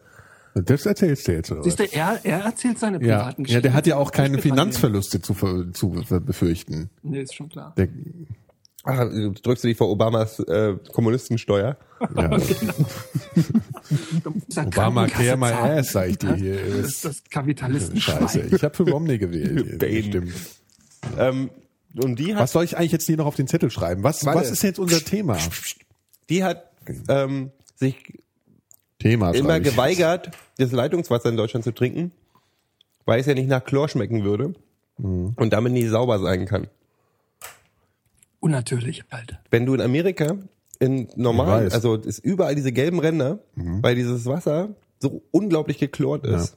[0.55, 1.51] das erzählst du jetzt.
[1.51, 1.61] Oder?
[1.61, 1.65] was?
[1.65, 3.63] Siehst du, er, er erzählt seine Ja, privaten ja, Geschichten.
[3.63, 4.39] der hat ja auch keine.
[4.39, 5.91] Finanzverluste zu, zu
[6.21, 6.91] befürchten.
[7.03, 7.73] Nee, ist schon klar.
[7.79, 11.79] Der, du drückst du dich vor Obamas äh, Kommunistensteuer.
[12.17, 12.39] ja.
[14.49, 16.57] Ja Obama care my ass, sag ich dir hier.
[16.57, 19.79] Das ist das Kapitalisten Scheiße, ich habe für Romney gewählt.
[19.79, 20.03] Bane.
[20.03, 20.33] Stimmt.
[21.19, 21.51] Ähm,
[21.97, 24.03] und die hat, Was soll ich eigentlich jetzt hier noch auf den Zettel schreiben?
[24.03, 24.41] Was, Warte.
[24.41, 25.39] was ist jetzt unser Thema?
[26.29, 26.65] die hat
[27.09, 28.21] ähm, sich
[28.99, 32.13] Thema immer geweigert, das Leitungswasser in Deutschland zu trinken,
[33.05, 34.55] weil es ja nicht nach Chlor schmecken würde
[34.97, 35.33] Mhm.
[35.37, 36.69] und damit nicht sauber sein kann.
[38.41, 39.41] Unnatürlich, Alter.
[39.51, 40.37] Wenn du in Amerika
[40.79, 46.57] in normal, also ist überall diese gelben Ränder, weil dieses Wasser so unglaublich geklort ist.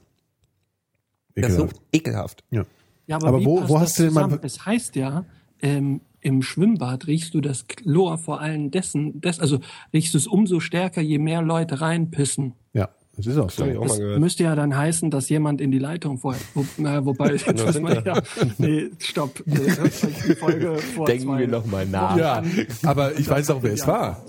[1.34, 1.82] Das ist so Ekelhaft.
[1.92, 2.44] ekelhaft.
[2.50, 2.64] Ja.
[3.08, 4.38] Ja, aber, Aber wie wo- passt wo das hast du denn mal-?
[4.42, 5.24] Es heißt ja,
[5.60, 9.58] ähm, im Schwimmbad riechst du das Chlor vor allem dessen, des, also
[9.92, 12.52] riechst du es umso stärker, je mehr Leute reinpissen.
[12.74, 13.64] ja, das ist auch so.
[13.64, 14.20] hab ich auch mal Das gehört.
[14.20, 16.40] müsste ja dann heißen, dass jemand in die Leitung vorher.
[16.54, 18.20] Wo, na, wobei, das man ja,
[18.58, 19.42] nee, stopp.
[19.46, 22.16] Hört euch die Folge vor Denken zwei, wir noch mal nach.
[22.16, 22.42] Ja,
[22.84, 24.22] aber ich weiß auch, wer es war.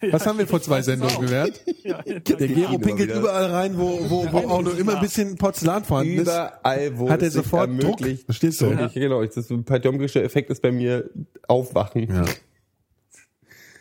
[0.12, 1.60] Was haben wir vor zwei Sendungen gelernt?
[1.82, 5.36] Ja, ja, Der Gero pinkelt überall rein, wo, wo, wo auch nur immer ein bisschen
[5.36, 6.22] Porzellan vorhanden ist.
[6.22, 7.80] Überall, wo Hat er sofort Druck.
[7.82, 8.24] ermöglicht.
[8.24, 8.70] Verstehst du?
[8.70, 11.10] Ich, genau, das Patjomkische Effekt ist bei mir
[11.48, 12.08] Aufwachen.
[12.08, 12.24] Ja.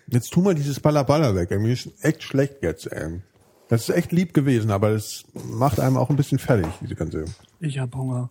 [0.07, 1.51] Jetzt tu mal dieses Ballaballa weg.
[1.51, 3.21] Irgendwie ist echt schlecht jetzt, ey.
[3.69, 7.25] Das ist echt lieb gewesen, aber das macht einem auch ein bisschen fertig, diese ganze.
[7.59, 8.29] Ich hab Hunger.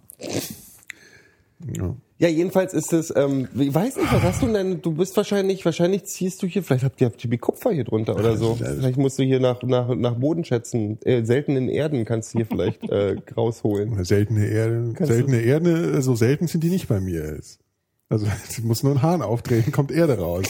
[1.72, 1.94] Ja.
[2.20, 4.82] Ja, jedenfalls ist es, ähm, ich weiß nicht, was hast du denn?
[4.82, 8.36] Du bist wahrscheinlich, wahrscheinlich ziehst du hier, vielleicht habt ihr die Kupfer hier drunter oder
[8.36, 8.56] so.
[8.56, 10.98] Vielleicht musst du hier nach, nach, nach Boden schätzen.
[11.04, 14.04] Äh, seltenen Erden kannst du hier vielleicht äh, rausholen.
[14.04, 17.22] Seltene Erde, seltene Erde, so selten sind die nicht bei mir.
[17.22, 17.60] Ist.
[18.08, 20.46] Also es muss nur ein Hahn auftreten, kommt Erde raus.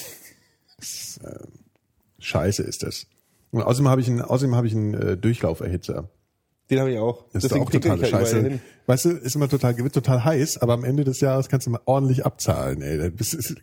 [0.78, 1.38] Das ist, äh,
[2.18, 3.06] Scheiße ist das.
[3.50, 6.08] Und außerdem habe ich einen, außerdem habe ich einen äh, Durchlauferhitzer.
[6.70, 7.24] Den habe ich auch.
[7.32, 8.60] Das ist Deswegen auch totale ich halt Scheiße.
[8.86, 11.70] Weißt du, ist immer total, wird total heiß, aber am Ende des Jahres kannst du
[11.70, 13.10] mal ordentlich abzahlen, ey.
[13.18, 13.54] Ist,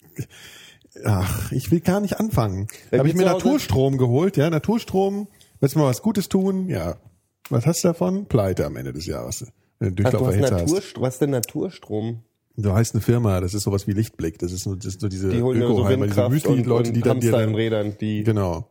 [1.03, 2.67] ach, ich will gar nicht anfangen.
[2.91, 5.27] Da habe ich mir Naturstrom geholt, ja, Naturstrom.
[5.59, 6.67] Willst du mal was Gutes tun?
[6.67, 6.97] Ja.
[7.49, 8.25] Was hast du davon?
[8.25, 9.45] Pleite am Ende des Jahres.
[9.79, 10.39] Wenn du Ach, du hast.
[10.39, 12.23] Naturstrom, was ist denn Naturstrom?
[12.57, 14.39] Du heißt eine Firma, das ist sowas wie Lichtblick.
[14.39, 16.95] Das ist nur, das ist nur diese Die holen ja so Windkraft und, Müsli-Leute, und
[16.95, 18.69] die dann dir dann, Rädern, die Genau.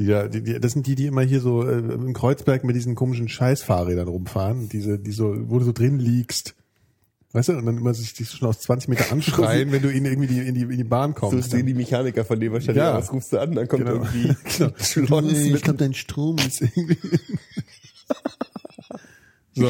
[0.00, 2.74] Die, da, die, die, das sind die, die immer hier so äh, im Kreuzberg mit
[2.74, 6.54] diesen komischen Scheißfahrrädern rumfahren, diese, die so, wo du so drin liegst.
[7.32, 10.06] Weißt du, und dann immer sich, sich schon aus 20 Meter anschreien, wenn du ihnen
[10.06, 11.50] irgendwie die, in, die, in die Bahn So kommst.
[11.50, 12.96] sehen die Mechaniker von dem wahrscheinlich Ja.
[12.96, 14.02] aus, rufst du an, dann kommt Genau.
[14.02, 14.72] irgendwie Genau.
[14.78, 16.96] Schlons Nee, ich glaube, dein Strom ist irgendwie.
[19.54, 19.68] so,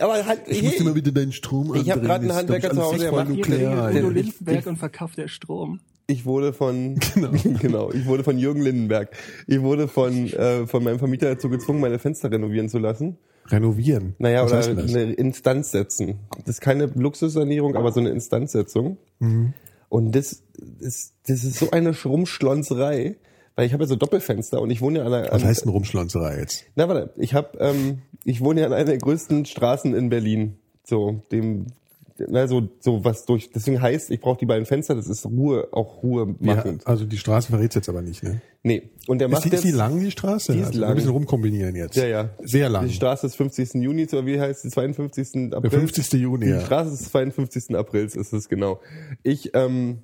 [0.00, 2.70] Aber halt, ich muss dir mal bitte deinen Strom Ich hab andrehen, grad einen Handwerker
[2.72, 3.90] zu Hause, der macht Hier nuklear.
[3.90, 4.00] ey.
[4.00, 5.80] Lindenberg und verkauft der Strom.
[6.06, 6.98] Ich wurde von
[7.60, 7.90] genau.
[7.90, 9.10] ich wurde von Jürgen Lindenberg.
[9.46, 13.18] Ich wurde von äh, von meinem Vermieter dazu gezwungen, meine Fenster renovieren zu lassen.
[13.48, 14.14] Renovieren.
[14.18, 16.18] Naja, Was oder eine Instanz setzen.
[16.38, 18.98] Das ist keine Luxussanierung, aber so eine Instandsetzung.
[19.20, 19.54] Mhm.
[19.88, 20.42] Und das
[20.80, 23.16] ist das ist so eine Schrummschlonzerei,
[23.54, 25.70] weil ich habe ja so Doppelfenster und ich wohne ja an einer Was heißt denn
[25.70, 26.64] Rumschlonzerei jetzt?
[26.74, 30.58] Na warte, ich habe ähm, ich wohne ja an einer der größten Straßen in Berlin.
[30.84, 31.66] So, dem
[32.28, 35.68] na, so, so was durch, deswegen heißt, ich brauche die beiden Fenster, das ist Ruhe,
[35.72, 36.86] auch Ruhe Ja, machend.
[36.86, 38.40] also die Straße verrät's jetzt aber nicht, ne?
[38.62, 38.90] Nee.
[39.06, 40.52] Und der Ist macht die, ist die jetzt, lang, die Straße?
[40.52, 40.90] Die ist also lang.
[40.90, 41.94] Ein bisschen rumkombinieren jetzt.
[41.96, 42.30] Ja, ja.
[42.42, 42.88] Sehr lang.
[42.88, 43.74] Die Straße des 50.
[43.74, 45.52] Juni, oder wie heißt die 52.
[45.52, 45.70] April?
[45.70, 46.12] Der 50.
[46.14, 46.60] Juni, Die ja.
[46.60, 47.76] Straße des 52.
[47.76, 48.80] Aprils ist es genau.
[49.22, 49.98] Ich, ähm,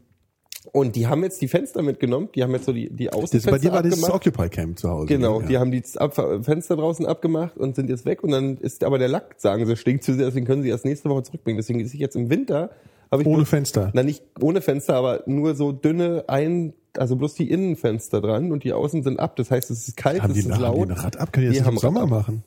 [0.70, 3.50] und die haben jetzt die Fenster mitgenommen, die haben jetzt so die, die Das, Außenfenster
[3.50, 4.14] bei dir war das abgemacht.
[4.26, 5.06] Occupy Camp zu Hause.
[5.06, 5.46] Genau, ne?
[5.48, 5.60] die ja.
[5.60, 9.34] haben die Fenster draußen abgemacht und sind jetzt weg und dann ist aber der Lack,
[9.38, 11.56] sagen sie, stinkt zu sehr, deswegen können sie erst nächste Woche zurückbringen.
[11.58, 12.70] Deswegen ist ich jetzt im Winter,
[13.10, 13.90] Ohne bloß- Fenster.
[13.92, 18.64] Na, nicht ohne Fenster, aber nur so dünne ein, also bloß die Innenfenster dran und
[18.64, 19.36] die Außen sind ab.
[19.36, 20.90] Das heißt, es ist kalt, Haben es die, ist haben die laut.
[21.04, 21.32] Rad ab?
[21.32, 22.44] Können die das im Sommer machen?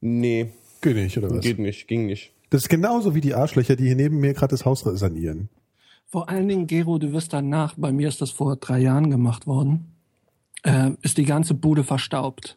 [0.00, 0.48] Nee,
[0.82, 1.40] Geht nicht, oder was?
[1.40, 2.32] geht nicht, ging nicht.
[2.50, 5.48] Das ist genauso wie die Arschlöcher, die hier neben mir gerade das Haus sanieren.
[6.14, 9.48] Vor allen Dingen, Gero, du wirst danach, bei mir ist das vor drei Jahren gemacht
[9.48, 9.96] worden,
[10.62, 12.56] äh, ist die ganze Bude verstaubt,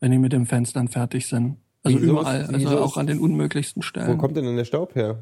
[0.00, 1.58] wenn die mit den Fenstern fertig sind.
[1.82, 4.16] Also Wieso ist- überall, also wieso auch ist- an den unmöglichsten Wo Stellen.
[4.16, 5.18] kommt denn denn der Staub her?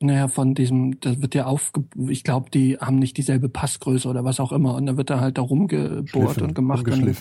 [0.00, 4.24] Naja, von diesem, das wird ja aufge, ich glaube, die haben nicht dieselbe Passgröße oder
[4.24, 4.74] was auch immer.
[4.74, 6.88] Und dann wird da halt da rumgebohrt und gemacht.
[6.88, 7.14] Und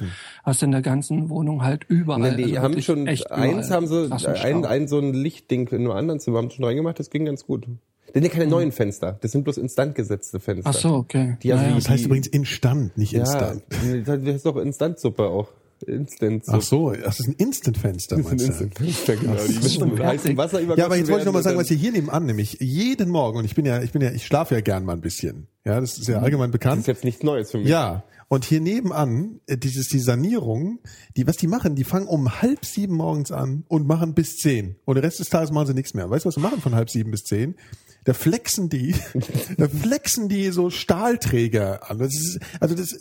[0.44, 2.22] hast in der ganzen Wohnung halt überall.
[2.22, 5.80] Na, die also haben schon, echt eins haben sie, ein, ein so ein Lichtding in
[5.80, 7.68] einem anderen Zimmer haben sie schon reingemacht, das ging ganz gut.
[8.14, 10.70] Das sind ja keine neuen Fenster, das sind bloß instant gesetzte Fenster.
[10.70, 11.38] Ach so, okay.
[11.44, 11.70] Die Naja.
[11.70, 13.64] die- Das heißt übrigens Instant, nicht Ja, Instant.
[14.08, 15.48] das ist doch Instantsuppe auch.
[15.88, 18.64] Instant Ach so, das ist ein Instant-Fenster, Das ist ein meinst du?
[18.66, 19.34] Instant-Fenster, genau.
[19.34, 20.20] Die so, müssen mit fertig.
[20.22, 22.26] heißem Wasser übergossen Ja, aber jetzt wollte ich noch mal sagen, was hier hier nebenan,
[22.28, 24.94] nämlich jeden Morgen, und ich bin ja, ich bin ja, ich schlafe ja gern mal
[24.94, 25.48] ein bisschen.
[25.66, 26.82] Ja, das ist ja allgemein Das bekannt.
[26.82, 27.68] ist jetzt nichts Neues für mich.
[27.68, 30.80] Ja, und hier nebenan, äh, dieses, die Sanierung,
[31.18, 34.76] die, was die machen, die fangen um halb sieben morgens an und machen bis zehn.
[34.86, 36.08] Und den Rest des Tages machen sie nichts mehr.
[36.12, 37.56] Weißt du, was sie machen von halb sieben bis zehn?
[38.04, 38.96] Da flexen die,
[39.58, 42.00] da flexen die so Stahlträger an.
[42.00, 42.98] Das ist, also das,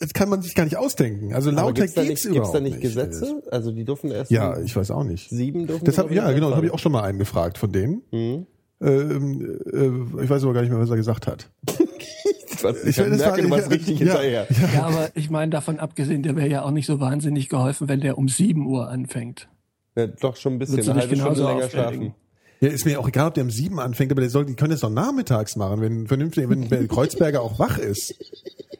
[0.00, 1.32] das kann man sich gar nicht ausdenken.
[1.34, 2.82] Also lauter gibt's da geht's nicht, überhaupt gibt's da nicht nicht.
[2.82, 3.42] Gesetze?
[3.52, 5.30] Also die dürfen erst Ja, ich weiß auch nicht.
[5.30, 7.58] sieben dürfen Das die hab, ja, genau, das habe ich auch schon mal einen gefragt
[7.58, 8.02] von denen.
[8.10, 8.46] Mhm.
[8.82, 11.48] Ähm, äh, ich weiß aber gar nicht mehr, was er gesagt hat.
[12.62, 14.06] Was, ich, Ich- das merke, du warst ja, richtig ja.
[14.06, 14.46] hinterher.
[14.74, 18.00] Ja, aber ich meine, davon abgesehen, der wäre ja auch nicht so wahnsinnig geholfen, wenn
[18.02, 19.48] der um 7 Uhr anfängt.
[19.96, 21.70] Ja, doch schon ein bisschen, eine halbe Stunde genauso länger aufregen?
[21.70, 22.14] schlafen.
[22.60, 24.72] Ja, ist mir auch egal, ob der um sieben anfängt, aber der soll, die können
[24.72, 28.14] das doch nachmittags machen, wenn vernünftig, wenn Kreuzberger auch wach ist.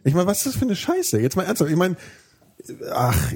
[0.04, 1.18] Ich meine, was ist das für eine Scheiße?
[1.20, 1.70] Jetzt mal ernsthaft.
[1.70, 1.96] Ich meine,
[2.92, 3.32] ach,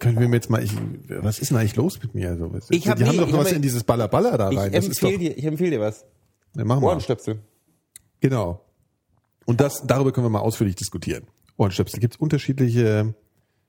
[0.00, 0.72] können wir mir jetzt mal, ich,
[1.08, 2.30] was ist denn eigentlich los mit mir?
[2.30, 4.50] Also, was, Ich hab die haben nie- doch ich was hab- in dieses Baller-Baller da
[4.50, 4.72] Ich rein.
[4.72, 6.04] Doch, empfehle dir, ich empfehle dir was.
[6.56, 6.88] ja, machen wir.
[6.88, 7.38] Ohrenstöpsel.
[8.20, 8.64] Genau.
[9.46, 11.24] Und das, darüber können wir mal ausführlich diskutieren.
[11.56, 12.00] Ohrenstöpsel.
[12.00, 13.14] Gibt es unterschiedliche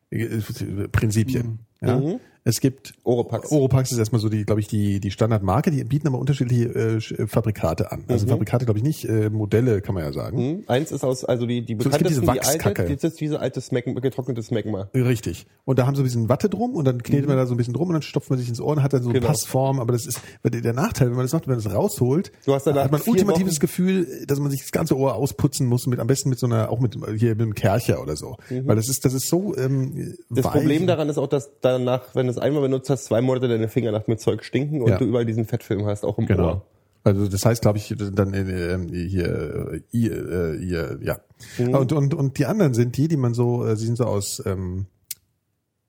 [0.10, 1.60] äh, Prinzipien.
[1.82, 1.98] Ja?
[2.00, 2.20] Mhm.
[2.44, 3.52] Es gibt Oropax.
[3.52, 6.96] Oropax ist erstmal so die, glaube ich, die, die Standardmarke, die bieten aber unterschiedliche äh,
[6.98, 8.04] Sch- Fabrikate an.
[8.08, 10.38] Also Fabrikate, glaube ich, nicht, äh, Modelle kann man ja sagen.
[10.40, 10.64] Hm?
[10.66, 13.22] Eins ist aus, also die, die So, es gibt diese bekanntesten, die alte, das ist
[13.22, 14.90] diese alte Smegma, getrocknete Smegma.
[14.96, 15.46] Richtig.
[15.66, 17.58] Und da haben sie ein bisschen Watte drum und dann knetet man da so ein
[17.58, 19.22] bisschen drum und dann stopft man sich ins Ohr und hat dann so eine Mhm.
[19.22, 19.28] Genau.
[19.34, 19.80] Passform.
[19.80, 22.66] Aber das ist der Nachteil, wenn man das macht, wenn man das rausholt, Du hast
[22.66, 26.00] hat man vier ultimatives Wochen- Gefühl, dass man sich das ganze Ohr ausputzen muss, mit
[26.00, 28.38] am besten mit so einer, auch mit hier mit einem Kercher oder so.
[28.50, 30.16] Weil das ist, das ist so ähm, Mhm.
[30.32, 30.54] Das weich.
[30.54, 33.68] Problem daran ist auch, dass danach, wenn du es einmal benutzt hast, zwei Monate deine
[33.68, 34.98] Finger nach mit Zeug stinken und Ja.
[34.98, 36.44] du überall diesen Fettfilm hast, auch im Genau.
[36.48, 36.66] Ohr.
[37.04, 40.14] Also das heißt, glaube ich, dann äh, ähm, hier, äh, ihr,
[40.62, 41.20] äh, ja.
[41.58, 41.74] Mhm.
[41.74, 44.42] Und, und, und die anderen sind die, die man so, äh, sie sind so aus
[44.46, 44.86] ähm,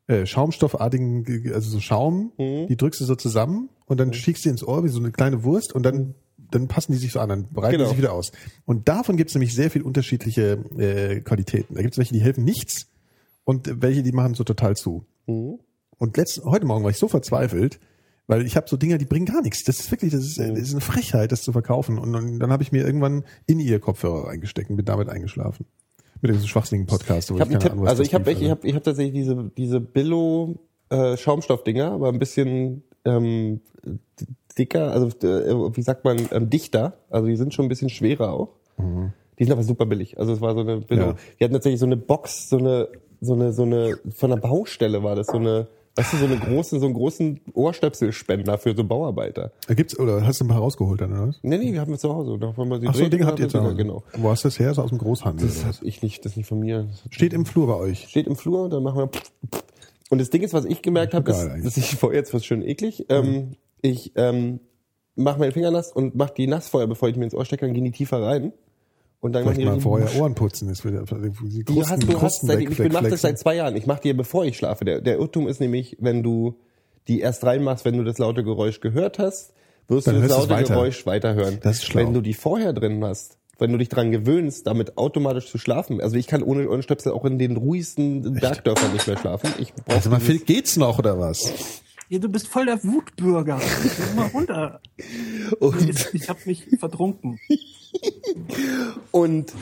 [0.06, 2.66] äh, Schaumstoffartigen, ge- also so Schaum, Mhm.
[2.68, 5.44] die drückst du so zusammen und dann schickst du ins Ohr wie so eine kleine
[5.44, 6.14] Wurst und dann
[6.50, 7.84] dann passen die sich so an, dann breiten Genau.
[7.84, 8.30] die sich wieder aus.
[8.66, 11.74] Und davon gibt es nämlich sehr viel unterschiedliche äh, Qualitäten.
[11.74, 12.88] Da gibt es welche, die helfen nichts
[13.44, 15.06] und welche, die machen so total zu.
[15.26, 15.60] Mhm.
[16.02, 17.78] Und letzt, heute Morgen war ich so verzweifelt,
[18.26, 19.62] weil ich habe so Dinger, die bringen gar nichts.
[19.62, 20.56] Das ist wirklich, das ist, Mhm.
[20.56, 21.96] das ist eine Frechheit, das zu verkaufen.
[21.96, 25.64] Und, dann- dann habe ich mir irgendwann in ihr Kopfhörer reingesteckt und bin damit eingeschlafen.
[26.20, 27.30] Mit diesem schwachsinnigen Podcast.
[27.30, 29.14] wo Ich einen keine Tipp, Ahnung, also ich habe lief, ich habe ich habe tatsächlich
[29.14, 30.56] diese diese Billo
[30.90, 33.60] äh, Schaumstoffdinger, aber ein bisschen ähm,
[34.58, 36.94] dicker, also äh, wie sagt man, ähm, dichter.
[37.10, 38.56] Also die sind schon ein bisschen schwerer auch.
[39.38, 40.18] Die sind aber super billig.
[40.18, 41.02] Also es war so eine Billo.
[41.10, 41.16] Ja.
[41.38, 42.88] Die hatten tatsächlich so eine Box, so eine
[43.20, 46.38] so eine so eine von einer Baustelle war das so eine Weißt du, so eine
[46.38, 49.52] große, so einen großen Ohrstöpselspender für so Bauarbeiter.
[49.66, 51.38] Da gibt's, oder hast du ein paar rausgeholt dann, oder was?
[51.42, 52.38] Nee, nee, wir haben wir zu Hause.
[52.38, 53.76] Da wollen wir sie Ach so, ein Ding habt ihr zu Hause.
[53.76, 54.02] Genau.
[54.14, 54.70] Wo hast du das her?
[54.70, 55.46] Ist aus dem Großhandel.
[55.46, 56.88] Das hab ich nicht, das ist nicht von mir.
[57.10, 58.08] Steht im Flur bei euch.
[58.08, 59.10] steht im Flur, dann machen wir.
[60.08, 62.62] Und das Ding ist, was ich gemerkt habe, ist, dass ich vorher jetzt was schön
[62.62, 63.06] eklig.
[63.08, 64.60] Ähm, ich ähm,
[65.14, 67.66] mache meinen Finger nass und mache die nass vorher, bevor ich mir ins Ohr stecke,
[67.66, 68.52] dann gehen die tiefer rein.
[69.22, 70.68] Und dann Vielleicht machen mal vorher Ohren putzen.
[70.68, 73.76] Das wird, die Du hast, du hast, seit, ich mache das seit zwei Jahren.
[73.76, 74.84] Ich mache die, bevor ich schlafe.
[74.84, 76.58] Der, der Irrtum ist nämlich, wenn du
[77.06, 79.54] die erst reinmachst, wenn du das laute Geräusch gehört hast,
[79.86, 80.74] wirst Dann du das laute weiter.
[80.74, 81.58] Geräusch weiterhören.
[81.62, 82.00] Das ist schlau.
[82.00, 86.00] Wenn du die vorher drin hast, wenn du dich dran gewöhnst, damit automatisch zu schlafen.
[86.00, 89.54] Also ich kann ohne Ohrenstöpsel auch in den ruhigsten Bergdörfern nicht mehr schlafen.
[89.58, 91.52] Ich Also mal, Phil, geht's noch oder was?
[92.08, 93.60] Ja, du bist voll der Wutbürger.
[93.60, 94.80] Geh mal runter.
[95.60, 97.38] und, Ich, ich habe mich verdrunken.
[99.10, 99.52] Und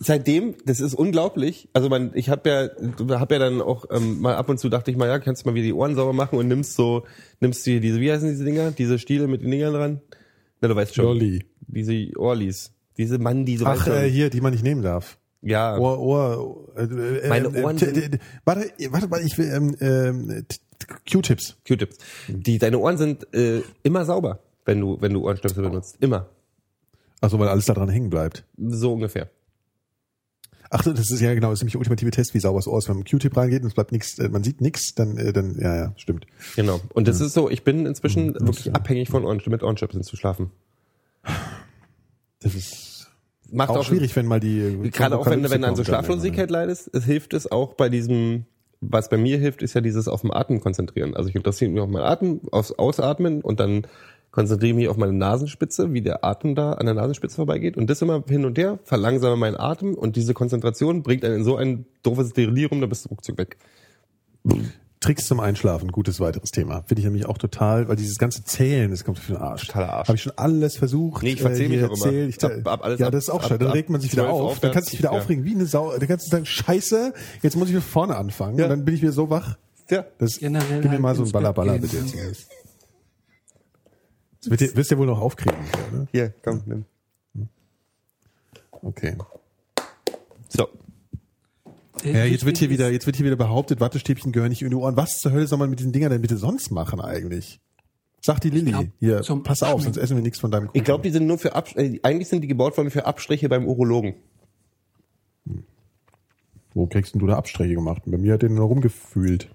[0.00, 1.68] seitdem, das ist unglaublich.
[1.72, 4.90] Also man, ich habe ja, hab ja dann auch ähm, mal ab und zu dachte
[4.90, 7.04] ich mal, ja, kannst du mal wieder die Ohren sauber machen und nimmst so,
[7.40, 10.00] nimmst du diese, wie heißen diese Dinger, diese Stiele mit den Dingern dran?
[10.60, 11.04] Na, du weißt schon.
[11.04, 11.44] Lolli.
[11.66, 12.72] Diese Orlis.
[12.96, 15.18] Diese Mann, die so Ach, äh, hier, die man nicht nehmen darf.
[15.40, 15.78] ja.
[15.78, 18.10] Ohr, Ohr, äh, äh, Meine äh, Ohren t-
[18.44, 20.56] Warte, warte, warte, ich will, ähm, t-
[21.10, 21.56] Q-Tips.
[21.66, 21.96] Q-Tips.
[22.28, 25.96] Die, deine Ohren sind äh, immer sauber, wenn du, wenn du Ohrenstöpsel benutzt.
[26.00, 26.28] Immer.
[27.22, 28.44] Also weil alles da dran hängen bleibt.
[28.58, 29.30] So ungefähr.
[30.68, 32.78] Ach, das ist ja genau, das ist nämlich der ultimative Test, wie sauber das Ohr
[32.78, 32.88] ist.
[32.88, 35.58] Wenn man Q-Tip reingeht und es bleibt nichts, äh, man sieht nichts, dann, äh, dann,
[35.58, 36.26] ja, ja, stimmt.
[36.56, 36.80] Genau.
[36.94, 38.72] Und das ist so, ich bin inzwischen das wirklich ja.
[38.72, 40.50] abhängig von Ohren, mit Ohrenstöpseln zu schlafen.
[42.40, 43.10] Das ist
[43.52, 46.04] Macht auch schwierig, wenn mal die Gerade auch wenn, wenn du an so kommt dann
[46.04, 48.46] Schlaflosigkeit leidest, es hilft es auch bei diesem,
[48.80, 51.14] was bei mir hilft, ist ja dieses auf dem Atem konzentrieren.
[51.14, 53.86] Also ich interessiere mich auf meinen Atem, aufs Ausatmen und dann
[54.32, 57.88] konzentriere ich mich auf meine Nasenspitze, wie der Atem da an der Nasenspitze vorbeigeht und
[57.88, 61.56] das immer hin und her, verlangsame meinen Atem und diese Konzentration bringt einen in so
[61.56, 63.58] ein doofes Delirium, da bist du ruckzuck weg.
[65.00, 66.84] Tricks zum Einschlafen, gutes weiteres Thema.
[66.86, 69.66] Finde ich nämlich auch total, weil dieses ganze Zählen, das kommt für den Arsch.
[69.66, 70.08] Totaler Arsch.
[70.08, 71.24] Habe ich schon alles versucht.
[71.24, 72.12] Nee, ich verzähl äh, mich auch immer.
[72.28, 73.58] Ich, Ab- ab alles ja, das ist auch ab- scheiße.
[73.58, 74.60] Dann ab regt man sich wieder 12 auf.
[74.60, 75.18] Dann kannst du dich wieder ja.
[75.18, 75.90] aufregen, wie eine Sau.
[75.90, 77.12] Dann kannst du sagen, scheiße,
[77.42, 78.58] jetzt muss ich von vorne anfangen.
[78.58, 78.64] Ja.
[78.66, 79.58] Und dann bin ich wieder so wach.
[79.90, 80.06] Ja.
[80.18, 81.96] Das, Generell gib mir halt mal so ein Ballerballer bitte.
[81.96, 82.46] jetzt.
[84.42, 85.58] Das wird ihr, wirst ihr wohl noch aufkriegen.
[85.92, 86.08] Ne?
[86.10, 86.84] Hier, komm, nimm.
[88.82, 89.16] Okay.
[90.48, 90.68] So.
[92.02, 94.76] Ja, jetzt wird hier wieder, jetzt wird hier wieder behauptet, Wattestäbchen gehören nicht in die
[94.76, 94.96] Ohren.
[94.96, 97.60] Was zur Hölle soll man mit diesen Dingern denn bitte sonst machen eigentlich?
[98.20, 98.72] Sagt die Lilly.
[98.72, 100.78] glaub, Hier, zum pass auf, sonst essen wir nichts von deinem Kuchen.
[100.78, 103.48] Ich glaube, die sind nur für Abs äh, eigentlich sind die gebaut worden für Abstriche
[103.48, 104.14] beim Urologen.
[106.74, 108.02] Wo kriegst denn du da Abstriche gemacht?
[108.06, 109.50] Bei mir hat der nur rumgefühlt.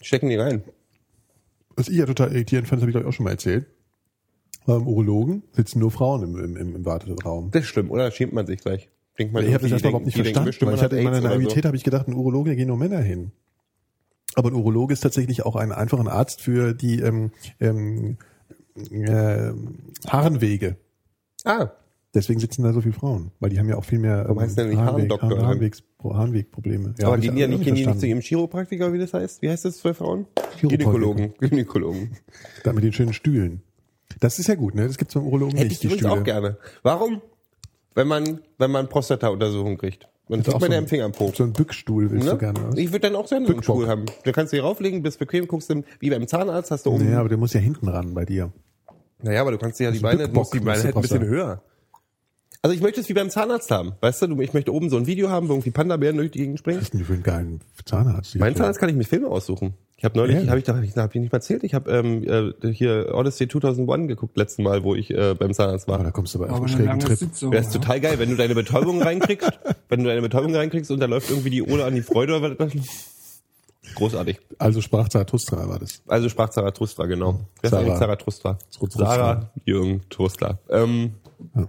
[0.00, 0.62] Stecken die rein.
[1.76, 3.66] Was ich ja total irritierend fand, das habe ich glaube ich auch schon mal erzählt.
[4.66, 7.50] Beim Urologen sitzen nur Frauen im, im, im, im Warteraum.
[7.50, 8.10] Das ist schlimm, oder?
[8.10, 8.88] Schämt man sich gleich.
[9.18, 10.96] Denkt man, ich habe das erstmal überhaupt denken- nicht denken verstanden, bestimmt, weil ich hatte
[10.96, 11.38] hat in meiner oder so.
[11.38, 13.32] Naivität habe ich gedacht, ein Urologe, da gehen nur Männer hin.
[14.36, 18.16] Aber ein Urologe ist tatsächlich auch ein einfacher Arzt für die ähm, ähm,
[18.90, 19.52] äh,
[20.08, 20.76] Harnwege.
[21.44, 21.68] Ah,
[22.14, 24.56] Deswegen sitzen da so viele Frauen, weil die haben ja auch viel mehr Warum heißt
[24.56, 25.42] Harnweg, Harndoktor?
[25.46, 26.94] Harnwegs, Harnwegprobleme.
[26.98, 29.42] Ja, aber gehen die ja nicht, gehen die nicht zu ihrem Chiropraktiker, wie das heißt?
[29.42, 30.26] Wie heißt das für Frauen?
[30.60, 31.34] Gynäkologen.
[31.40, 32.16] Gynäkologen.
[32.62, 33.62] Da mit den schönen Stühlen.
[34.20, 34.86] Das ist ja gut, ne?
[34.86, 36.12] Das gibt's beim Urologen Hätte nicht, ich die Stühle.
[36.12, 36.56] auch gerne.
[36.84, 37.20] Warum?
[37.96, 40.08] Wenn man, wenn man Prostata-Untersuchung kriegt.
[40.28, 41.32] Man so ja ein- im Finger am Po.
[41.34, 42.32] So einen Bückstuhl willst Ne?
[42.32, 42.60] du gerne.
[42.68, 42.76] Was?
[42.78, 43.62] Ich würde dann auch so einen.
[43.62, 44.06] Stuhl haben.
[44.24, 47.04] Da kannst du dich rauflegen, bist bequem, guckst du, wie beim Zahnarzt hast du oben.
[47.04, 48.52] Naja, aber der muss ja hinten ran bei dir.
[49.22, 51.62] Naja, aber du kannst dir ja die ein Beine, die Beine halt ein bisschen höher.
[52.64, 53.92] Also ich möchte es wie beim Zahnarzt haben.
[54.00, 56.58] Weißt du, ich möchte oben so ein Video haben, wo irgendwie Panda-Bären durch die Gegend
[56.58, 56.78] springen.
[56.78, 58.36] Was ist denn für einen geilen Zahnarzt?
[58.36, 59.74] Mein Zahnarzt kann ich mir Filme aussuchen.
[59.98, 61.90] Ich habe neulich, habe ich da hab ich, hab ich nicht mal erzählt, ich habe
[61.90, 66.02] ähm, äh, hier Odyssey 2001 geguckt letzten Mal, wo ich äh, beim Zahnarzt war.
[66.02, 67.18] da kommst du aber auf einen eine schrägen Trip.
[67.18, 67.52] Sitzung.
[67.52, 67.80] Ist ja.
[67.80, 69.52] total geil, wenn du deine Betäubung reinkriegst,
[69.90, 72.58] wenn du deine Betäubung reinkriegst und da läuft irgendwie die Ole an die Freude oder
[72.58, 72.72] was.
[73.94, 74.40] Großartig.
[74.56, 76.00] Also sprach Zarathustra war das.
[76.06, 77.40] Also sprach Zarathustra, genau.
[77.60, 77.82] Wer ist Sarah.
[77.82, 78.58] eigentlich Zarathustra?
[78.70, 79.04] Zarathustra.
[79.04, 80.60] Sarah Jürgen Trostler.
[80.70, 81.16] Ähm,
[81.54, 81.68] Ja.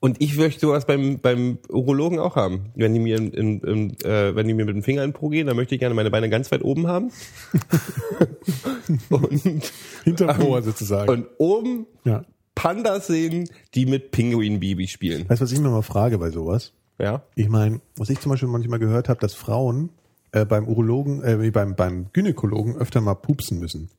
[0.00, 2.66] Und ich möchte sowas beim, beim Urologen auch haben.
[2.76, 5.14] Wenn die mir in, in, in, äh, wenn die mir mit dem Finger in den
[5.14, 7.10] Po gehen, dann möchte ich gerne meine Beine ganz weit oben haben.
[9.10, 9.72] und,
[10.04, 11.10] Hinterm Ohr sozusagen.
[11.10, 12.24] und oben ja.
[12.54, 15.28] Pandas sehen, die mit Pinguin-Bibi spielen.
[15.28, 16.72] Weißt du, was ich mir mal frage bei sowas?
[17.00, 17.22] Ja?
[17.34, 19.90] Ich meine, was ich zum Beispiel manchmal gehört habe, dass Frauen
[20.30, 23.90] äh, beim Urologen, äh, wie beim, beim Gynäkologen öfter mal pupsen müssen.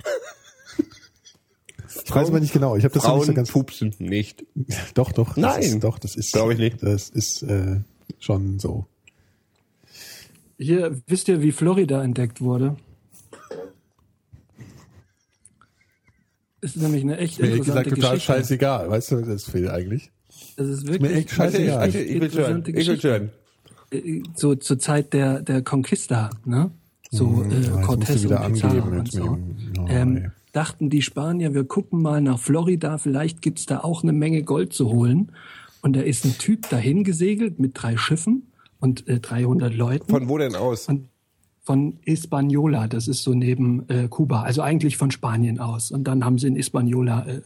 [2.05, 2.75] Ich weiß aber nicht genau.
[2.75, 3.51] Ich habe das noch nicht so Frauen ganz.
[3.51, 4.45] pupsen nicht.
[4.93, 5.29] Doch, doch.
[5.29, 5.61] Das Nein.
[5.61, 6.33] Ist, doch, das ist.
[6.33, 6.81] Glaub ich nicht.
[6.83, 7.81] Das ist äh,
[8.19, 8.85] schon so.
[10.57, 12.75] Hier, wisst ihr, wie Florida entdeckt wurde?
[16.61, 18.33] Ist nämlich eine echt Mir ehrlich interessante gesagt total Geschichte.
[18.33, 18.89] scheißegal.
[18.89, 20.11] Weißt du, das Phil eigentlich.
[20.57, 21.87] Es ist wirklich mir echt eine scheißegal.
[21.87, 23.09] echt ich will interessante Ich will Geschichte.
[23.09, 23.29] hören.
[23.91, 26.71] Äh, So zur Zeit der der Conquista, ne?
[27.11, 27.51] so Mhm.
[27.51, 29.37] äh, Ja, musst Cortez und Pizarro angeben und so.
[29.79, 30.31] oh, ähm.
[30.51, 34.73] Dachten die Spanier, wir gucken mal nach Florida, vielleicht gibt's da auch eine Menge Gold
[34.73, 35.31] zu holen.
[35.81, 40.09] Und da ist ein Typ dahin gesegelt mit drei Schiffen und äh, 300 Leuten.
[40.09, 40.85] Von wo denn aus?
[40.85, 41.07] Von,
[41.61, 45.91] von Hispaniola, das ist so neben äh, Kuba, also eigentlich von Spanien aus.
[45.91, 47.41] Und dann haben sie in Hispaniola äh,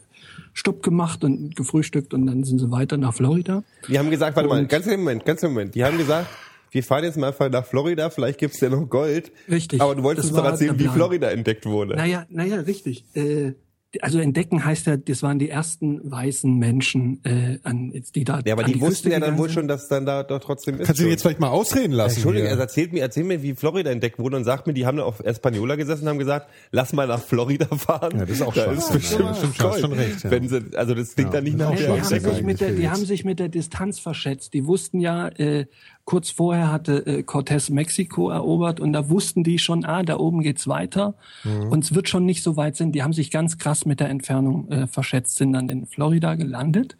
[0.53, 3.63] Stopp gemacht und gefrühstückt und dann sind sie weiter nach Florida.
[3.87, 5.75] Die haben gesagt, warte mal, ganz im Moment, ganz im Moment.
[5.75, 6.27] Die haben gesagt,
[6.73, 9.31] wir fahren jetzt mal nach Florida, vielleicht gibt's ja noch Gold.
[9.49, 9.81] Richtig.
[9.81, 10.93] Aber du wolltest uns doch erzählen, der wie.
[10.93, 11.95] Florida entdeckt wurde.
[11.95, 13.05] Naja, naja, richtig.
[13.13, 13.53] Äh,
[14.01, 18.41] also entdecken heißt ja, das waren die ersten weißen Menschen, äh, an, die da.
[18.43, 20.79] ja, aber an die, wussten Küste ja dann wohl schon, dass dann da doch trotzdem
[20.79, 20.87] ist.
[20.87, 22.15] Kannst du ihn jetzt vielleicht mal ausreden lassen?
[22.15, 24.97] Entschuldigung, also erzählt mir, erzähl mir, wie Florida entdeckt wurde und sagt mir, die haben
[24.97, 28.17] da auf Espanola gesessen und haben gesagt, lass mal nach Florida fahren.
[28.17, 30.31] Ja, das ist auch da ist Ja, bestimmt ja, stimmt schon, recht, ja.
[30.31, 32.71] Wenn sie, also das klingt Ja, dann nicht nach auch die, haben sich mit der,
[32.71, 34.53] die haben sich mit der Distanz verschätzt.
[34.53, 35.67] Die wussten ja, äh,
[36.05, 40.41] kurz vorher hatte äh, Cortés Mexiko erobert und da wussten die schon, ah, da oben
[40.41, 41.69] geht's weiter Mhm.
[41.69, 42.91] und es wird schon nicht so weit sein.
[42.91, 46.97] Die haben sich ganz krass mit der Entfernung äh, verschätzt, sind dann in Florida gelandet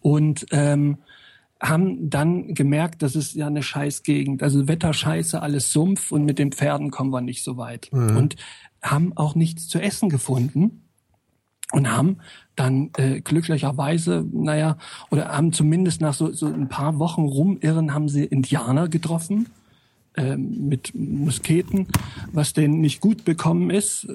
[0.00, 0.98] und ähm,
[1.60, 4.42] haben dann gemerkt, das ist ja eine Scheißgegend.
[4.42, 7.88] Also Wetter scheiße, alles Sumpf und mit den Pferden kommen wir nicht so weit.
[8.16, 8.34] Und
[8.82, 10.81] haben auch nichts zu essen gefunden
[11.72, 12.18] und haben
[12.54, 14.76] dann äh, glücklicherweise, naja,
[15.10, 19.46] oder haben zumindest nach so, so ein paar Wochen rumirren, haben sie Indianer getroffen
[20.16, 21.86] ähm, mit Musketen,
[22.32, 24.04] was denen nicht gut bekommen ist.
[24.04, 24.10] Äh,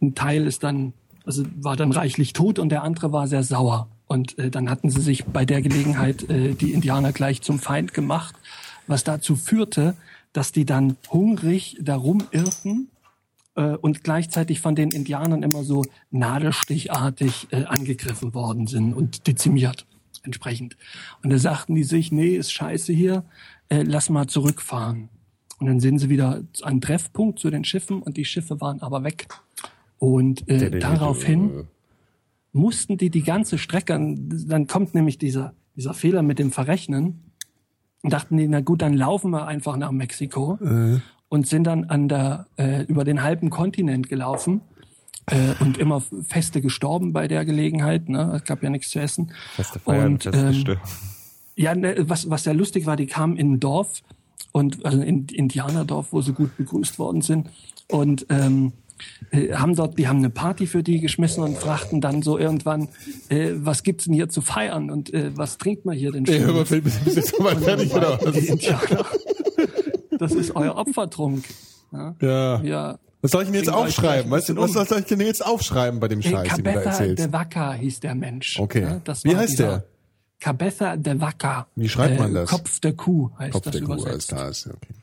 [0.00, 0.94] Ein Teil ist dann,
[1.26, 3.88] also war dann reichlich tot und der andere war sehr sauer.
[4.06, 7.92] Und äh, dann hatten sie sich bei der Gelegenheit äh, die Indianer gleich zum Feind
[7.92, 8.34] gemacht,
[8.86, 9.94] was dazu führte,
[10.32, 12.88] dass die dann hungrig darum irrten
[13.54, 19.86] äh, und gleichzeitig von den Indianern immer so nadelstichartig äh, angegriffen worden sind und dezimiert
[20.22, 20.76] entsprechend.
[21.22, 23.24] Und da sagten die sich, nee, ist scheiße hier,
[23.68, 25.08] äh, lass mal zurückfahren.
[25.58, 28.82] Und dann sind sie wieder an einen Treffpunkt zu den Schiffen und die Schiffe waren
[28.82, 29.28] aber weg.
[29.98, 31.68] Und äh, daraufhin
[32.52, 37.32] mussten die die ganze Strecke, dann kommt nämlich dieser, dieser Fehler mit dem Verrechnen,
[38.02, 40.58] und dachten die, na gut, dann laufen wir einfach nach Mexiko
[41.32, 44.60] und sind dann an der, äh, über den halben Kontinent gelaufen
[45.30, 48.10] äh, und immer feste gestorben bei der Gelegenheit.
[48.10, 48.34] Ne?
[48.36, 49.32] Es gab ja nichts zu essen.
[49.54, 50.78] Feste Feiern, und, feste ähm,
[51.56, 54.02] ja, ne, was, was sehr lustig war, die kamen in ein Dorf
[54.52, 57.48] und also in Indianerdorf, wo sie gut begrüßt worden sind
[57.88, 58.74] und ähm,
[59.30, 62.88] äh, haben dort, die haben eine Party für die geschmissen und fragten dann so irgendwann,
[63.30, 66.40] äh, was gibt's denn hier zu feiern und äh, was trinkt man hier denn Ey,
[66.40, 68.36] hör mal, bist du jetzt soweit fertig oder Die was?
[68.36, 69.06] Indianer,
[70.22, 71.44] das ist euer Opfertrunk.
[71.92, 72.14] Ja.
[72.20, 72.62] Ja.
[72.62, 72.98] ja.
[73.20, 74.30] Was soll ich denn jetzt aufschreiben?
[74.30, 77.24] Weißt du, was soll ich denn jetzt aufschreiben bei dem Scheiß, den du da erzählst?
[77.24, 78.58] de Vaca hieß der Mensch.
[78.58, 78.82] Okay.
[78.82, 79.84] Ja, das Wie heißt der?
[80.40, 81.68] Cabeza de Vaca.
[81.76, 82.50] Wie schreibt man das?
[82.50, 84.28] Kopf der Kuh heißt Kopf das der Kuh, übersetzt.
[84.28, 84.94] klar ist, okay.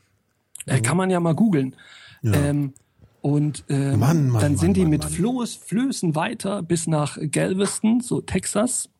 [0.66, 1.74] Äh, kann man ja mal googeln.
[2.22, 2.74] Ähm,
[3.22, 5.04] und ähm, Mann, Mann, dann sind Mann, die mit.
[5.04, 8.90] Floß, Flößen weiter bis nach Galveston, so Texas.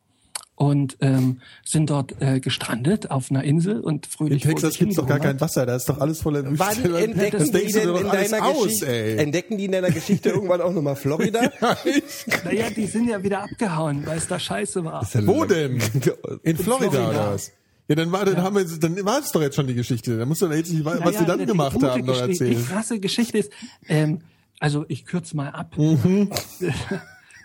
[0.61, 4.95] Und ähm, sind dort äh, gestrandet auf einer Insel und In fröhlich vor Texas gibt's
[4.95, 6.59] doch gar kein Wasser, da ist doch alles voller Wüste.
[6.59, 9.17] Wann entdecken das die denn in deiner aus, Geschichte, ey.
[9.17, 11.39] entdecken die in deiner Geschichte irgendwann auch nochmal Florida?
[12.45, 15.03] Naja, die sind ja wieder abgehauen, weil es da scheiße war.
[15.23, 15.81] Wo denn?
[16.43, 17.09] In Florida, Florida.
[17.09, 17.51] oder was?
[17.87, 20.15] Ja, dann war, dann haben wir, dann war es doch jetzt schon die Geschichte.
[20.15, 22.55] Dann musst du doch jetzt nicht, was Naja, sie dann gemacht haben, noch erzählen.
[22.55, 23.51] Die krasse Geschichte ist,
[23.87, 24.19] ähm,
[24.59, 25.75] also ich kürze mal ab.
[25.75, 26.29] Mhm.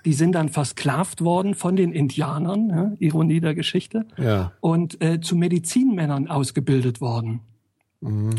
[0.07, 4.53] Die sind dann versklavt worden von den Indianern, ja, Ironie der Geschichte, Ja.
[4.61, 7.41] und äh, zu Medizinmännern ausgebildet worden.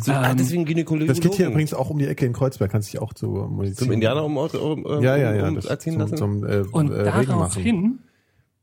[0.08, 1.08] ah, deswegen Gynäkologen.
[1.08, 3.86] Das geht hier übrigens auch um die Ecke in Kreuzberg, kannst dich auch zu Medizin.
[3.88, 5.48] Zum Indianer um, um, um, Ja, ja, ja.
[5.50, 6.18] um das erziehen zum, lassen?
[6.18, 8.00] Zum, äh, Und äh, daraufhin,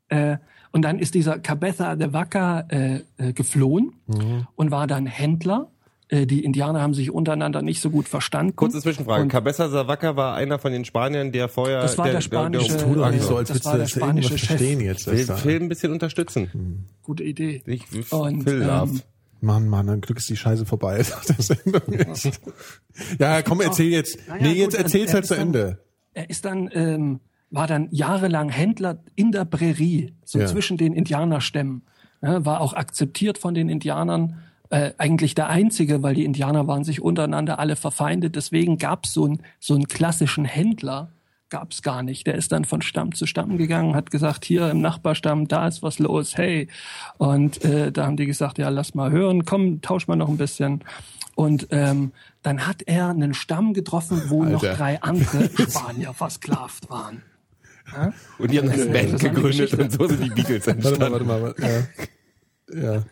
[0.08, 0.38] äh,
[0.72, 4.46] und dann ist dieser Cabeza de Vaca äh, äh, geflohen Mhm.
[4.56, 5.68] und war dann Händler.
[6.08, 8.54] Äh, die Indianer haben sich untereinander nicht so gut verstanden.
[8.56, 9.22] Kurze Zwischenfrage.
[9.22, 11.80] Und Cabeza Savaca war einer von den Spaniern, der vorher...
[11.80, 14.48] Das war der spanische- Tu doch nicht so, äh, als das war der spanische Chef.
[14.48, 15.06] verstehen jetzt.
[15.06, 16.88] will Film ein bisschen unterstützen.
[17.02, 17.62] gute Idee.
[17.66, 19.00] Ich Und, Phil ähm.
[19.40, 21.02] Mann, Mann, dann Glück ist die Scheiße vorbei.
[21.86, 22.16] der
[23.18, 24.18] ja, komm, erzähl jetzt.
[24.28, 25.78] Naja, nee, jetzt erzähl's er halt zu dann- Ende.
[26.14, 27.20] Er ist dann, ähm,
[27.50, 30.46] war dann jahrelang Händler in der Prärie, so Ja.
[30.46, 31.82] zwischen den Indianerstämmen.
[32.22, 34.38] Ja, war auch akzeptiert von den Indianern.
[34.70, 38.34] Äh, eigentlich der einzige, weil die Indianer waren sich untereinander alle verfeindet.
[38.34, 41.10] Deswegen gab's so, einen so einen klassischen Händler,
[41.50, 42.26] gab's gar nicht.
[42.26, 45.82] Der ist dann von Stamm zu Stamm gegangen, hat gesagt, hier im Nachbarstamm, da ist
[45.82, 46.68] was los, hey.
[47.18, 50.38] Und äh, da haben die gesagt, ja, lass mal hören, komm, tausch mal noch ein
[50.38, 50.82] bisschen.
[51.36, 52.12] Und ähm,
[52.42, 54.76] dann hat er einen Stamm getroffen, wo noch Alter.
[54.76, 57.22] drei andere Spanier versklavt waren.
[58.38, 61.12] Und die haben eine Band gegründet und so sind die Beatles Warte mal, entstanden.
[61.12, 61.42] warte mal.
[61.42, 61.88] warte-
[62.72, 62.92] Ja.
[62.94, 63.02] ja.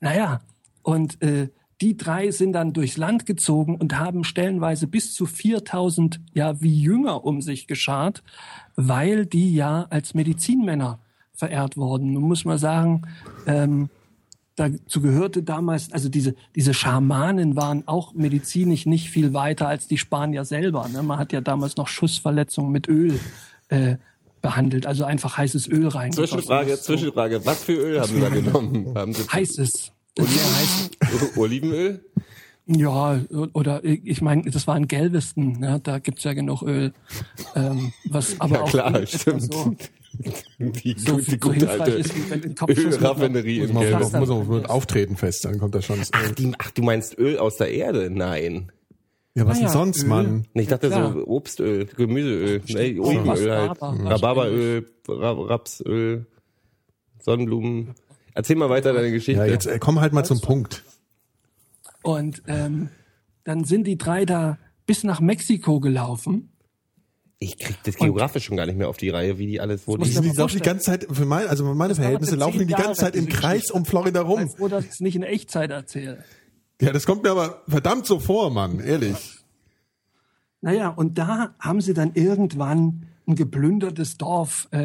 [0.00, 0.40] Naja,
[0.84, 1.48] und äh,
[1.80, 6.80] die drei sind dann durchs Land gezogen und haben stellenweise bis zu 4000 ja wie
[6.80, 8.22] Jünger um sich geschart,
[8.76, 11.00] weil die ja als Medizinmänner
[11.32, 12.12] verehrt wurden.
[12.12, 13.02] Nun muss man sagen,
[13.46, 13.88] ähm,
[14.54, 19.98] dazu gehörte damals, also diese, diese Schamanen waren auch medizinisch nicht viel weiter als die
[19.98, 20.88] Spanier selber.
[20.88, 21.02] Ne?
[21.02, 23.18] Man hat ja damals noch Schussverletzungen mit Öl
[23.68, 23.96] äh,
[24.42, 26.12] behandelt, also einfach heißes Öl rein.
[26.12, 27.44] Zwischenfrage, Zwischenfrage.
[27.44, 28.92] Was für Öl haben Sie da genommen?
[28.94, 29.93] Haben Sie Heißes.
[30.14, 31.36] Das ist sehr heiß.
[31.36, 32.04] Olivenöl?
[32.66, 33.20] Ja,
[33.52, 36.94] oder ich meine, das war in Galveston, ja, da gibt's ja genug Öl.
[37.54, 39.52] Ähm, was aber Ja auch klar, stimmt.
[39.52, 39.74] so,
[40.58, 42.14] Die, so, die so gute alte ist,
[42.66, 44.28] Ölraffinerie in einem Muss Gelb.
[44.28, 46.00] man, mit Auftreten fest, dann kommt da schon.
[46.12, 48.08] Ach, die, ach, du meinst Öl aus der Erde?
[48.10, 48.72] Nein.
[49.34, 50.08] Ja, was Ah denn ja, sonst, Öl.
[50.08, 50.46] Mann?
[50.54, 51.12] Ich dachte Klar.
[51.12, 53.70] so Obstöl, Gemüseöl, nee, Olivenöl halt.
[53.72, 54.10] Rhabarber.
[54.10, 56.26] Rhabarberöl, Ra Rapsöl,
[57.18, 57.94] Sonnenblumen.
[58.34, 59.40] Erzähl mal weiter deine Geschichte.
[59.40, 60.82] Ja, jetzt äh, komm halt mal zum Punkt.
[62.02, 62.90] Und ähm,
[63.44, 66.50] dann sind die drei da bis nach Mexiko gelaufen.
[67.38, 69.96] Ich krieg das geografisch schon gar nicht mehr auf die Reihe, wie die alles, wo
[69.96, 72.74] die, Die laufen die ganze Zeit, für mein, also für meine Verhältnisse laufen die die
[72.74, 73.74] ganze Zeit im Kreis Geschichte.
[73.74, 74.38] um Florida Ich rum.
[74.40, 76.24] bin froh, dass ich es nicht in Echtzeit erzähle.
[76.80, 79.38] Ja, das kommt mir aber verdammt so vor, Mann, ehrlich.
[80.60, 84.78] Naja, und da haben sie dann irgendwann ein geplündertes Dorf äh,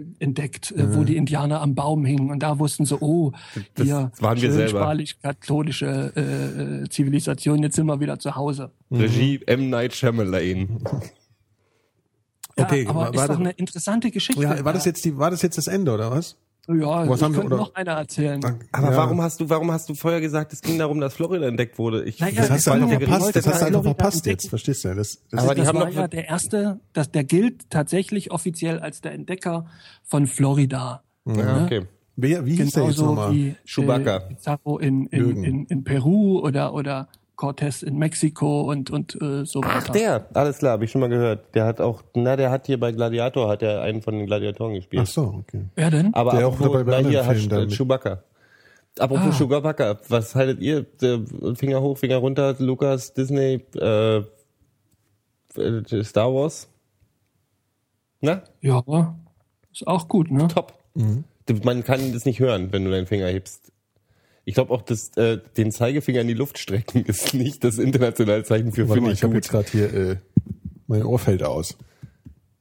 [0.00, 2.30] äh, entdeckt, äh, wo die Indianer am Baum hingen.
[2.30, 3.32] Und da wussten sie, oh,
[3.74, 4.80] Das hier waren wir selber.
[4.80, 8.72] spanisch-katholische äh, äh, Zivilisation, jetzt sind wir wieder zu Hause.
[8.90, 9.70] Regie M.
[9.70, 10.80] Night Shyamalan.
[12.58, 14.42] Ja, Okay, aber war- ist war doch das- eine interessante Geschichte.
[14.42, 16.36] Ja, war das jetzt die, war das jetzt das Ende oder was?
[16.68, 18.40] Ja, Was ich haben wir- könnte oder- noch einer erzählen.
[18.70, 18.96] Aber Ja.
[18.96, 22.04] warum hast du, warum hast du vorher gesagt, es ging darum, dass Florida entdeckt wurde?
[22.04, 23.34] Ich, Naja, Das hast du einfach ja- verpasst.
[23.36, 24.48] Das hast du einfach verpasst jetzt.
[24.48, 24.94] Verstehst du?
[24.94, 28.30] Das, das Aber die das haben war doch- ja der erste, das, der gilt tatsächlich
[28.30, 29.66] offiziell als der Entdecker
[30.04, 31.02] von Florida.
[31.26, 31.82] ja, okay.
[32.16, 33.32] wer, wie hieß der jetzt nochmal?
[33.32, 34.16] wie Chewbacca.
[34.18, 39.44] Äh, Pizarro in, in, in, in Peru oder, oder Cortés in Mexiko und, und äh,
[39.44, 39.70] so weiter.
[39.78, 41.54] Ach, der, alles klar, habe ich schon mal gehört.
[41.54, 44.74] Der hat auch, na, der hat hier bei Gladiator, hat er einen von den Gladiatoren
[44.74, 45.02] gespielt.
[45.04, 45.64] Ach so, okay.
[45.74, 46.14] Wer denn?
[46.14, 48.22] Aber Der auch dabei bei hier Filmen hast da du mit- Chewbacca.
[48.98, 49.38] Apropos Ah.
[49.38, 50.82] Chewbacca, was haltet ihr?
[51.00, 51.20] Der
[51.54, 54.18] Finger hoch, Finger runter, Lukas, Disney, äh,
[55.56, 56.68] äh, Star Wars?
[58.20, 58.82] Na, Ja,
[59.72, 60.46] ist auch gut, ne?
[60.48, 60.74] top.
[60.94, 61.24] Mhm.
[61.64, 63.71] Man kann das nicht hören, wenn du deinen Finger hebst.
[64.44, 68.42] Ich glaube auch, dass äh, den Zeigefinger in die Luft strecken ist nicht das internationale
[68.44, 70.16] Zeichen für Warte finde mal, ich ich habe jetzt gerade hier, äh,
[70.86, 71.76] mein Ohr fällt aus.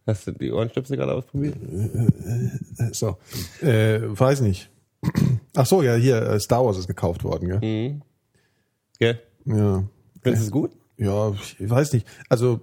[0.08, 1.56] Hast du die Ohrenstöpsel gerade ausprobiert?
[2.78, 3.18] Äh, So,
[3.62, 4.70] äh, weiß nicht.
[5.56, 8.02] Ach so, ja, hier, äh, Star Wars ist gekauft worden, gell?
[9.00, 9.14] Ja.
[9.46, 9.84] Ja.
[10.22, 10.72] Findest du es gut?
[10.98, 12.08] Ja, ich weiß nicht.
[12.30, 12.62] Also,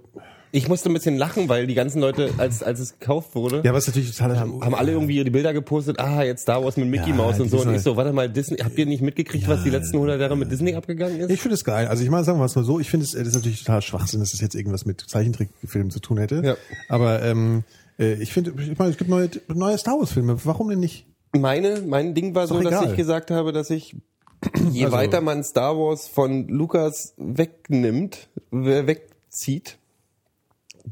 [0.51, 3.75] Ich musste ein bisschen lachen, weil die ganzen Leute, als, als es gekauft wurde, ja,
[3.75, 7.11] was natürlich total haben alle irgendwie ihre Bilder gepostet, ah, jetzt Star Wars mit Mickey
[7.11, 7.61] Ja, Mouse und die so.
[7.61, 10.37] Und ich so, warte mal, Disney, habt ihr nicht mitgekriegt, was die letzten 100 Jahre
[10.37, 11.31] mit Disney abgegangen ist?
[11.31, 11.87] Ich finde es geil.
[11.89, 13.63] Also ich meine, sagen wir es mal so, ich finde es äh, das ist natürlich
[13.63, 16.43] total Schwachsinn, dass das jetzt irgendwas mit Zeichentrickfilmen zu tun hätte.
[16.45, 16.57] Ja.
[16.89, 17.65] Aber ähm,
[17.99, 20.39] äh, ich finde, ich meine, es gibt neue, neue Star Wars Filme.
[20.45, 21.07] Warum denn nicht?
[21.37, 22.91] Meine, mein Ding war so, doch dass egal.
[22.91, 23.95] ich gesagt habe, dass ich,
[24.73, 29.77] je Also- weiter man Star Wars von Lukas wegnimmt, äh, wegzieht,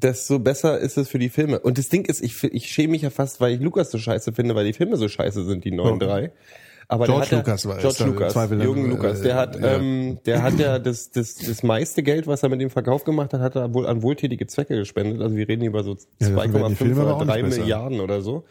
[0.03, 1.59] desto besser ist es für die Filme.
[1.61, 4.33] Und das Ding ist, ich, ich schäme mich ja fast, weil ich Lukas so scheiße
[4.33, 6.07] finde, weil die Filme so scheiße sind, die neuen Ja.
[6.07, 6.33] drei.
[6.89, 9.35] Aber George der hat Lucas ja, war George da Lucas, Zweifel- Jürgen äh, Lucas, der
[9.35, 9.77] hat, ja.
[9.77, 13.33] ähm, der hat ja das, das, das meiste Geld, was er mit dem Verkauf gemacht
[13.33, 15.21] hat, hat er wohl an wohltätige Zwecke gespendet.
[15.21, 17.35] Also wir reden über so Ja, davon werden die 2,5 Filme aber oder auch nicht
[17.35, 17.61] 3 besser.
[17.63, 18.45] Milliarden oder so.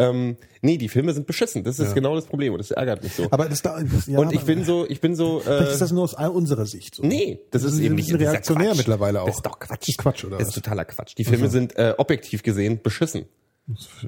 [0.00, 1.62] Ähm, nee, die Filme sind beschissen.
[1.64, 3.28] Das ist genau das Problem und das ärgert mich so.
[3.30, 5.40] Aber das da, ja, und ich bin so, ich bin so.
[5.40, 7.02] Vielleicht Äh, ist das nur aus unserer Sicht so.
[7.04, 9.26] nee, das ist Das ist eben ein nicht ist ja reaktionär mittlerweile auch.
[9.26, 9.80] Das ist doch Quatsch.
[9.82, 10.62] Das ist Quatsch, oder Das ist was?
[10.62, 11.14] totaler Quatsch.
[11.18, 13.26] Die Filme sind äh, objektiv gesehen beschissen.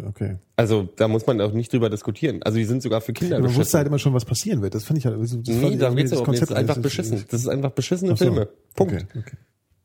[0.08, 0.38] Okay.
[0.56, 2.42] Also da muss man auch nicht drüber diskutieren.
[2.42, 4.74] Also die sind sogar für Kinder Man wusste halt immer schon, was passieren wird.
[4.74, 5.20] Das fand ich halt.
[5.22, 6.42] Das nee, darum geht's das überhaupt nicht.
[6.42, 7.24] Das ist einfach das beschissen.
[7.30, 8.16] Das ist einfach beschissene so.
[8.16, 8.48] Filme.
[8.74, 8.94] Punkt.
[8.94, 9.36] Okay, okay.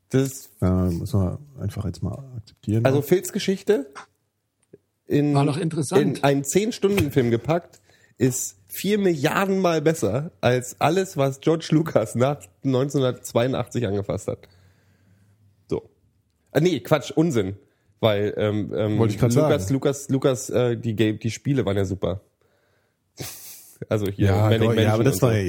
[0.09, 2.85] Das ist, Ja, müssen wir einfach jetzt mal akzeptieren.
[2.85, 3.87] also Phils Geschichte
[5.07, 5.43] in, War
[6.01, 7.79] in einen 10-Stunden-Film gepackt
[8.17, 14.39] ist vier Milliarden Mal besser als alles, was George Lucas nach 1982 angefasst hat.
[15.69, 15.89] So.
[16.51, 17.57] Ah, nee, Quatsch, Unsinn.
[17.99, 19.73] Weil ähm, ähm, Lukas, sagen.
[19.73, 22.21] Lukas, Lukas, äh, die, Ga- die Spiele waren ja super.
[23.89, 25.27] Also hier ja, Manic doch, ja, aber Mansion das und so.
[25.27, 25.41] war ja,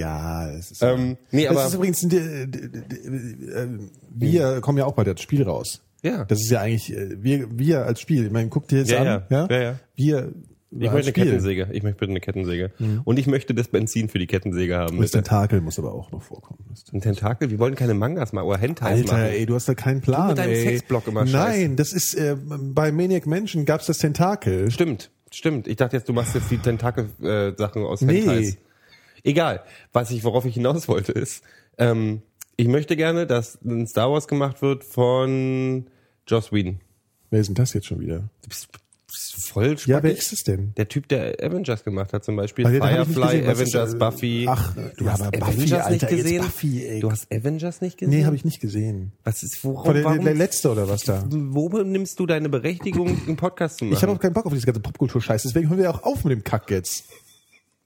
[0.46, 3.68] ja, es ist, Ähm, nee, das aber- ist übrigens, äh, äh,
[4.10, 5.80] wir kommen ja auch bei das Spiel raus.
[6.02, 6.24] Ja.
[6.24, 8.98] Das ist ja eigentlich, äh, wir, wir als Spiel, ich meine, guck dir jetzt Ja,
[9.00, 10.32] an, ja, ja, ja, wir,
[10.70, 11.68] Ich möchte eine Kettensäge.
[11.72, 12.70] Ich möchte bitte eine Kettensäge.
[13.04, 15.00] Und ich möchte das Benzin für die Kettensäge haben.
[15.00, 15.10] Das.
[15.12, 16.58] Tentakel muss aber auch noch vorkommen.
[16.92, 17.50] Ein Tentakel?
[17.50, 19.24] Wir wollen keine Mangas machen oder Hentais Alter, machen.
[19.24, 20.62] ey, du hast da keinen Plan, mit deinem ey.
[20.62, 21.70] Sexblock immer Nein, scheiß.
[21.76, 24.70] das ist, äh, bei Maniac Mansion gab's das Tentakel.
[24.70, 25.66] Stimmt, stimmt.
[25.66, 28.20] Ich dachte jetzt, du machst jetzt die Tentakel-Sachen aus Nee.
[28.20, 28.58] Hentais.
[29.24, 29.62] Egal.
[29.92, 31.42] Was ich, worauf ich hinaus wollte, ist,
[31.78, 32.22] ähm,
[32.60, 35.86] ich möchte gerne, dass ein Star Wars gemacht wird von
[36.26, 36.80] Joss Whedon.
[37.30, 38.28] Wer ist denn das jetzt schon wieder?
[38.42, 38.68] Du bist,
[39.06, 40.02] bist voll Ja, spannend.
[40.02, 40.74] wer ist es denn?
[40.76, 42.68] Der Typ, der Avengers gemacht hat, zum Beispiel.
[42.68, 43.44] Nicht Firefly, gesehen.
[43.44, 44.46] Ist, Avengers, äh, Buffy.
[44.48, 46.42] ach, du ja, hast aber Buffy, Avengers Alter, nicht gesehen?
[46.42, 47.00] Buffy, ey.
[47.00, 48.18] Du hast Avengers nicht gesehen?
[48.18, 49.12] Nee, habe ich nicht gesehen.
[49.22, 51.24] Was ist, worauf, War der, warum, der letzte oder was da?
[51.30, 53.94] wo nimmst du deine Berechtigung, einen Podcast zu machen?
[53.96, 56.32] Ich habe auch keinen Bock auf diese ganze Popkultur-Scheiß, deswegen hören wir auch auf mit
[56.32, 57.04] dem Kack jetzt.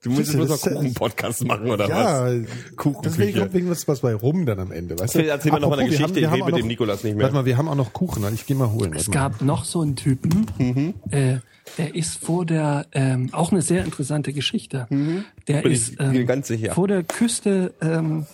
[0.03, 2.77] Du musst bloß noch Kuchen-Podcast machen, oder ja, was?
[2.77, 3.03] Kuchenküche.
[3.19, 5.27] deswegen kommt irgendwas was bei rum dann am Ende, weißt du?
[5.27, 7.05] Erzähl mir noch mal eine Apropos, wir Geschichte, wir ich rede mit noch- dem Nikolas
[7.05, 7.23] nicht mehr.
[7.25, 8.93] Warte mal, wir haben auch noch Kuchen, ich gehe mal holen.
[8.95, 9.29] Es warte mal.
[9.31, 10.95] gab noch so einen Typen, Mhm.
[11.11, 11.37] äh,
[11.79, 14.87] der ist vor der, ähm, auch eine sehr interessante Geschichte.
[14.91, 15.25] Der Mhm.
[15.63, 16.75] Bin ist ähm, ganz sicher.
[16.75, 18.27] vor der Küste, ähm,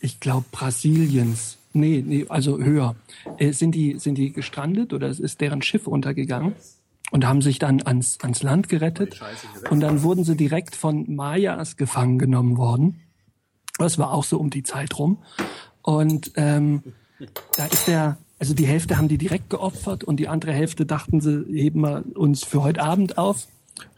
[0.00, 2.96] ich glaube Brasiliens, nee, nee, also höher,
[3.38, 6.54] äh, sind die sind die gestrandet oder ist deren Schiff untergegangen
[7.10, 9.20] und haben sich dann ans ans Land gerettet
[9.70, 13.00] und dann wurden sie direkt von Mayas gefangen genommen worden.
[13.78, 15.18] Das war auch so um die Zeit rum
[15.82, 16.82] und ähm,
[17.56, 21.20] da ist der, also die Hälfte haben die direkt geopfert und die andere Hälfte dachten
[21.20, 23.46] sie, heben wir uns für heute Abend auf.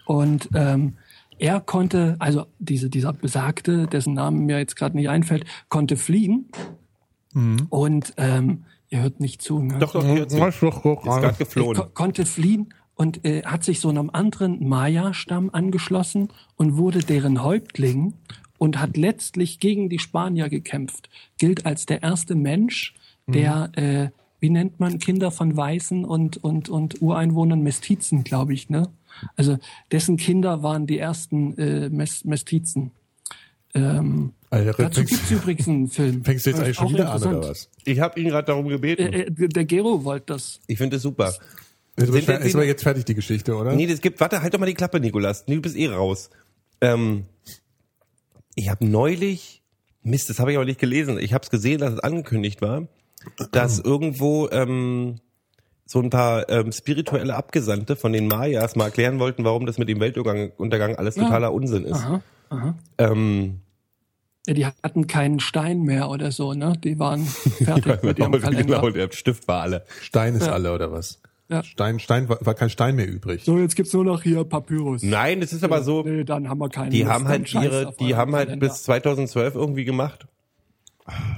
[0.07, 0.97] Und ähm,
[1.39, 6.49] er konnte, also diese, dieser Besagte, dessen Namen mir jetzt gerade nicht einfällt, konnte fliehen.
[7.71, 9.79] Und ähm, ihr hört nicht zu, ne?
[9.79, 10.37] Doch, doch, hier zu.
[10.45, 10.61] Ist
[11.21, 11.77] gerade geflohen.
[11.77, 17.43] ko konnte fliehen und äh, hat sich so einem anderen Maya-Stamm angeschlossen und wurde deren
[17.43, 18.15] Häuptling
[18.59, 21.11] und hat letztlich gegen die Spanier gekämpft.
[21.39, 22.95] Gilt als der erste Mensch,
[23.27, 24.11] der, äh,
[24.41, 28.89] wie nennt man Kinder von Weißen und, und, und Ureinwohnern Mestizen, glaube ich, ne?
[29.37, 29.59] Also
[29.91, 32.93] dessen Kinder waren die ersten äh, Mes Mestizen.
[33.75, 36.25] Ähm, Alter, dazu fängst, gibt's übrigens einen Film.
[36.25, 37.71] fängst du jetzt eigentlich schon wieder an, oder was?
[37.85, 39.13] Ich habe ihn gerade darum gebeten.
[39.13, 40.61] Äh, äh, der Gero wollte das.
[40.67, 41.33] Ich finde es super.
[41.97, 43.75] Ist aber, Sind denn ist aber jetzt fertig die Geschichte, oder?
[43.75, 45.45] Nee, das gibt, warte, halt doch mal die Klappe, Nikolas.
[45.47, 46.31] Nee, Du bist eh raus.
[46.81, 47.27] Ähm,
[48.55, 49.63] ich habe neulich,
[50.03, 51.19] Mist, das habe ich aber nicht gelesen.
[51.19, 52.89] Ich habe es gesehen, dass es angekündigt war,
[53.53, 55.21] dass irgendwo ähm,
[55.87, 59.89] so ein paar ähm, spirituelle Abgesandte von den Mayas mal erklären wollten, warum das mit
[59.89, 61.95] dem Weltuntergang Untergang alles totaler Unsinn ist.
[61.99, 62.75] Aha, aha.
[62.99, 63.61] Ähm,
[64.47, 66.73] Ja, die hatten keinen Stein mehr oder so, ne?
[66.83, 67.25] Die waren
[67.65, 68.81] fertig mit ihrem Kalender.
[68.81, 69.85] genau, der Stift war alle.
[70.01, 70.53] Stein ist Ja.
[70.53, 71.21] alle, oder was?
[71.53, 71.63] Ja.
[71.63, 73.45] Stein, Stein, war, war kein Stein mehr übrig.
[73.45, 75.03] So, jetzt gibt's nur noch hier Papyrus.
[75.03, 77.95] Nein, das ist aber so, Nee, dann haben wir keine Die Lust, haben halt ihre,
[78.01, 78.67] die haben halt Kalender.
[78.69, 80.27] bis 2012 irgendwie gemacht.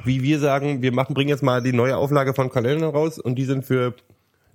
[0.04, 3.36] Wie wir sagen, wir machen, bringen jetzt mal die neue Auflage von Kalendern raus und
[3.36, 3.94] die sind für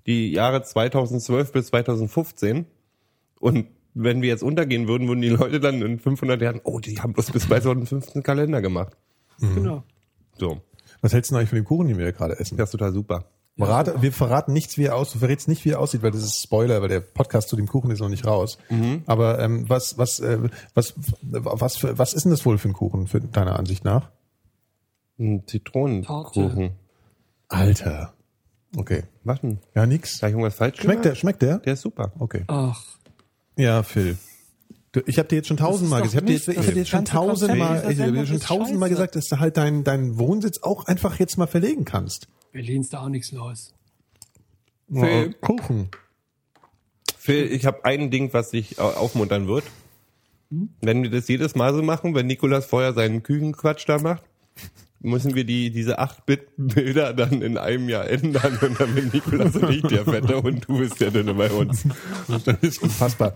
[0.05, 2.65] die Jahre 2012 bis 2015.
[3.39, 3.65] Und
[3.95, 7.13] wenn wir jetzt untergehen würden, würden die Leute dann in 500 Jahren, oh, die haben
[7.13, 8.95] bloß bis 2015 Kalender gemacht.
[9.39, 9.83] Genau.
[10.37, 10.61] So,
[11.01, 12.57] Was hältst du denn eigentlich von dem Kuchen, den wir gerade essen?
[12.57, 13.25] das ist total super.
[13.65, 15.15] Verrate, wir verraten nichts, wie er aussieht.
[15.15, 17.67] Du verrätst nicht, wie er aussieht, weil das ist Spoiler, weil der Podcast zu dem
[17.67, 18.57] Kuchen ist noch nicht raus.
[18.69, 19.03] Mhm.
[19.05, 20.39] Aber ähm, was, was, äh,
[20.73, 24.09] was, was, für, was ist denn das wohl für ein Kuchen, für deiner Ansicht nach?
[25.19, 26.71] Ein Zitronenkuchen.
[27.49, 28.13] Alter.
[28.77, 29.03] Okay.
[29.23, 29.59] Was denn?
[29.75, 30.21] Ja, nix.
[30.21, 31.11] Habe ich irgendwas falsch Schmeckt der?
[31.11, 31.17] gemacht?
[31.19, 31.57] Schmeckt der?
[31.59, 32.11] Der ist super.
[32.19, 32.43] Okay.
[32.47, 32.81] Ach,
[33.57, 34.17] Ja, Phil.
[34.91, 37.05] Du, ich habe dir jetzt schon tausendmal gesagt, ich habe dir, hab dir jetzt schon
[37.05, 41.19] tausendmal, ich hab dir schon tausendmal gesagt, dass du halt deinen deinen Wohnsitz auch einfach
[41.19, 42.27] jetzt mal verlegen kannst.
[42.51, 43.73] Berlin ist da auch nichts los.
[44.91, 45.35] Phil.
[45.41, 45.89] Oh, Kuchen.
[47.17, 49.63] Phil, ich habe ein Ding, was dich au- aufmuntern wird.
[50.81, 54.23] Wenn wir das jedes Mal so machen, wenn Nikolas vorher seinen Küchenquatsch da macht,
[54.99, 59.69] müssen wir die diese 8-Bit-Bilder dann in einem Jahr ändern und dann bin Nikolas und
[59.69, 61.83] ich der Fette und du bist der Dünne bei uns.
[62.27, 63.35] Das ist unfassbar.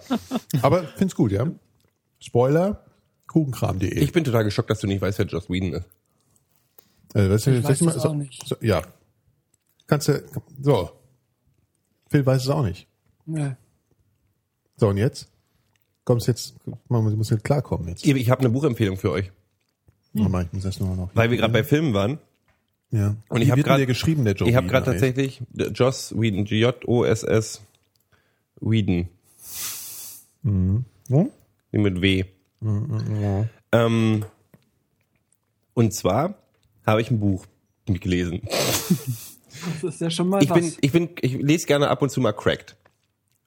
[0.64, 1.46] Aber find's gut, ja?
[2.20, 2.84] Spoiler,
[3.28, 3.94] kuchenkram.de.
[4.00, 5.86] Ich bin total geschockt, dass du nicht weißt, wer Joss Whedon ist.
[7.14, 8.42] Äh, weißt du, Ich weiß mal- das so- auch nicht.
[8.48, 8.82] So, ja.
[9.88, 10.24] Kannst du,
[10.62, 10.92] so.
[12.10, 12.88] Phil weiß es auch nicht.
[13.26, 13.52] Nee.
[14.78, 15.30] So, und jetzt?
[16.06, 16.56] Kommst jetzt,
[16.90, 18.06] man muss jetzt klarkommen jetzt.
[18.06, 19.32] Ich habe eine Buchempfehlung für euch,
[20.14, 21.10] Warte mal, ich muss das nur noch.
[21.14, 22.20] weil wir gerade bei Filmen waren.
[22.92, 23.16] ja.
[23.30, 25.42] Und Wie ich habe gerade geschrieben, der Joe Ich habe gerade tatsächlich
[25.74, 27.62] Joss Whedon, J-O-S-S
[28.60, 29.08] Whedon,
[30.44, 30.86] Hm?
[31.72, 32.26] wie mit W.
[33.72, 34.26] Ähm,
[35.74, 36.36] und zwar
[36.86, 37.46] habe ich ein Buch
[37.86, 38.42] gelesen.
[39.82, 40.60] Das ist ja schon mal Ich was.
[40.60, 42.76] bin, ich bin, ich lese gerne ab und zu mal Cracked.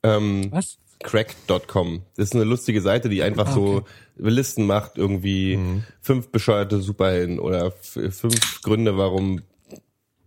[0.02, 0.78] Ähm, was?
[1.02, 2.02] Cracked.com.
[2.16, 3.84] Das ist eine lustige Seite, die einfach so
[4.16, 5.58] Listen macht, irgendwie
[6.00, 9.42] fünf bescheuerte Superhelden oder fünf Gründe, warum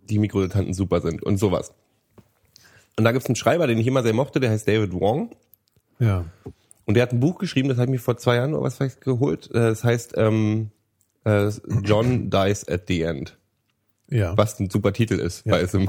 [0.04, 1.74] die Mikrodilettanten super sind und sowas.
[2.98, 5.36] Und da gibt's einen Schreiber, den ich immer sehr mochte, der heißt David Wong.
[6.00, 6.26] Ja.
[6.86, 8.78] Und der hat ein Buch geschrieben, das habe ich mir vor zwei Jahren oder was
[8.78, 9.50] vielleicht geholt.
[9.52, 10.70] Äh, Das heißt ähm,
[11.24, 11.50] äh,
[11.84, 13.38] John Dies at the End.
[14.10, 14.36] Ja.
[14.36, 15.88] was ein super Titel ist, weil es im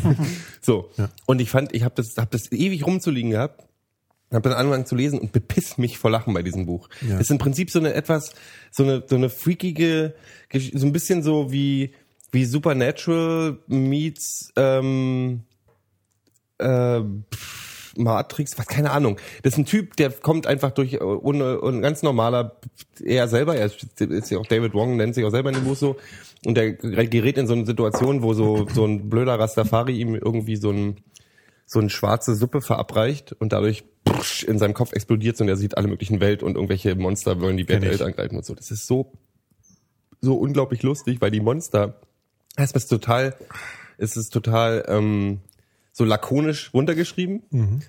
[0.60, 0.90] so.
[0.96, 1.08] Ja.
[1.24, 3.66] Und ich fand, ich habe das, hab das ewig rumzuliegen gehabt
[4.32, 6.88] habe dann angefangen zu lesen und bepiss mich vor Lachen bei diesem Buch.
[7.00, 8.32] Das ist im Prinzip so eine etwas,
[8.72, 10.14] so eine, so eine freakige,
[10.52, 11.92] so ein bisschen so wie,
[12.32, 15.42] wie Supernatural meets, ähm,
[16.58, 17.00] äh,
[17.32, 19.18] pff, Matrix, was, keine Ahnung.
[19.42, 22.56] Das ist ein Typ, der kommt einfach durch, äh, ohne, ein ganz normaler,
[23.04, 25.64] er selber, er ist ist ja auch David Wong, nennt sich auch selber in dem
[25.64, 25.96] Buch so,
[26.44, 30.56] und der gerät in so eine Situation, wo so, so ein blöder Rastafari ihm irgendwie
[30.56, 30.96] so ein,
[31.66, 33.84] so eine schwarze Suppe verabreicht und dadurch
[34.46, 37.68] in seinem Kopf explodiert und er sieht alle möglichen Welt und irgendwelche Monster wollen die
[37.68, 38.54] Welt angreifen und so.
[38.54, 39.12] Das ist so,
[40.20, 42.00] so unglaublich lustig, weil die Monster,
[42.56, 43.34] es ist total,
[43.98, 45.40] es ist total, ähm,
[45.98, 47.44] so lakonisch runtergeschrieben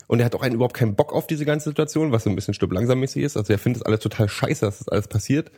[0.08, 2.38] und er hat auch einen überhaupt keinen Bock auf diese ganze Situation, was so ein
[2.38, 3.36] bisschen Stück langsammäßig ist.
[3.36, 5.52] Also er findet es alles total scheiße, dass das alles passiert.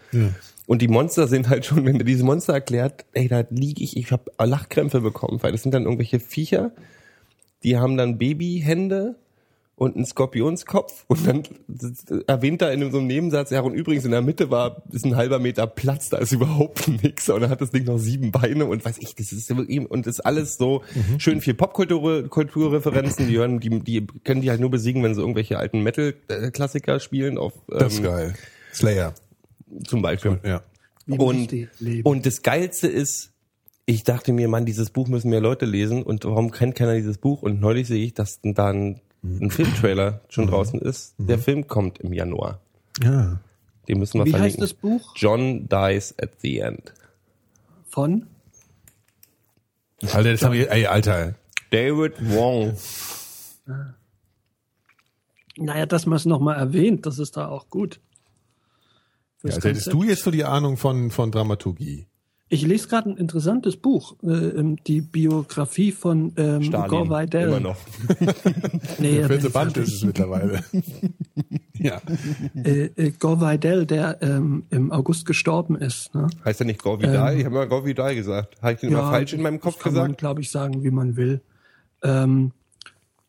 [0.65, 3.97] Und die Monster sind halt schon, wenn er diese Monster erklärt, ey, da liege ich,
[3.97, 6.71] ich habe Lachkrämpfe bekommen, weil das sind dann irgendwelche Viecher,
[7.61, 9.15] die haben dann Babyhände
[9.79, 11.43] und einen Skorpionskopf und dann
[12.27, 15.15] erwähnt er in so einem Nebensatz, ja und übrigens in der Mitte war, ist ein
[15.15, 18.65] halber Meter Platz, da ist überhaupt nichts und dann hat das Ding noch sieben Beine
[18.65, 20.83] und weiß ich, das ist wirklich, und das ist alles so
[21.17, 25.21] schön viel Popkultur, Kulturreferenzen, die hören, die, die können die halt nur besiegen, wenn sie
[25.21, 28.33] irgendwelche alten Metal-Klassiker spielen auf, Das ist ähm, geil.
[28.73, 29.13] Slayer.
[29.87, 30.39] zum Beispiel.
[30.43, 30.61] Ja.
[31.07, 31.55] Und,
[32.03, 33.31] und das Geilste ist,
[33.85, 37.17] ich dachte mir, Mann, dieses Buch müssen mehr Leute lesen und warum kennt keiner dieses
[37.17, 37.41] Buch?
[37.41, 38.71] Und neulich sehe ich, dass da
[39.23, 41.15] ein, Filmtrailer schon draußen ist.
[41.17, 42.59] Der Film kommt im Januar.
[43.01, 43.39] Ja.
[43.87, 44.61] Den müssen wir Wie verlinken.
[44.61, 45.13] heißt das Buch?
[45.15, 46.93] John Dies at the End.
[47.87, 48.27] Von?
[50.01, 51.35] Alter, das habe ich, ey, Alter.
[51.71, 52.77] David Wong.
[55.57, 57.99] Naja, dass man es nochmal erwähnt, das ist da auch gut.
[59.43, 62.07] Ja, Fürs als hättest du jetzt so die Ahnung von, von Dramaturgie.
[62.51, 67.47] Ich lese gerade ein interessantes Buch, äh, ähm, die Biografie von ähm, Gore Vidal.
[67.47, 67.77] Immer noch.
[68.97, 70.63] Nee, Der vierte Band ist es mittlerweile.
[71.73, 72.01] ja.
[72.55, 76.13] äh, äh, Gore Vidal, der ähm, im August gestorben ist.
[76.15, 76.27] Ne?
[76.43, 77.37] Heißt er nicht Gore Vidal?
[77.37, 78.59] ich habe immer Gore Vidal gesagt.
[78.61, 80.19] Habe ich den immer falsch in meinem Kopf das kann man, gesagt?
[80.19, 81.41] glaube ich, sagen, wie man will.
[82.01, 82.51] Ähm,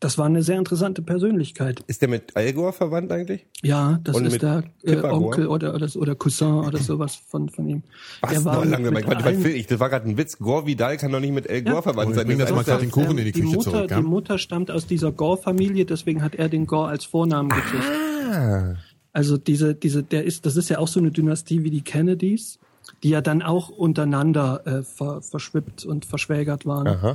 [0.00, 1.84] das war eine sehr interessante Persönlichkeit.
[1.86, 3.46] Ist der mit Al Gore verwandt eigentlich?
[3.62, 7.68] Ja, das Und ist der äh, Onkel oder, oder, oder Cousin oder sowas von, von
[7.68, 7.82] ihm.
[8.22, 8.30] Was?
[8.32, 9.66] Der war mit- lange, mit was allen- ich?
[9.66, 10.38] Das war gerade ein Witz.
[10.38, 11.82] Gore Vidal kann doch nicht mit Al Gore Ja.
[11.82, 12.26] verwandt Oh, sein.
[12.26, 13.96] bring das ist mal gerade den Kuchen in die Küche Mutter, zurück, ja?
[14.00, 17.84] Die Mutter stammt aus dieser Gore-Familie, deswegen hat er den Gore als Vornamen gekriegt.
[18.32, 18.74] Ah.
[19.12, 22.58] Also diese, diese, der ist, das ist ja auch so eine Dynastie wie die Kennedys,
[23.02, 26.86] die ja dann auch untereinander äh, ver, verschwippt und verschwägert waren.
[26.86, 27.14] Aha.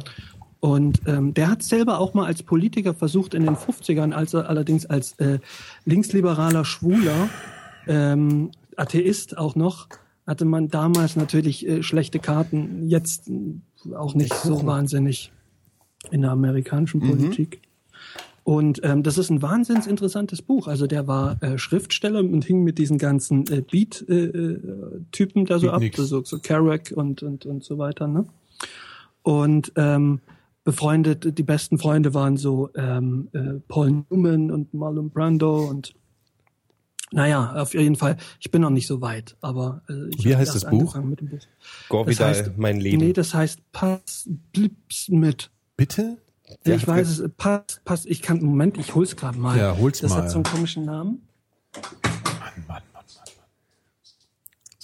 [0.59, 4.49] Und ähm, der hat selber auch mal als Politiker versucht in den 50ern, als er
[4.49, 5.39] allerdings als äh,
[5.85, 7.29] linksliberaler Schwuler,
[7.87, 9.87] ähm, Atheist auch noch,
[10.25, 15.31] hatte man damals natürlich äh, schlechte Karten, jetzt äh, auch nicht so wahnsinnig
[16.11, 17.61] in der amerikanischen Politik.
[18.43, 20.67] Und ähm, das ist ein wahnsinns interessantes Buch.
[20.67, 25.79] Also der war äh, Schriftsteller und hing mit diesen ganzen äh, Beat-Typen da so ab,
[25.79, 26.09] Beatniks.
[26.09, 28.07] so, so Kerouac und, und, und so weiter.
[28.07, 28.27] Ne?
[29.23, 30.19] Und ähm,
[30.65, 35.95] befreundet, die besten Freunde waren so ähm, äh, Paul Newman und Marlon Brando und
[37.11, 40.53] naja, auf jeden Fall, ich bin noch nicht so weit, aber äh, ich Wie heißt
[40.55, 40.95] das Buch?
[40.97, 41.39] Mit dem Buch.
[41.87, 42.97] Gore Das heißt- mein Leben.
[42.97, 45.51] Nee, das heißt Pass Blips mit.
[45.77, 46.17] Bitte?
[46.65, 49.57] Ja, ich weiß es, Pass, Pass, ich kann, Moment, ich hol's gerade mal.
[49.57, 50.23] Ja, hol's das mal.
[50.23, 51.27] hat so einen komischen Namen.
[51.73, 51.83] Mann,
[52.67, 53.03] Mann, Mann, Mann.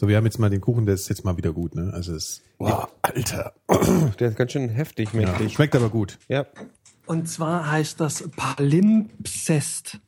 [0.02, 1.92] So, wir haben jetzt mal den Kuchen, der ist jetzt mal wieder gut, ne?
[1.94, 3.54] Also es ist, wow, Alter.
[4.20, 5.54] Der ist ganz schön heftig, Ja, mächtig.
[5.54, 6.18] schmeckt aber gut.
[6.28, 6.48] Ja.
[7.06, 10.00] Und zwar heißt das Palimpsest.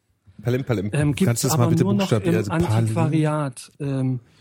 [0.41, 0.89] Palim, palim.
[0.93, 2.43] Ähm, Kannst du das mal bitte buchstabieren?
[2.43, 3.71] im Also Antiquariat.
[3.79, 4.32] Ähm, äh,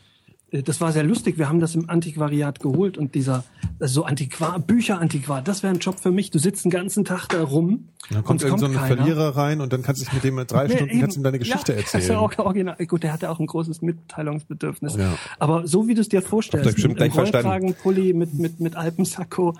[0.52, 1.38] das war sehr lustig.
[1.38, 3.44] Wir haben das im Antiquariat geholt und dieser
[3.80, 6.30] also so Antiquar, Bücherantiquar, das wäre ein Job für mich.
[6.30, 8.74] Du sitzt den ganzen Tag da rum Dann und kommt es irgend so ein.
[8.74, 11.00] Verlierer rein und dann kannst du dich mit dem in drei Nee, Stunden eben.
[11.00, 12.00] kannst ihm deine Geschichte ja, erzählen.
[12.00, 12.76] Das ist ja auch original.
[12.86, 14.96] Gut, der hatte auch ein großes Mitteilungsbedürfnis.
[14.96, 15.14] Ja.
[15.38, 17.48] Aber so wie du es dir vorstellst, ihr bestimmt gleich verstanden.
[17.48, 19.54] Rollkragenpulli mit, mit, mit Alpensacco,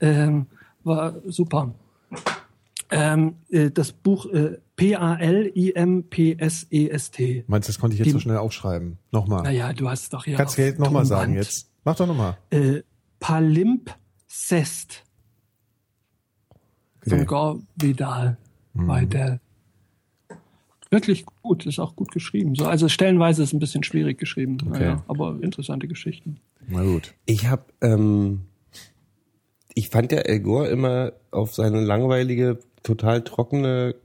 [0.00, 0.46] ähm,
[0.84, 1.72] war super.
[2.96, 4.58] Ähm, äh, das Buch äh,
[6.14, 7.44] P-A-L-I-M-P-S-E-S-T.
[7.46, 8.98] Meinst du, das konnte ich jetzt Die- so schnell aufschreiben?
[9.10, 9.42] Nochmal.
[9.42, 10.36] Naja, du hast es doch hier.
[10.36, 11.70] Kannst du jetzt nochmal sagen jetzt?
[11.84, 12.36] Mach doch nochmal.
[12.50, 12.82] Äh,
[13.20, 15.02] Palimpsest
[17.00, 17.10] Okay.
[17.18, 18.38] von Gore Vidal.
[18.72, 19.40] Vidal.
[20.90, 22.54] Wirklich gut, ist auch gut geschrieben.
[22.54, 26.38] So, also stellenweise ist es ein bisschen schwierig geschrieben, naja, aber interessante Geschichten.
[26.68, 27.14] Na gut.
[27.26, 28.42] Ich hab, ähm,
[29.74, 33.96] ich fand ja El Gore immer auf seine langweilige, total trockene,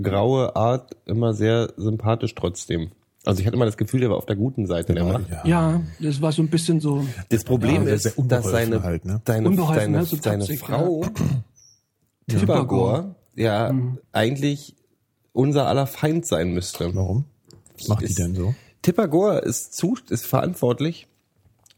[0.00, 2.90] graue Art immer sehr sympathisch trotzdem.
[3.24, 5.30] Also ich hatte immer das Gefühl, der war auf der guten Seite der Macht.
[5.30, 5.46] Ja.
[5.46, 7.06] Ja, das war so ein bisschen so.
[7.30, 9.20] Das Problem Ja, ist, sehr dass seine, halt, ne?
[9.26, 10.04] seine, Unbeholfen, seine, ne?
[10.04, 11.04] So seine toxic, Frau,
[12.28, 12.38] Ja.
[12.40, 13.72] Tipper Gore, ja,
[14.12, 14.74] eigentlich
[15.32, 16.92] unser aller Feind sein müsste.
[16.94, 17.24] Warum?
[17.78, 18.54] Was macht die Ist- denn so?
[18.82, 21.06] Tipper Gore ist zu, ist verantwortlich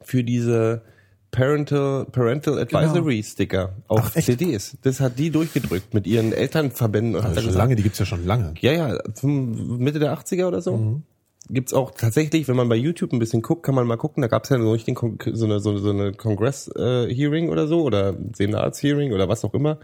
[0.03, 0.83] für diese
[1.31, 4.21] Parental, Parental Advisory Sticker auf Ach?
[4.21, 4.77] CDs.
[4.83, 7.83] Das hat die durchgedrückt mit ihren Elternverbänden und hat Also dann schon gesagt, lange, die
[7.83, 8.55] gibt's ja schon lange.
[8.61, 10.77] ja, ja, Mitte der 80er oder so.
[10.77, 11.03] Mhm.
[11.51, 14.29] Gibt's auch tatsächlich, wenn man bei YouTube ein bisschen guckt, kann man mal gucken, da
[14.29, 18.15] gab's ja so, einen richtigen Kon so eine, so, so eine Kongress-Hearing oder so oder
[18.35, 19.79] Senats-Hearing oder was auch immer,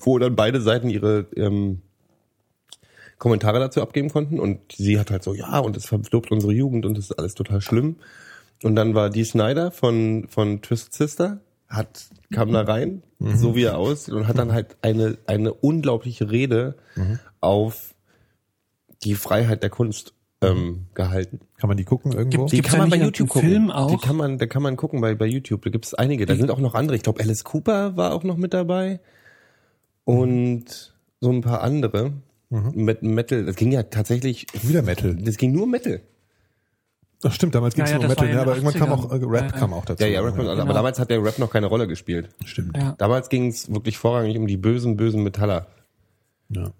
[0.00, 1.82] wo dann beide Seiten ihre ähm,
[3.18, 6.84] Kommentare dazu abgeben konnten und sie hat halt so, ja, und es verdirbt unsere Jugend
[6.86, 7.96] und das ist alles total schlimm.
[8.62, 13.02] Und dann war Dee Snyder von, von Twisted Sister, hat, kam da rein,
[13.36, 16.76] so wie er aussieht, und hat dann halt eine, eine unglaubliche Rede
[17.40, 17.94] auf
[19.04, 20.12] die Freiheit der Kunst
[20.42, 21.40] ähm, gehalten.
[21.58, 22.46] Kann man die gucken irgendwo?
[22.46, 23.12] Gibt- Gibt's da nicht einen
[23.46, 23.90] Film auch?
[23.90, 25.62] Die kann man, da kann man gucken bei, bei YouTube.
[25.62, 26.26] Da gibt es einige.
[26.26, 26.96] Da sind auch noch andere.
[26.96, 28.98] Ich glaube, Alice Cooper war auch noch mit dabei.
[30.04, 32.12] Und so ein paar andere.
[32.74, 33.44] Mit Metal.
[33.46, 34.46] Das ging ja tatsächlich.
[34.62, 35.14] Wieder Metal.
[35.16, 36.00] Das ging nur um Metal.
[37.24, 38.92] Ach stimmt, damals ging's Ja, ja, nur um Metal, ja ja, in aber irgendwann kam
[38.92, 39.22] auch 80ern.
[39.22, 39.52] äh, Rap Ja, ja.
[39.52, 40.02] kam auch dazu.
[40.04, 40.72] Ja, ja, Rap, aber Genau.
[40.72, 42.28] damals hat der Rap noch keine Rolle gespielt.
[42.44, 42.76] Stimmt.
[42.76, 42.94] Ja.
[42.98, 45.66] Damals ging es wirklich vorrangig um die bösen, bösen Metaller.
[46.48, 46.70] Ja.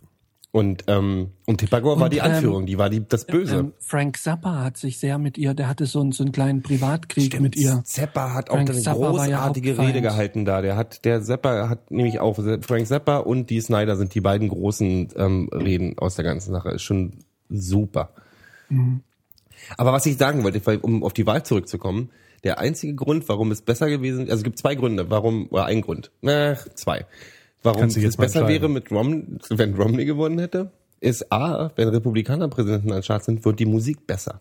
[0.55, 3.57] Und, ähm, und Tipagor war die ähm, Anführung, die war die, das Böse.
[3.57, 6.61] Ähm, Frank Zappa hat sich sehr mit ihr, der hatte so einen, so einen kleinen
[6.61, 7.81] Privatkrieg mit ihr.
[7.87, 9.89] Zappa hat auch Frank eine Zappa ja großartige Hauptfeind.
[9.89, 10.61] Rede gehalten da.
[10.61, 14.49] Der hat, der Zappa hat nämlich auch, Frank Zappa und die Snyder sind die beiden
[14.49, 16.69] großen ähm, Reden aus der ganzen Sache.
[16.73, 17.13] Ist schon
[17.49, 18.11] super.
[18.69, 19.01] Mhm.
[19.77, 22.11] Aber was ich sagen wollte, um auf die Wahl zurückzukommen,
[22.45, 25.81] der einzige Grund, warum es besser gewesen also es gibt zwei Gründe, warum, oder ein
[25.81, 27.07] Grund, äh, zwei.
[27.63, 32.91] Warum es besser wäre, mit Rom, wenn Romney gewonnen hätte, ist A, wenn Republikaner Präsidenten
[32.91, 34.41] an den Start sind, wird die Musik besser.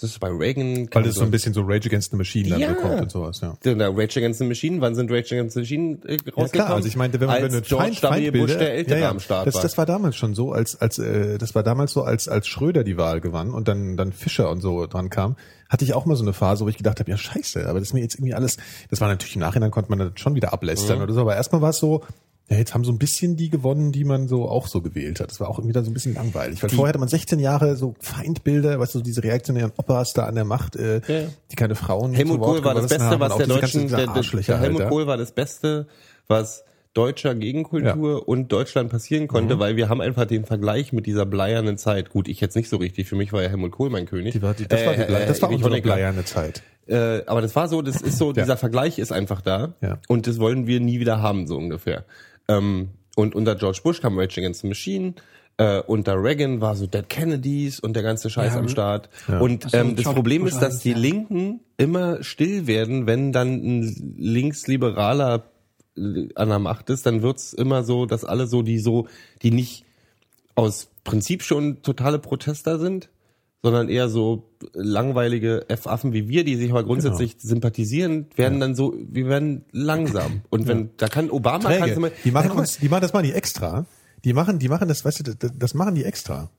[0.00, 0.88] Das ist bei Reagan.
[0.92, 2.68] Weil das so ein bisschen so Rage Against the Machine dann Ja.
[2.72, 3.54] bekommt und sowas, ja.
[3.64, 6.46] Der Rage Against the Machine, wann sind Rage Against the Machine äh, rausgekommen?
[6.46, 7.98] Ja, klar, also ich meinte, wenn man, wenn du George Feind.
[7.98, 9.62] Feindbilder, Bush der Ältere ja, ja, am Start das, war.
[9.62, 12.84] das war damals schon so, als als äh, das war damals so, als als Schröder
[12.84, 15.36] die Wahl gewann und dann dann Fischer und so dran kam,
[15.68, 17.88] hatte ich auch mal so eine Phase, wo ich gedacht habe, ja Scheiße, aber das
[17.88, 18.56] ist mir jetzt irgendwie alles,
[18.90, 21.02] das war natürlich im Nachhinein konnte man das schon wieder ablästern Mhm.
[21.04, 22.04] oder so, aber erstmal war es so,
[22.50, 25.30] ja, jetzt haben so ein bisschen die gewonnen, die man so auch so gewählt hat.
[25.30, 26.62] Das war auch irgendwie dann so ein bisschen langweilig.
[26.62, 30.34] Weil vorher hatte man 16 Jahre so Feindbilder, weißt du, diese reaktionären Opas da an
[30.34, 31.28] der Macht, äh, Ja.
[31.50, 34.58] die keine Frauen Helmut zu Wort Kohl war das Beste, was der deutschen, der, der,
[34.60, 34.88] Helmut ja.
[34.88, 35.86] Kohl war das Beste,
[36.26, 36.64] was
[36.94, 39.60] deutscher Gegenkultur und Deutschland passieren konnte, Mhm.
[39.60, 42.10] weil wir haben einfach den Vergleich mit dieser bleiernen Zeit.
[42.10, 43.08] Gut, ich jetzt nicht so richtig.
[43.08, 44.32] Für mich war ja Helmut Kohl mein König.
[44.32, 45.94] Die war, die, das, war die, Äh, das war äh, unsere Honecker.
[45.94, 46.62] bleierne Zeit.
[46.86, 49.74] Äh, aber das war so, das ist so, dieser Vergleich ist einfach da.
[49.82, 49.98] Ja.
[50.08, 52.04] Und das wollen wir nie wieder haben, so ungefähr.
[52.48, 55.14] Ähm, und unter George Bush kam Rage Against the Machine.
[55.56, 59.08] Äh, unter Reagan war so Dead Kennedys und der ganze Scheiß Ja, am Start.
[59.26, 59.40] ja.
[59.40, 60.94] Und ähm, das Problem ist, dass die.
[60.94, 65.42] Linken immer still werden, wenn dann ein linksliberaler
[65.96, 69.08] äh, an der Macht ist, dann wird's immer so, dass alle so, die so,
[69.42, 69.84] die nicht
[70.54, 73.08] aus Prinzip schon totale Protester sind,
[73.62, 77.48] sondern eher so langweilige F-Affen wie wir, die sich aber grundsätzlich Genau.
[77.48, 80.42] sympathisieren, werden dann so, wir werden langsam.
[80.50, 81.94] Und wenn, da kann Obama kann Träge.
[81.94, 83.86] zum Beispiel- Die machen Ja, mal, die machen, das machen die extra.
[84.24, 86.50] Die machen, die machen das, weißt du, das, das machen die extra.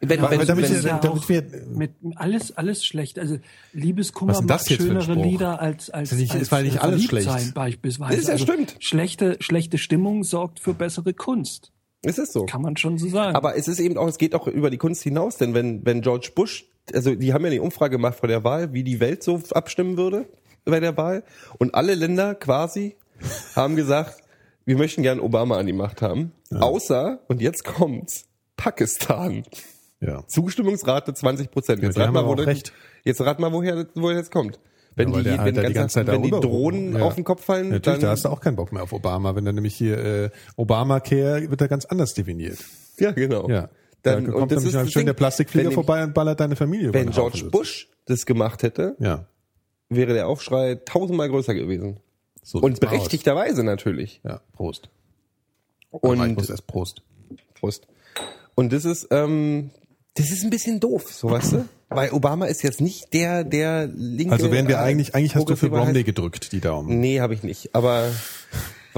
[0.00, 1.42] wenn, wenn, damit wenn, ja damit wir-
[1.74, 3.18] mit alles alles schlecht.
[3.18, 3.38] Also
[3.72, 5.14] Liebeskummer macht schönere?
[5.14, 7.28] Lieder als als, Ist nicht- als ist weil nicht alles verliebt schlecht.
[7.30, 8.12] sein beispielsweise.
[8.12, 8.76] Das ist ja also stimmt.
[8.78, 11.72] Schlechte schlechte Stimmung sorgt für bessere Kunst.
[12.02, 12.46] Es ist so.
[12.46, 13.34] Kann man schon so sagen.
[13.34, 16.00] Aber es ist eben auch, es geht auch über die Kunst hinaus, denn wenn, wenn
[16.00, 19.22] George Bush, also die haben ja eine Umfrage gemacht vor der Wahl, wie die Welt
[19.22, 20.26] so abstimmen würde
[20.64, 21.24] bei der Wahl.
[21.58, 22.96] Und alle Länder quasi
[23.56, 24.22] haben gesagt,
[24.64, 26.32] wir möchten gern Obama an die Macht haben.
[26.50, 28.26] Außer, und jetzt kommt's,
[28.56, 29.44] Pakistan.
[30.00, 30.26] Ja.
[30.26, 31.82] Zustimmungsrate 20 Prozent.
[31.82, 32.72] Jetzt die rat mal, wo recht.
[33.04, 34.60] jetzt rat mal, woher, woher jetzt kommt.
[34.98, 37.04] Wenn Ja, die, wenn, da die ganz- ganze Zeit wenn die Drohnen Ja.
[37.04, 39.34] auf den Kopf fallen, Natürlich, da dann, hast du auch keinen Bock mehr auf Obama,
[39.36, 42.58] wenn dann nämlich hier äh, Obamacare wird da ganz anders definiert.
[42.98, 43.48] ja, genau.
[43.48, 43.68] Ja.
[44.02, 46.14] Dann, da und kommt das nämlich ist dann das schön Ding, der Plastikflieger vorbei und
[46.14, 47.50] ballert deine Familie Wenn George Haufen.
[47.50, 49.26] Bush das gemacht hätte, Ja.
[49.88, 52.00] wäre der Aufschrei tausendmal größer gewesen.
[52.42, 54.20] So Und berechtigterweise natürlich.
[54.24, 54.88] Ja, Prost.
[55.90, 57.02] Und ich muss erst Prost.
[57.54, 57.86] Prost.
[58.54, 59.70] Und das ist, ähm,
[60.14, 61.64] das ist ein bisschen doof, so weißt du?
[61.90, 64.32] Weil Obama ist jetzt nicht der, der linke.
[64.32, 65.70] Also wären wir äh, eigentlich, eigentlich hast du für
[66.00, 67.00] Heiß- gedrückt, die Daumen.
[67.00, 67.74] Nee, habe ich nicht.
[67.74, 68.10] Aber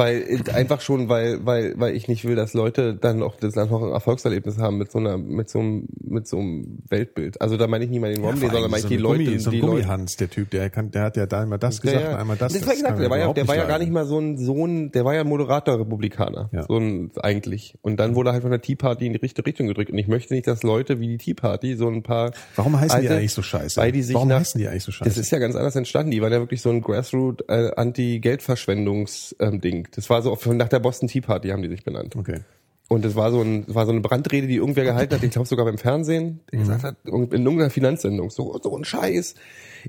[0.01, 3.83] weil einfach schon, weil weil weil ich nicht will, dass Leute dann auch das noch
[3.83, 7.39] ein Erfolgserlebnis haben mit so einer mit so einem mit so einem Weltbild.
[7.43, 9.39] Also da meine ich nicht mal den Romney, allem sondern meine ich die Leute, Gummi,
[9.39, 9.83] so die Leute.
[9.83, 12.55] Gummihans, der Typ, der kann, der hat ja da einmal das gesagt und einmal das.
[12.55, 14.91] Das, kann gesagt, der war ja, der war ja gar nicht mal so ein Sohn,
[14.93, 16.49] der war ja ein moderater Republikaner.
[16.53, 16.65] Ja.
[16.67, 17.75] So ein, eigentlich.
[17.83, 19.91] Und dann wurde halt von der Tea Party in die richtige Richtung gedrückt.
[19.91, 22.33] Und ich möchte nicht, dass Leute wie die Tea Party so ein paar.
[22.57, 23.79] Warum heißen die alte- eigentlich so scheiße?
[23.79, 25.11] Weil die sich Warum nach, heißen die eigentlich so scheiße?
[25.11, 26.11] Das ist ja ganz anders entstanden.
[26.11, 29.89] Die waren ja wirklich so ein Grassroot äh, Anti-Geldverschwendungs-Ding.
[29.95, 32.17] Das war so nach der Boston Tea Party haben die sich benannt.
[32.17, 32.41] Okay.
[32.89, 35.47] Und es war so ein, war so eine Brandrede, die irgendwer gehalten hat, ich glaube
[35.47, 39.37] sogar beim Fernsehen, der gesagt hat, in irgendeiner Finanzsendung, so, so ein Scheiß.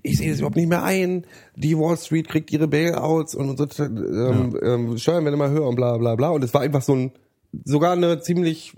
[0.04, 1.26] Ich sehe das überhaupt nicht mehr ein.
[1.56, 5.76] Die Wall Street kriegt ihre Bailouts und unsere ähm, ähm, Steuern werden immer höher und
[5.78, 6.30] bla bla bla.
[6.30, 7.12] Und es war einfach so ein,
[7.66, 8.74] sogar eine ziemlich,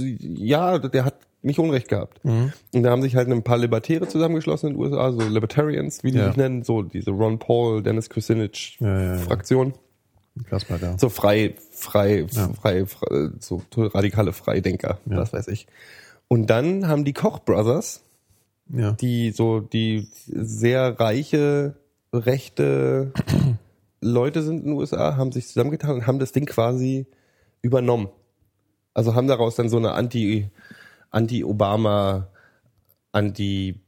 [0.00, 2.20] ja, der hat nicht Unrecht gehabt.
[2.24, 6.12] Und da haben sich halt ein paar Libertäre zusammengeschlossen in den USA, so Libertarians, wie
[6.12, 6.26] die Ja.
[6.28, 9.18] sich nennen, so diese Ron Paul, Dennis Kucinich Ja, ja, ja.
[9.18, 9.74] Fraktion
[10.44, 10.98] Krass mal da.
[10.98, 15.66] so frei, frei, frei, frei, so radikale Freidenker, was weiß ich.
[16.28, 18.02] Und dann haben die Koch Brothers,
[18.72, 18.92] Ja.
[18.92, 21.76] die so die sehr reiche,
[22.12, 23.12] rechte
[24.00, 27.06] Leute sind in den USA, haben sich zusammengetan und haben das Ding quasi
[27.60, 28.08] übernommen.
[28.94, 30.48] Also haben daraus dann so eine Anti,
[31.10, 32.28] Anti-Obama,
[33.12, 33.80] Anti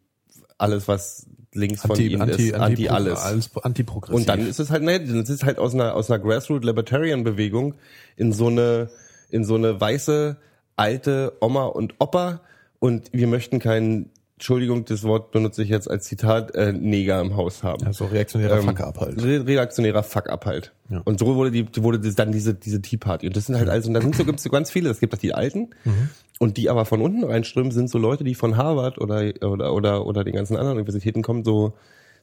[0.59, 3.19] alles, was links von Anti, ihnen anti, ist, anti, alles.
[3.21, 4.15] alles antiprogressiv.
[4.15, 7.25] Und dann ist es halt, ne, das ist halt aus einer, aus einer Grassroot Libertarian
[7.25, 7.75] Bewegung
[8.17, 8.91] in so eine,
[9.31, 10.37] in so eine weiße,
[10.77, 12.41] alte Oma und Opa
[12.81, 17.37] und wir möchten keinen, Entschuldigung, das Wort benutze ich jetzt als Zitat, äh, Neger im
[17.37, 17.85] Haus haben.
[17.85, 19.23] ja, so reaktionärer Ähm, Fuck-up halt.
[19.23, 20.73] Re reaktionärer Fuck-up halt.
[20.91, 21.01] Ja.
[21.05, 23.29] Und so wurde die, wurde das dann diese, diese Tea Party.
[23.29, 24.91] Und das sind halt also, und da sind so, gibt's so ganz viele.
[24.91, 25.71] Es gibt auch die Alten.
[25.85, 26.11] Mhm.
[26.41, 30.07] Und die aber von unten reinströmen, sind so Leute, die von Harvard oder, oder, oder,
[30.07, 31.75] oder den ganzen anderen Universitäten kommen, so,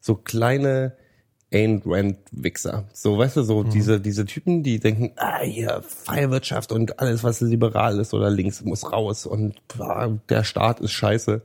[0.01, 0.93] so kleine
[1.53, 2.85] Ayn Rand Wichser.
[2.93, 3.45] So, weißt du, Mhm.
[3.45, 8.13] so diese, diese Typen, die denken, ah, hier, freie Wirtschaft und alles, was liberal ist
[8.13, 11.41] oder links, muss raus und ah, der Staat ist scheiße.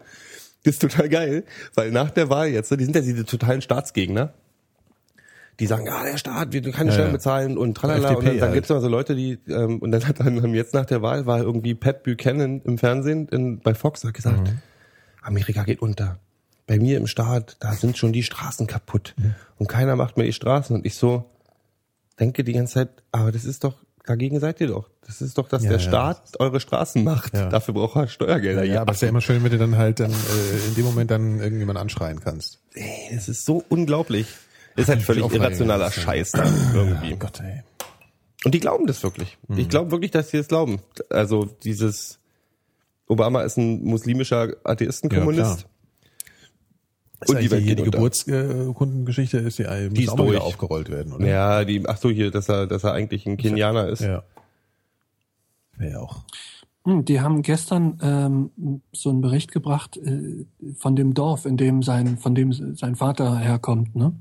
[0.65, 1.45] Das ist total geil,
[1.75, 4.33] weil nach der Wahl jetzt, ne, die sind ja diese totalen Staatsgegner,
[5.61, 7.13] die sagen, ja, der Staat, wir können keine Ja, Steuern ja.
[7.15, 8.11] bezahlen und tralala.
[8.11, 8.55] FDP und dann, dann halt.
[8.55, 11.41] gibt's noch so Leute, die, ähm, und dann hat dann jetzt nach der Wahl war
[11.41, 14.59] irgendwie Pat Buchanan im Fernsehen in, bei Fox hat gesagt, Mhm.
[15.23, 16.19] Amerika geht unter.
[16.67, 19.15] Bei mir im Staat, da sind schon die Straßen kaputt.
[19.57, 20.75] Und keiner macht mehr die Straßen.
[20.77, 21.25] Und ich so
[22.21, 23.75] denke die ganze Zeit, aber das ist doch,
[24.05, 24.89] dagegen seid ihr doch.
[25.07, 25.85] Das ist doch, dass Ja, der ja.
[25.89, 27.35] Staat eure Straßen macht.
[27.35, 27.49] Ja.
[27.49, 28.65] Dafür braucht er Steuergelder.
[28.65, 30.85] Ja, aber es ist ja immer schön, wenn du dann halt dann äh, in dem
[30.85, 32.61] Moment dann irgendjemand anschreien kannst.
[32.75, 34.27] ey, das ist so unglaublich.
[34.77, 37.15] Ist halt völlig irrationaler ja- Scheiß dann irgendwie.
[37.15, 37.63] Oh Gott, ey.
[38.45, 39.39] Und die glauben das wirklich.
[39.49, 39.59] Mhm.
[39.59, 40.81] Ich glaube wirklich, dass sie das glauben.
[41.11, 42.19] Also dieses
[43.09, 45.61] Obama ist ein muslimischer Atheistenkommunist.
[45.63, 45.67] Ja,
[47.23, 47.85] Ist Und die die unter.
[47.85, 51.27] Geburtskundengeschichte ist ja muss ist auch wieder aufgerollt werden, oder?
[51.27, 54.01] Ja, die, ach so, hier, dass er, dass er eigentlich ein Kenianer ist.
[54.03, 54.23] Ja.
[55.79, 56.25] Wäre ja auch.
[56.85, 60.45] Hm, Die haben gestern ähm, so einen Bericht gebracht äh,
[60.77, 64.13] von dem Dorf, in dem sein, von dem sein Vater herkommt, ne?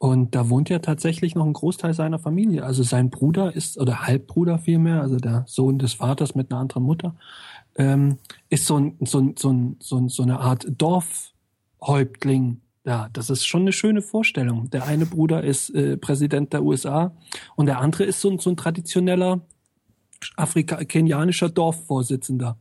[0.00, 2.64] Und da wohnt ja tatsächlich noch ein Großteil seiner Familie.
[2.64, 6.84] Also sein Bruder ist, oder Halbbruder vielmehr, also der Sohn des Vaters mit einer anderen
[6.84, 7.16] Mutter,
[7.76, 8.16] ähm,
[8.48, 13.10] ist so, ein, so, ein, so, ein, so, so eine Art Dorfhäuptling da.
[13.12, 14.70] Das ist schon eine schöne Vorstellung.
[14.70, 17.14] Der eine Bruder ist äh, Präsident der USA
[17.54, 19.42] und der andere ist so ein, so ein traditioneller
[20.34, 22.56] Afrika kenianischer Dorfvorsitzender.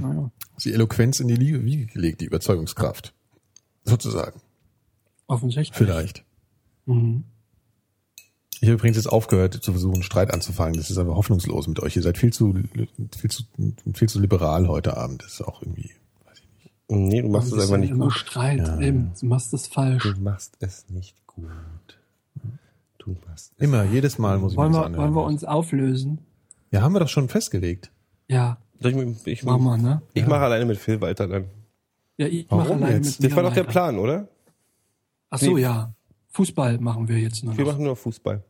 [0.00, 0.30] Naja,
[0.62, 3.12] Die Eloquenz in die Liege Wiege gelegt, die Überzeugungskraft.
[3.82, 4.40] Sozusagen.
[5.26, 5.76] Offensichtlich.
[5.76, 6.24] Vielleicht.
[6.86, 7.24] Mhm.
[8.60, 10.74] Ich habe übrigens jetzt aufgehört, zu versuchen, Streit anzufangen.
[10.76, 11.96] Das ist aber hoffnungslos mit euch.
[11.96, 12.54] Ihr seid viel zu,
[13.18, 13.42] viel zu,
[13.92, 15.22] viel zu liberal heute Abend.
[15.22, 15.90] Das ist auch irgendwie,
[16.24, 16.72] weiß ich nicht.
[16.88, 18.12] Nee, du machst es einfach nicht gut.
[18.12, 18.60] Streit.
[18.80, 20.02] Eben, du machst es falsch.
[20.04, 21.44] Du machst es nicht gut.
[22.98, 23.62] Du machst es.
[23.62, 25.14] Immer, jedes Mal muss ich Wollen mir das wir, anhören.
[25.14, 26.18] wollen wir uns auflösen?
[26.70, 27.90] Ja, haben wir doch schon festgelegt.
[28.28, 28.96] Ja, Ich,
[29.26, 30.00] ich, machen wir, ne?
[30.14, 31.44] ich mache alleine mit Phil weiter dann.
[32.16, 33.20] Ja, ich mache allein jetzt?
[33.20, 33.64] mit Das war doch der.
[33.64, 34.28] Plan, oder?
[35.34, 35.62] Ach so, Nee.
[35.62, 35.92] ja.
[36.30, 37.72] Fußball machen wir jetzt nur Wir noch.
[37.72, 38.42] machen nur Fußball.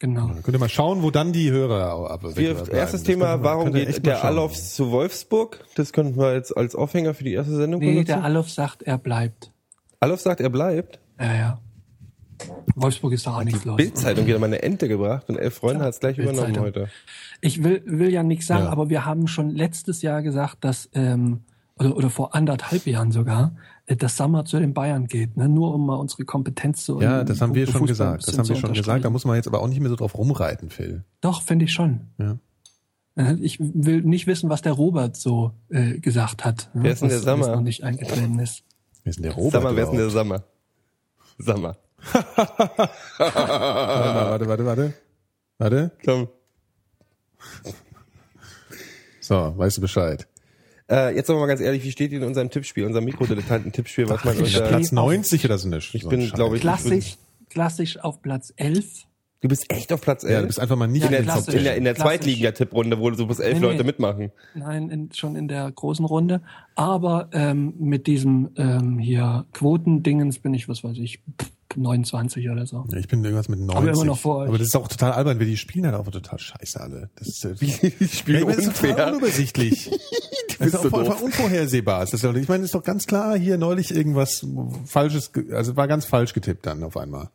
[0.00, 0.28] Genau.
[0.42, 2.20] Könnt ihr mal schauen, wo dann die Hörer ab.
[2.36, 5.64] Wir, erstes Thema, warum geht der Alofs zu Wolfsburg?
[5.74, 8.06] Das könnten wir jetzt als Aufhänger für die erste Sendung Nee, benutzen.
[8.06, 9.50] der Alof sagt, er bleibt.
[10.00, 11.00] Alof sagt, er bleibt.
[11.20, 11.58] Ja, ja.
[12.76, 13.76] Wolfsburg ist da auch nichts los.
[13.76, 16.88] Bildzeitung wieder mal eine Ente gebracht und elf Freunde hat es gleich übernommen heute.
[17.40, 18.70] Ich will, will ja nichts sagen, Ja.
[18.70, 21.40] aber wir haben schon letztes Jahr gesagt, dass, ähm,
[21.76, 23.56] oder, oder vor anderthalb Jahren sogar,
[23.96, 25.48] dass Sammer zu den Bayern geht, ne?
[25.48, 28.28] nur um mal unsere Kompetenz zu Ja, das haben wir schon Fußball gesagt.
[28.28, 29.04] Das haben wir schon gesagt.
[29.04, 31.04] Da muss man jetzt aber auch nicht mehr so drauf rumreiten, Phil.
[31.22, 32.00] Doch, finde ich schon.
[32.18, 32.36] Ja.
[33.16, 36.68] Äh, Ich will nicht wissen, was der Robert so äh, gesagt hat.
[36.74, 37.48] ne, Wer ist denn der Sammer?
[37.56, 38.62] noch nicht eingetreten ist.
[39.04, 39.52] Wer ist denn der Robert?
[39.52, 40.10] Sag mal, wer ist denn der?
[40.10, 40.44] Sammer?
[41.38, 41.76] Sammer.
[43.18, 44.94] Warte, mal, warte, warte, warte.
[45.58, 45.90] Warte.
[46.04, 46.28] Komm.
[49.20, 50.26] So, weißt du Bescheid.
[50.90, 54.24] Äh, jetzt aber mal ganz ehrlich, wie steht ihr in unserem Tippspiel, unserem Mikrodilettanten-Tippspiel, was
[54.24, 54.68] man ich unter...
[54.68, 57.16] Platz 90 oder so eine Ich bin, glaube ich, Klassisch,
[57.50, 58.86] klassisch auf Platz 11.
[59.40, 60.32] Du bist echt auf Platz 11?
[60.32, 61.62] Ja, du bist einfach mal nicht Ja, in der, in klassisch.
[61.62, 61.94] der, in der.
[61.94, 63.72] Zweitliga-Tipprunde, wo so bis elf Nee, nee.
[63.72, 64.32] Leute mitmachen.
[64.54, 66.40] Nein, in, schon in der großen Runde.
[66.74, 71.20] Aber ähm, mit diesem ähm, hier Quotendingens bin ich, was weiß ich,
[71.76, 72.84] 29 oder so.
[72.90, 73.76] Ja, ich bin irgendwas mit 90.
[73.76, 74.48] Aber immer noch vor euch.
[74.48, 77.10] Aber das ist auch total albern, weil die spielen halt auch total scheiße alle.
[77.16, 79.08] Das ist, äh, Die spielen Ja, ich meine, das ist total unfair.
[79.12, 79.90] unübersichtlich.
[80.58, 82.00] das ist auch so voll, unvorhersehbar.
[82.00, 84.46] Das ist ja, ich meine, das ist doch ganz klar hier neulich irgendwas
[84.86, 87.28] Falsches, also war ganz falsch getippt dann auf einmal.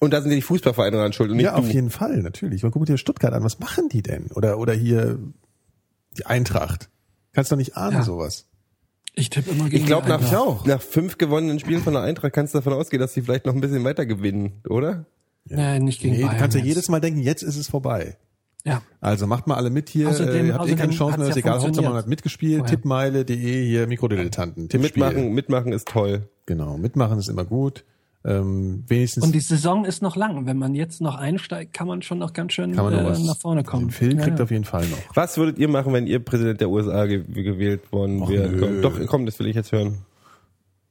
[0.00, 1.72] Und da sind die Fußballvereine dran schuld und nicht Ja, auf du.
[1.72, 2.62] jeden Fall, natürlich.
[2.62, 4.26] Man guckt dir Stuttgart an, was machen die denn?
[4.34, 5.18] Oder, oder hier
[6.18, 6.90] die Eintracht.
[7.32, 8.02] Kannst doch nicht ahnen, Ja.
[8.02, 8.46] sowas.
[9.18, 12.54] Ich tippe immer gegen Ich glaube, nach, nach fünf gewonnenen Spielen von der Eintracht kannst
[12.54, 15.06] du davon ausgehen, dass sie vielleicht noch ein bisschen weiter gewinnen, oder?
[15.46, 16.68] Nee, nicht gegen Nee, du Bayern kannst ja jetzt.
[16.68, 18.16] jedes Mal denken, jetzt ist es vorbei.
[18.64, 18.82] Ja.
[19.00, 20.08] Also macht mal alle mit hier.
[20.10, 21.60] Außerdem- äh, ihr habt eh keine Chance mehr, ist ja egal.
[21.62, 22.58] Hauptsache man hat mitgespielt.
[22.58, 22.76] Vorher.
[22.76, 24.68] Tippmeile.de, hier Mikrodilettanten.
[24.68, 25.02] Tippspiel.
[25.04, 26.28] Mitmachen, mitmachen ist toll.
[26.46, 27.84] Genau, mitmachen ist immer gut.
[28.26, 30.46] Ähm, wenigstens Und die Saison ist noch lang.
[30.46, 33.10] Wenn man jetzt noch einsteigt, kann man schon noch ganz schön kann man noch äh,
[33.12, 33.22] was.
[33.24, 33.84] nach vorne kommen.
[33.86, 34.44] Den Phil Ja, kriegt ja.
[34.44, 34.98] auf jeden Fall noch.
[35.14, 38.80] Was würdet ihr machen, wenn ihr Präsident der USA ge gewählt worden Och, wäre?
[38.80, 39.98] doch, komm, das will ich jetzt hören.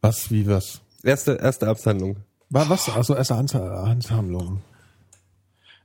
[0.01, 0.79] Was, wie, was?
[1.03, 2.17] Erste, erste Absandlung.
[2.49, 2.87] War was?
[2.89, 4.61] Also erste Hand, Handsammlung.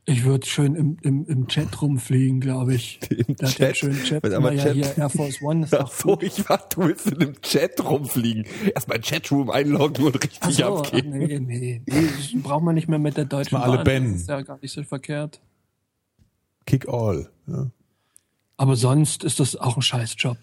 [0.07, 2.99] Ich würde schön im, im, im Chat rumfliegen, glaube ich.
[3.11, 3.77] Im Da hat Chat?
[3.77, 4.23] schönen Chat.
[4.25, 4.75] Was, Aber ja, Chat?
[4.75, 6.23] hier Air Force One ist Ach so, gut.
[6.25, 8.45] ich war, du willst in einem Chat rumfliegen.
[8.75, 11.11] Erstmal Chatroom einloggen und richtig Ach so, abgehen.
[11.11, 11.83] nee, nee.
[11.87, 12.09] nee.
[12.17, 13.85] Das braucht man nicht mehr mit der deutschen Mal alle Bahn.
[13.85, 14.13] Ben.
[14.13, 15.41] Das ist ja gar nicht so verkehrt.
[16.67, 17.29] Kick all.
[17.47, 17.71] Ja.
[18.57, 20.39] Aber sonst ist das auch ein Scheißjob.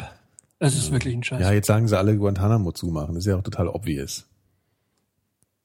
[0.59, 1.41] Es ist wirklich ein Scheiß.
[1.41, 3.15] ja, jetzt sagen sie alle Guantanamo zumachen.
[3.15, 4.25] Das ist ja auch total obvious.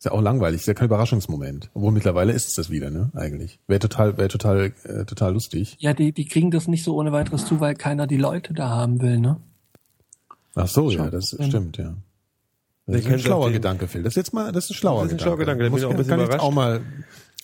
[0.03, 1.71] Ist ja auch langweilig, ist ja kein Überraschungsmoment.
[1.75, 3.13] Obwohl mittlerweile ist es das wieder, ne?
[3.15, 3.61] Eigentlich.
[3.69, 5.77] Wäre total, wäre total, äh, total lustig.
[5.79, 8.69] Ja, die, die kriegen das nicht so ohne weiteres zu, weil keiner die Leute da
[8.69, 9.37] haben will, ne?
[10.57, 11.11] Ach so, ja, Schon.
[11.13, 11.95] das Ähm, stimmt, ja.
[12.87, 14.03] Das ist ein schlauer den- Gedanke, Phil.
[14.03, 15.23] Das ist jetzt mal, das ist ein schlauer Das ist ein Gedanke.
[15.23, 16.43] schlauer Gedanke, da bin Muss ich auch ein man- bisschen überrascht.
[16.45, 16.81] auch mal,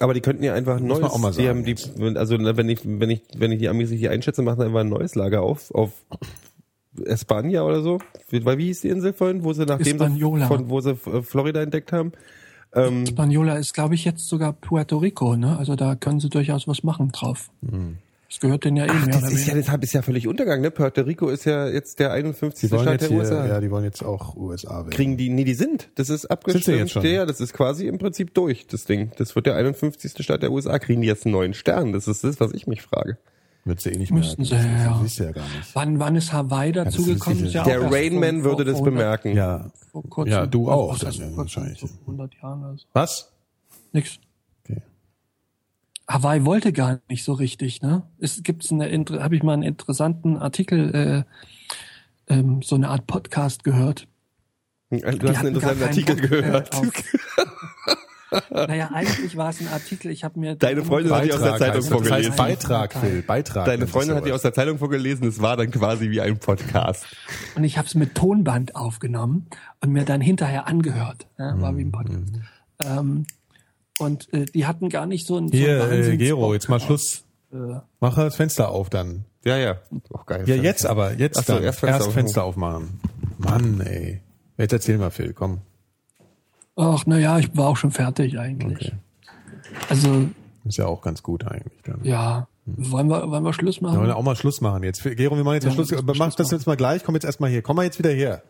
[0.01, 1.77] Aber die könnten ja einfach ein neues, auch mal die haben sagen
[2.15, 4.81] die, also ne, wenn ich, wenn ich, wenn ich die Amis richtig einschätze, machen einfach
[4.81, 5.93] ein neues Lager auf, auf
[7.05, 7.99] Espanja oder so.
[8.29, 10.47] Wie, weil wie hieß die Insel vorhin, wo sie nachdem Hispaniola.
[10.47, 12.11] sie, von, wo sie Florida entdeckt haben?
[12.75, 15.59] Ähm, Spaniola ist, glaube ich, jetzt sogar Puerto Rico, ne?
[15.59, 17.51] Also da können sie durchaus was machen drauf.
[18.29, 20.61] Das gehört denen ja eh Ach, mehr das ist ja, das ist ja völlig untergegangen,
[20.63, 20.71] ne?
[20.71, 22.71] Puerto Rico ist ja jetzt der die 51.
[22.71, 23.47] wollen Staat der hier, USA.
[23.47, 24.91] ja, die wollen jetzt auch USA werden.
[24.91, 25.89] Kriegen die, nee, die sind.
[25.95, 26.93] Das ist abgestimmt.
[27.03, 29.13] Ja, das ist quasi im Prinzip durch, das Ding.
[29.17, 30.13] Das wird der 51.
[30.23, 30.79] Staat der USA.
[30.79, 31.95] Kriegen die jetzt einen neuen Stern?
[31.95, 33.17] Das ist das, was ich mich frage.
[33.69, 34.63] Würdest du eh nicht Müssten merken.
[34.63, 34.99] sie, Das ja.
[35.03, 35.75] siehst du ja gar nicht.
[35.75, 37.47] Wann, wann ist Hawaii das ist dazugekommen?
[37.47, 39.37] ja Der auch Rainman vor- würde vor- das vor 100 bemerken.
[39.37, 39.71] Ja.
[39.93, 40.33] Vor kurzem.
[40.33, 41.81] Ja, du auch Was dann, heißt wahrscheinlich.
[41.81, 41.97] kurzem?
[42.05, 42.85] Vor 100 Jahren oder so.
[42.95, 43.33] Was?
[43.93, 44.19] Nix.
[44.65, 44.83] Okay.
[46.09, 48.03] Hawaii wollte gar nicht so richtig, ne?
[48.19, 48.87] Es gibt eine,
[49.23, 51.25] habe ich mal einen interessanten Artikel,
[52.29, 54.07] äh, ähm, so eine Art Podcast gehört.
[54.91, 56.71] Du Die hast einen interessanten Artikel Bock, gehört.
[58.51, 60.57] naja, eigentlich war es ein Artikel, ich habe mir...
[60.57, 61.99] Deine Freundin hat die aus der Zeitung heißt das.
[62.01, 62.37] Das heißt vorgelesen.
[62.37, 63.23] Beitrag, Phil.
[63.23, 63.65] Beitrag.
[63.65, 65.27] Deine Freundin hat die aus der Zeitung vorgelesen.
[65.27, 67.07] Es war dann quasi wie ein Podcast.
[67.55, 69.47] Und ich habe es mit Tonband aufgenommen
[69.81, 71.27] und mir dann hinterher angehört.
[71.39, 72.33] Ja, war wie ein Podcast.
[72.81, 73.27] Ähm,
[73.99, 76.81] und äh, die hatten gar nicht so ein so Hier, einen äh, Gero, jetzt mal
[76.81, 77.25] Schluss.
[77.53, 77.57] Äh,
[78.01, 79.25] Mach das Fenster auf dann.
[79.45, 79.79] Ja, ja.
[80.13, 80.45] Auch geil.
[80.47, 81.63] Ja, jetzt aber, jetzt Ach so, dann.
[81.65, 82.15] erst Fenster aufmachen.
[82.15, 83.01] Fenster aufmachen.
[83.39, 84.21] Mann, ey.
[84.57, 85.63] Jetzt erzähl mal, Phil, komm.
[86.79, 88.89] Ach, naja, ich war auch schon fertig eigentlich.
[88.89, 88.93] Okay.
[89.91, 90.29] Also,
[90.65, 92.01] Ist ja auch ganz gut eigentlich dann.
[92.05, 92.47] ja.
[92.71, 93.95] Wollen wir, wollen wir Schluss machen?
[93.95, 95.03] Wir wollen ja auch mal Schluss machen jetzt.
[95.03, 95.91] Gero, wir machen jetzt Ja, mal Schluss.
[95.91, 96.59] wir Mach Schluss das machen.
[96.59, 97.03] jetzt mal gleich.
[97.03, 97.63] Komm jetzt erstmal hier.
[97.63, 98.43] Komm mal jetzt wieder her.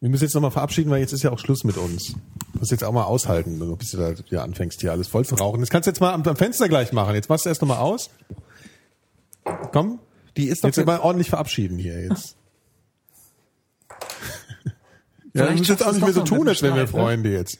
[0.00, 2.14] Wir müssen jetzt nochmal verabschieden, weil jetzt ist ja auch Schluss mit uns.
[2.52, 5.36] Du musst jetzt auch mal aushalten, bis du da wieder anfängst, hier alles voll zu
[5.36, 5.60] rauchen.
[5.60, 7.14] Das kannst du jetzt mal am, am Fenster gleich machen.
[7.14, 8.10] Jetzt machst du erst nochmal aus.
[9.72, 10.00] Komm.
[10.36, 12.36] Die ist doch Jetzt mal ordentlich verabschieden hier jetzt.
[15.36, 16.88] Ja, du Vielleicht musst jetzt auch nicht du mehr so tun, als wären wir ne?
[16.88, 17.58] Freunde jetzt.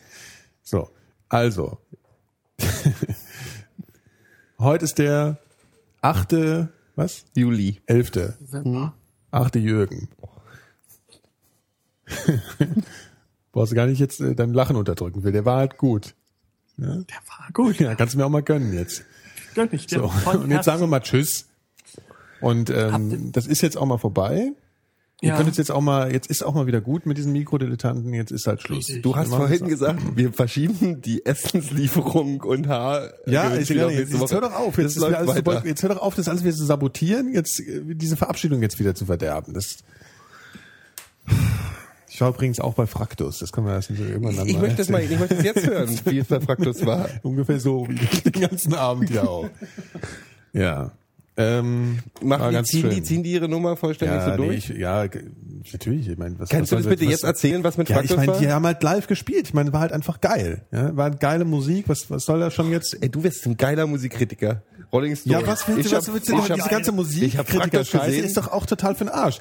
[0.63, 0.91] So,
[1.29, 1.79] also.
[4.59, 5.39] Heute ist der
[6.01, 7.25] achte, was?
[7.35, 7.81] Juli.
[7.87, 8.37] Elfte.
[8.51, 8.93] Hm?
[9.31, 10.09] Achte Jürgen.
[13.53, 15.33] Brauchst du gar nicht jetzt äh, dein Lachen unterdrücken, will.
[15.33, 16.15] Der war halt gut.
[16.79, 17.79] Der war gut.
[17.79, 19.05] Ja, kannst du mir auch mal gönnen jetzt.
[19.55, 20.01] Gönn ich dir.
[20.01, 20.31] So.
[20.31, 21.47] Und jetzt sagen wir mal Tschüss.
[22.41, 24.53] Und ähm, das ist jetzt auch mal vorbei.
[25.23, 25.37] Ihr Ja.
[25.37, 28.31] könnt jetzt, jetzt auch mal, jetzt ist auch mal wieder gut mit diesen Mikrodilettanten, jetzt
[28.33, 28.89] ist halt Schluss.
[28.89, 29.03] Richtig.
[29.03, 33.13] Du hast vorhin das- gesagt, wir verschieben die Essenslieferung und Haar.
[33.27, 34.35] Ja, äh, ich, ja, auf jetzt, nächste jetzt Woche.
[34.35, 35.19] hör doch auf, Das jetzt, ist läuft wieder
[35.53, 38.61] alles zu, jetzt hör doch auf, das alles wieder zu sabotieren, jetzt äh, diese Verabschiedung
[38.61, 39.55] jetzt wieder zu verderben.
[39.55, 39.79] Das
[42.09, 44.89] ich war übrigens auch bei Fraktus, das können wir erst irgendwann dann Ich möchte das
[44.89, 47.09] mal, ich möchte es jetzt hören, wie es bei Fraktus war.
[47.23, 49.49] Ungefähr so wie den ganzen Abend ja auch.
[50.53, 50.93] Ja.
[51.39, 52.91] Ähm, Machen die, ziehen, schön.
[52.91, 54.71] die, ziehen die ihre Nummer vollständig ja, so nee, durch?
[54.71, 55.05] ich, ja,
[55.73, 56.09] natürlich.
[56.09, 57.97] Ich meine, was, Kannst du was das soll- bitte was, jetzt erzählen, was mit Ja,
[58.01, 58.39] ich Fraktus meine, war?
[58.41, 59.49] die haben halt live gespielt.
[59.49, 60.63] Ich meine, war halt einfach geil.
[60.73, 61.89] Ja, war geile Musik.
[61.89, 62.97] Was, was soll da schon jetzt?
[63.01, 64.63] Ey, du wirst ein geiler Musikkritiker.
[64.93, 65.41] Rolling Stone.
[65.41, 66.57] Ja, was willst du, Ich was willst du ich denn?
[66.57, 66.91] Diese ganze
[67.27, 68.25] Ich hab Fraktus Musikkritiker-Scheiße gesehen.
[68.25, 69.39] ist doch auch total für den Arsch.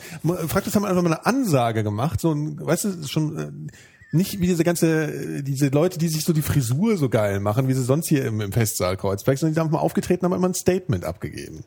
[0.47, 3.51] Fraktus haben einfach mal eine Ansage gemacht, so ein, weißt du, schon, äh,
[4.11, 7.73] nicht wie diese ganze, diese Leute, die sich so die Frisur so geil machen, wie
[7.73, 10.47] sie sonst hier im, im Festsaal Kreuzberg, sondern die sind einfach mal aufgetreten, haben immer
[10.49, 11.63] ein Statement abgegeben.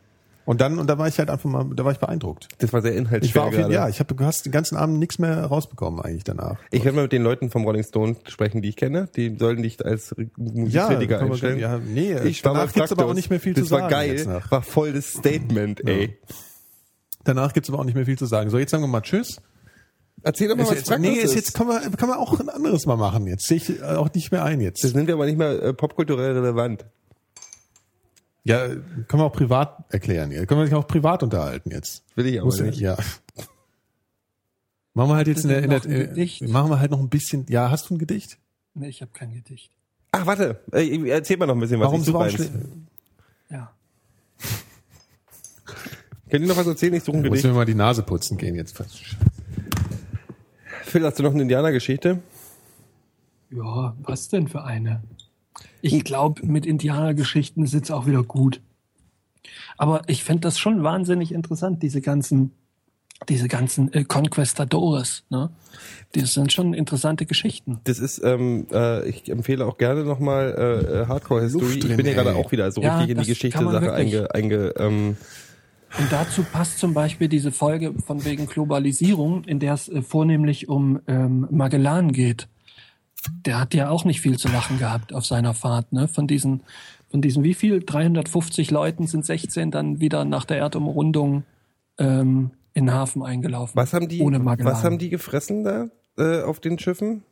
[0.49, 2.49] Und dann, und da war ich halt einfach mal, da war ich beeindruckt.
[2.57, 4.79] Das war sehr Ich war inhaltsschwer auf jeden, ja, ich habe, du hast den ganzen
[4.79, 6.59] Abend nichts mehr rausbekommen eigentlich danach.
[6.71, 9.11] Ich werde mal mit den Leuten vom Rolling Stone sprechen, die ich kenne.
[9.15, 11.59] Die sollen dich als Musikkritiker wir- einstellen.
[11.59, 13.91] ja, nee, ich war danach gibt's aber auch nicht mehr viel das zu war sagen
[13.91, 14.51] geil, jetzt nach.
[14.51, 16.17] war voll das Statement, ey.
[17.25, 18.49] Danach gibt's aber auch nicht mehr viel zu sagen.
[18.49, 19.43] So, jetzt sagen wir mal Tschüss.
[20.23, 22.41] Erzähl doch mal, Ist was jetzt, Fraktus nee, ist jetzt kann man, kann man auch
[22.41, 23.27] ein anderes mal machen.
[23.27, 24.83] Jetzt sehe ich äh, auch nicht mehr ein jetzt.
[24.83, 26.87] Das sind wir aber nicht mehr äh, popkulturell relevant.
[28.49, 30.31] Ja, können wir auch privat erklären.
[30.33, 30.47] Ja.
[30.47, 32.03] Können wir sich auch privat unterhalten jetzt.
[32.15, 32.81] Will ich aber ja- nicht.
[32.81, 32.97] Ja.
[34.95, 36.49] Machen wir halt jetzt in der, in der äh, Gedicht?
[36.49, 37.45] machen wir halt noch ein bisschen.
[37.51, 38.39] Ja, hast du ein Gedicht?
[38.75, 39.71] Nee, ich habe kein Gedicht.
[40.13, 40.61] Ach, warte.
[40.73, 41.87] Äh, erzähl mal noch ein bisschen was.
[41.87, 42.87] Warum ich suche warum
[43.51, 43.71] Ja.
[46.31, 46.95] Könnt ihr noch was erzählen?
[46.95, 47.45] Ich suche ein Muss Gedicht.
[47.47, 48.77] mir mal die Nase putzen gehen jetzt.
[50.85, 52.21] Phil, hast du noch eine Indianergeschichte?
[53.51, 55.03] Ja, was denn für eine?
[55.81, 58.61] Ich glaube, mit Indianergeschichten ist jetzt auch wieder gut.
[59.77, 62.53] Aber ich finde das schon wahnsinnig interessant, diese ganzen,
[63.29, 65.25] diese ganzen äh, Conquistadores.
[65.31, 65.51] Ne?
[66.13, 67.81] Das sind schon interessante Geschichten.
[67.85, 71.65] Das ist, ähm, äh, ich empfehle auch gerne nochmal äh, äh, Hardcore History.
[71.65, 74.35] Luft Ich drin, bin ja gerade auch wieder so Ja, richtig in die Geschichte-Sache einge,
[74.35, 75.17] einge ähm,
[75.99, 80.69] Und dazu passt zum Beispiel diese Folge von wegen Globalisierung, in der es äh, vornehmlich
[80.69, 82.49] um ähm, Magellan geht.
[83.45, 86.09] Der hat ja auch nicht viel zu lachen gehabt auf seiner Fahrt, ne?
[86.09, 86.63] Von diesen,
[87.11, 87.81] von diesen wie viel?
[87.81, 91.45] 350 Leuten sind 16 dann wieder nach der Erdumrundung
[91.99, 93.77] ähm, in den Hafen eingelaufen.
[93.77, 94.73] Was haben die, Ohne Magellan.
[94.73, 97.23] was haben die gefressen da äh, auf den Schiffen?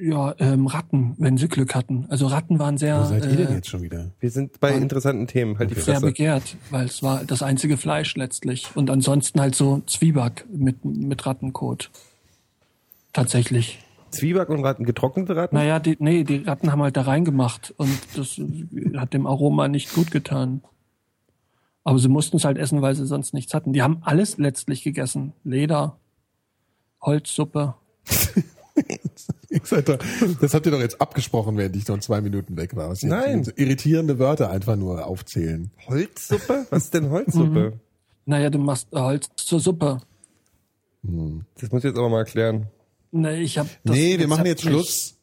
[0.00, 2.06] Ja, ähm, Ratten, wenn sie Glück hatten.
[2.08, 4.12] Also Ratten waren sehr, Wo seid ihr denn äh, jetzt schon wieder?
[4.20, 5.58] Wir sind bei interessanten Themen.
[5.58, 6.06] Halt die sehr Fresse.
[6.06, 8.68] begehrt, weil es war das einzige Fleisch letztlich.
[8.76, 11.90] Und ansonsten halt so Zwieback mit, mit Rattenkot.
[13.12, 13.80] Tatsächlich.
[14.10, 15.54] Zwieback und Ratten, getrocknete Ratten?
[15.56, 18.40] Naja, die, nee, die Ratten haben halt da reingemacht und das
[18.96, 20.62] hat dem Aroma nicht gut getan.
[21.84, 23.72] Aber sie mussten es halt essen, weil sie sonst nichts hatten.
[23.72, 25.32] Die haben alles letztlich gegessen.
[25.44, 25.96] Leder,
[27.00, 27.74] Holzsuppe.
[30.40, 32.94] Das habt ihr doch jetzt abgesprochen, während ich noch zwei Minuten weg war.
[33.02, 33.44] Nein.
[33.44, 35.70] so irritierende Wörter einfach nur aufzählen.
[35.88, 36.66] Holzsuppe?
[36.70, 37.80] Was ist denn Holzsuppe?
[38.26, 40.00] Naja, du machst Holz zur Suppe.
[41.02, 42.66] Das muss ich jetzt aber mal erklären.
[43.10, 44.62] Nee, ich hab das nee, wir machen jetzt.
[44.62, 45.14] Schluss.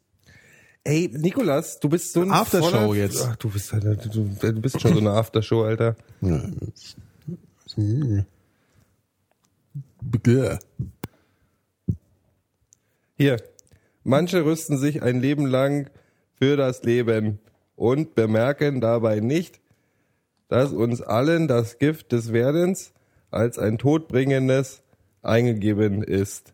[0.83, 3.23] Ey, Nikolas, du bist so ein Aftershow voller- jetzt.
[3.25, 5.95] Ach, du bist halt, du, du bist schon so eine Aftershow, Alter.
[13.17, 13.37] Hier.
[14.03, 15.89] Manche rüsten sich ein Leben lang
[16.37, 17.39] für das Leben
[17.75, 19.59] und bemerken dabei nicht,
[20.47, 22.93] dass uns allen das Gift des Werdens
[23.31, 24.83] als ein todbringendes
[25.23, 26.53] eingegeben ist.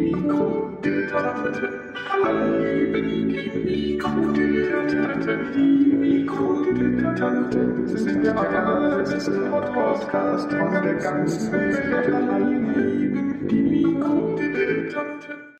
[9.73, 12.13] Podcast von der ganzen Welt.
[12.13, 15.50] Alle lieben die Mikrodilettanten.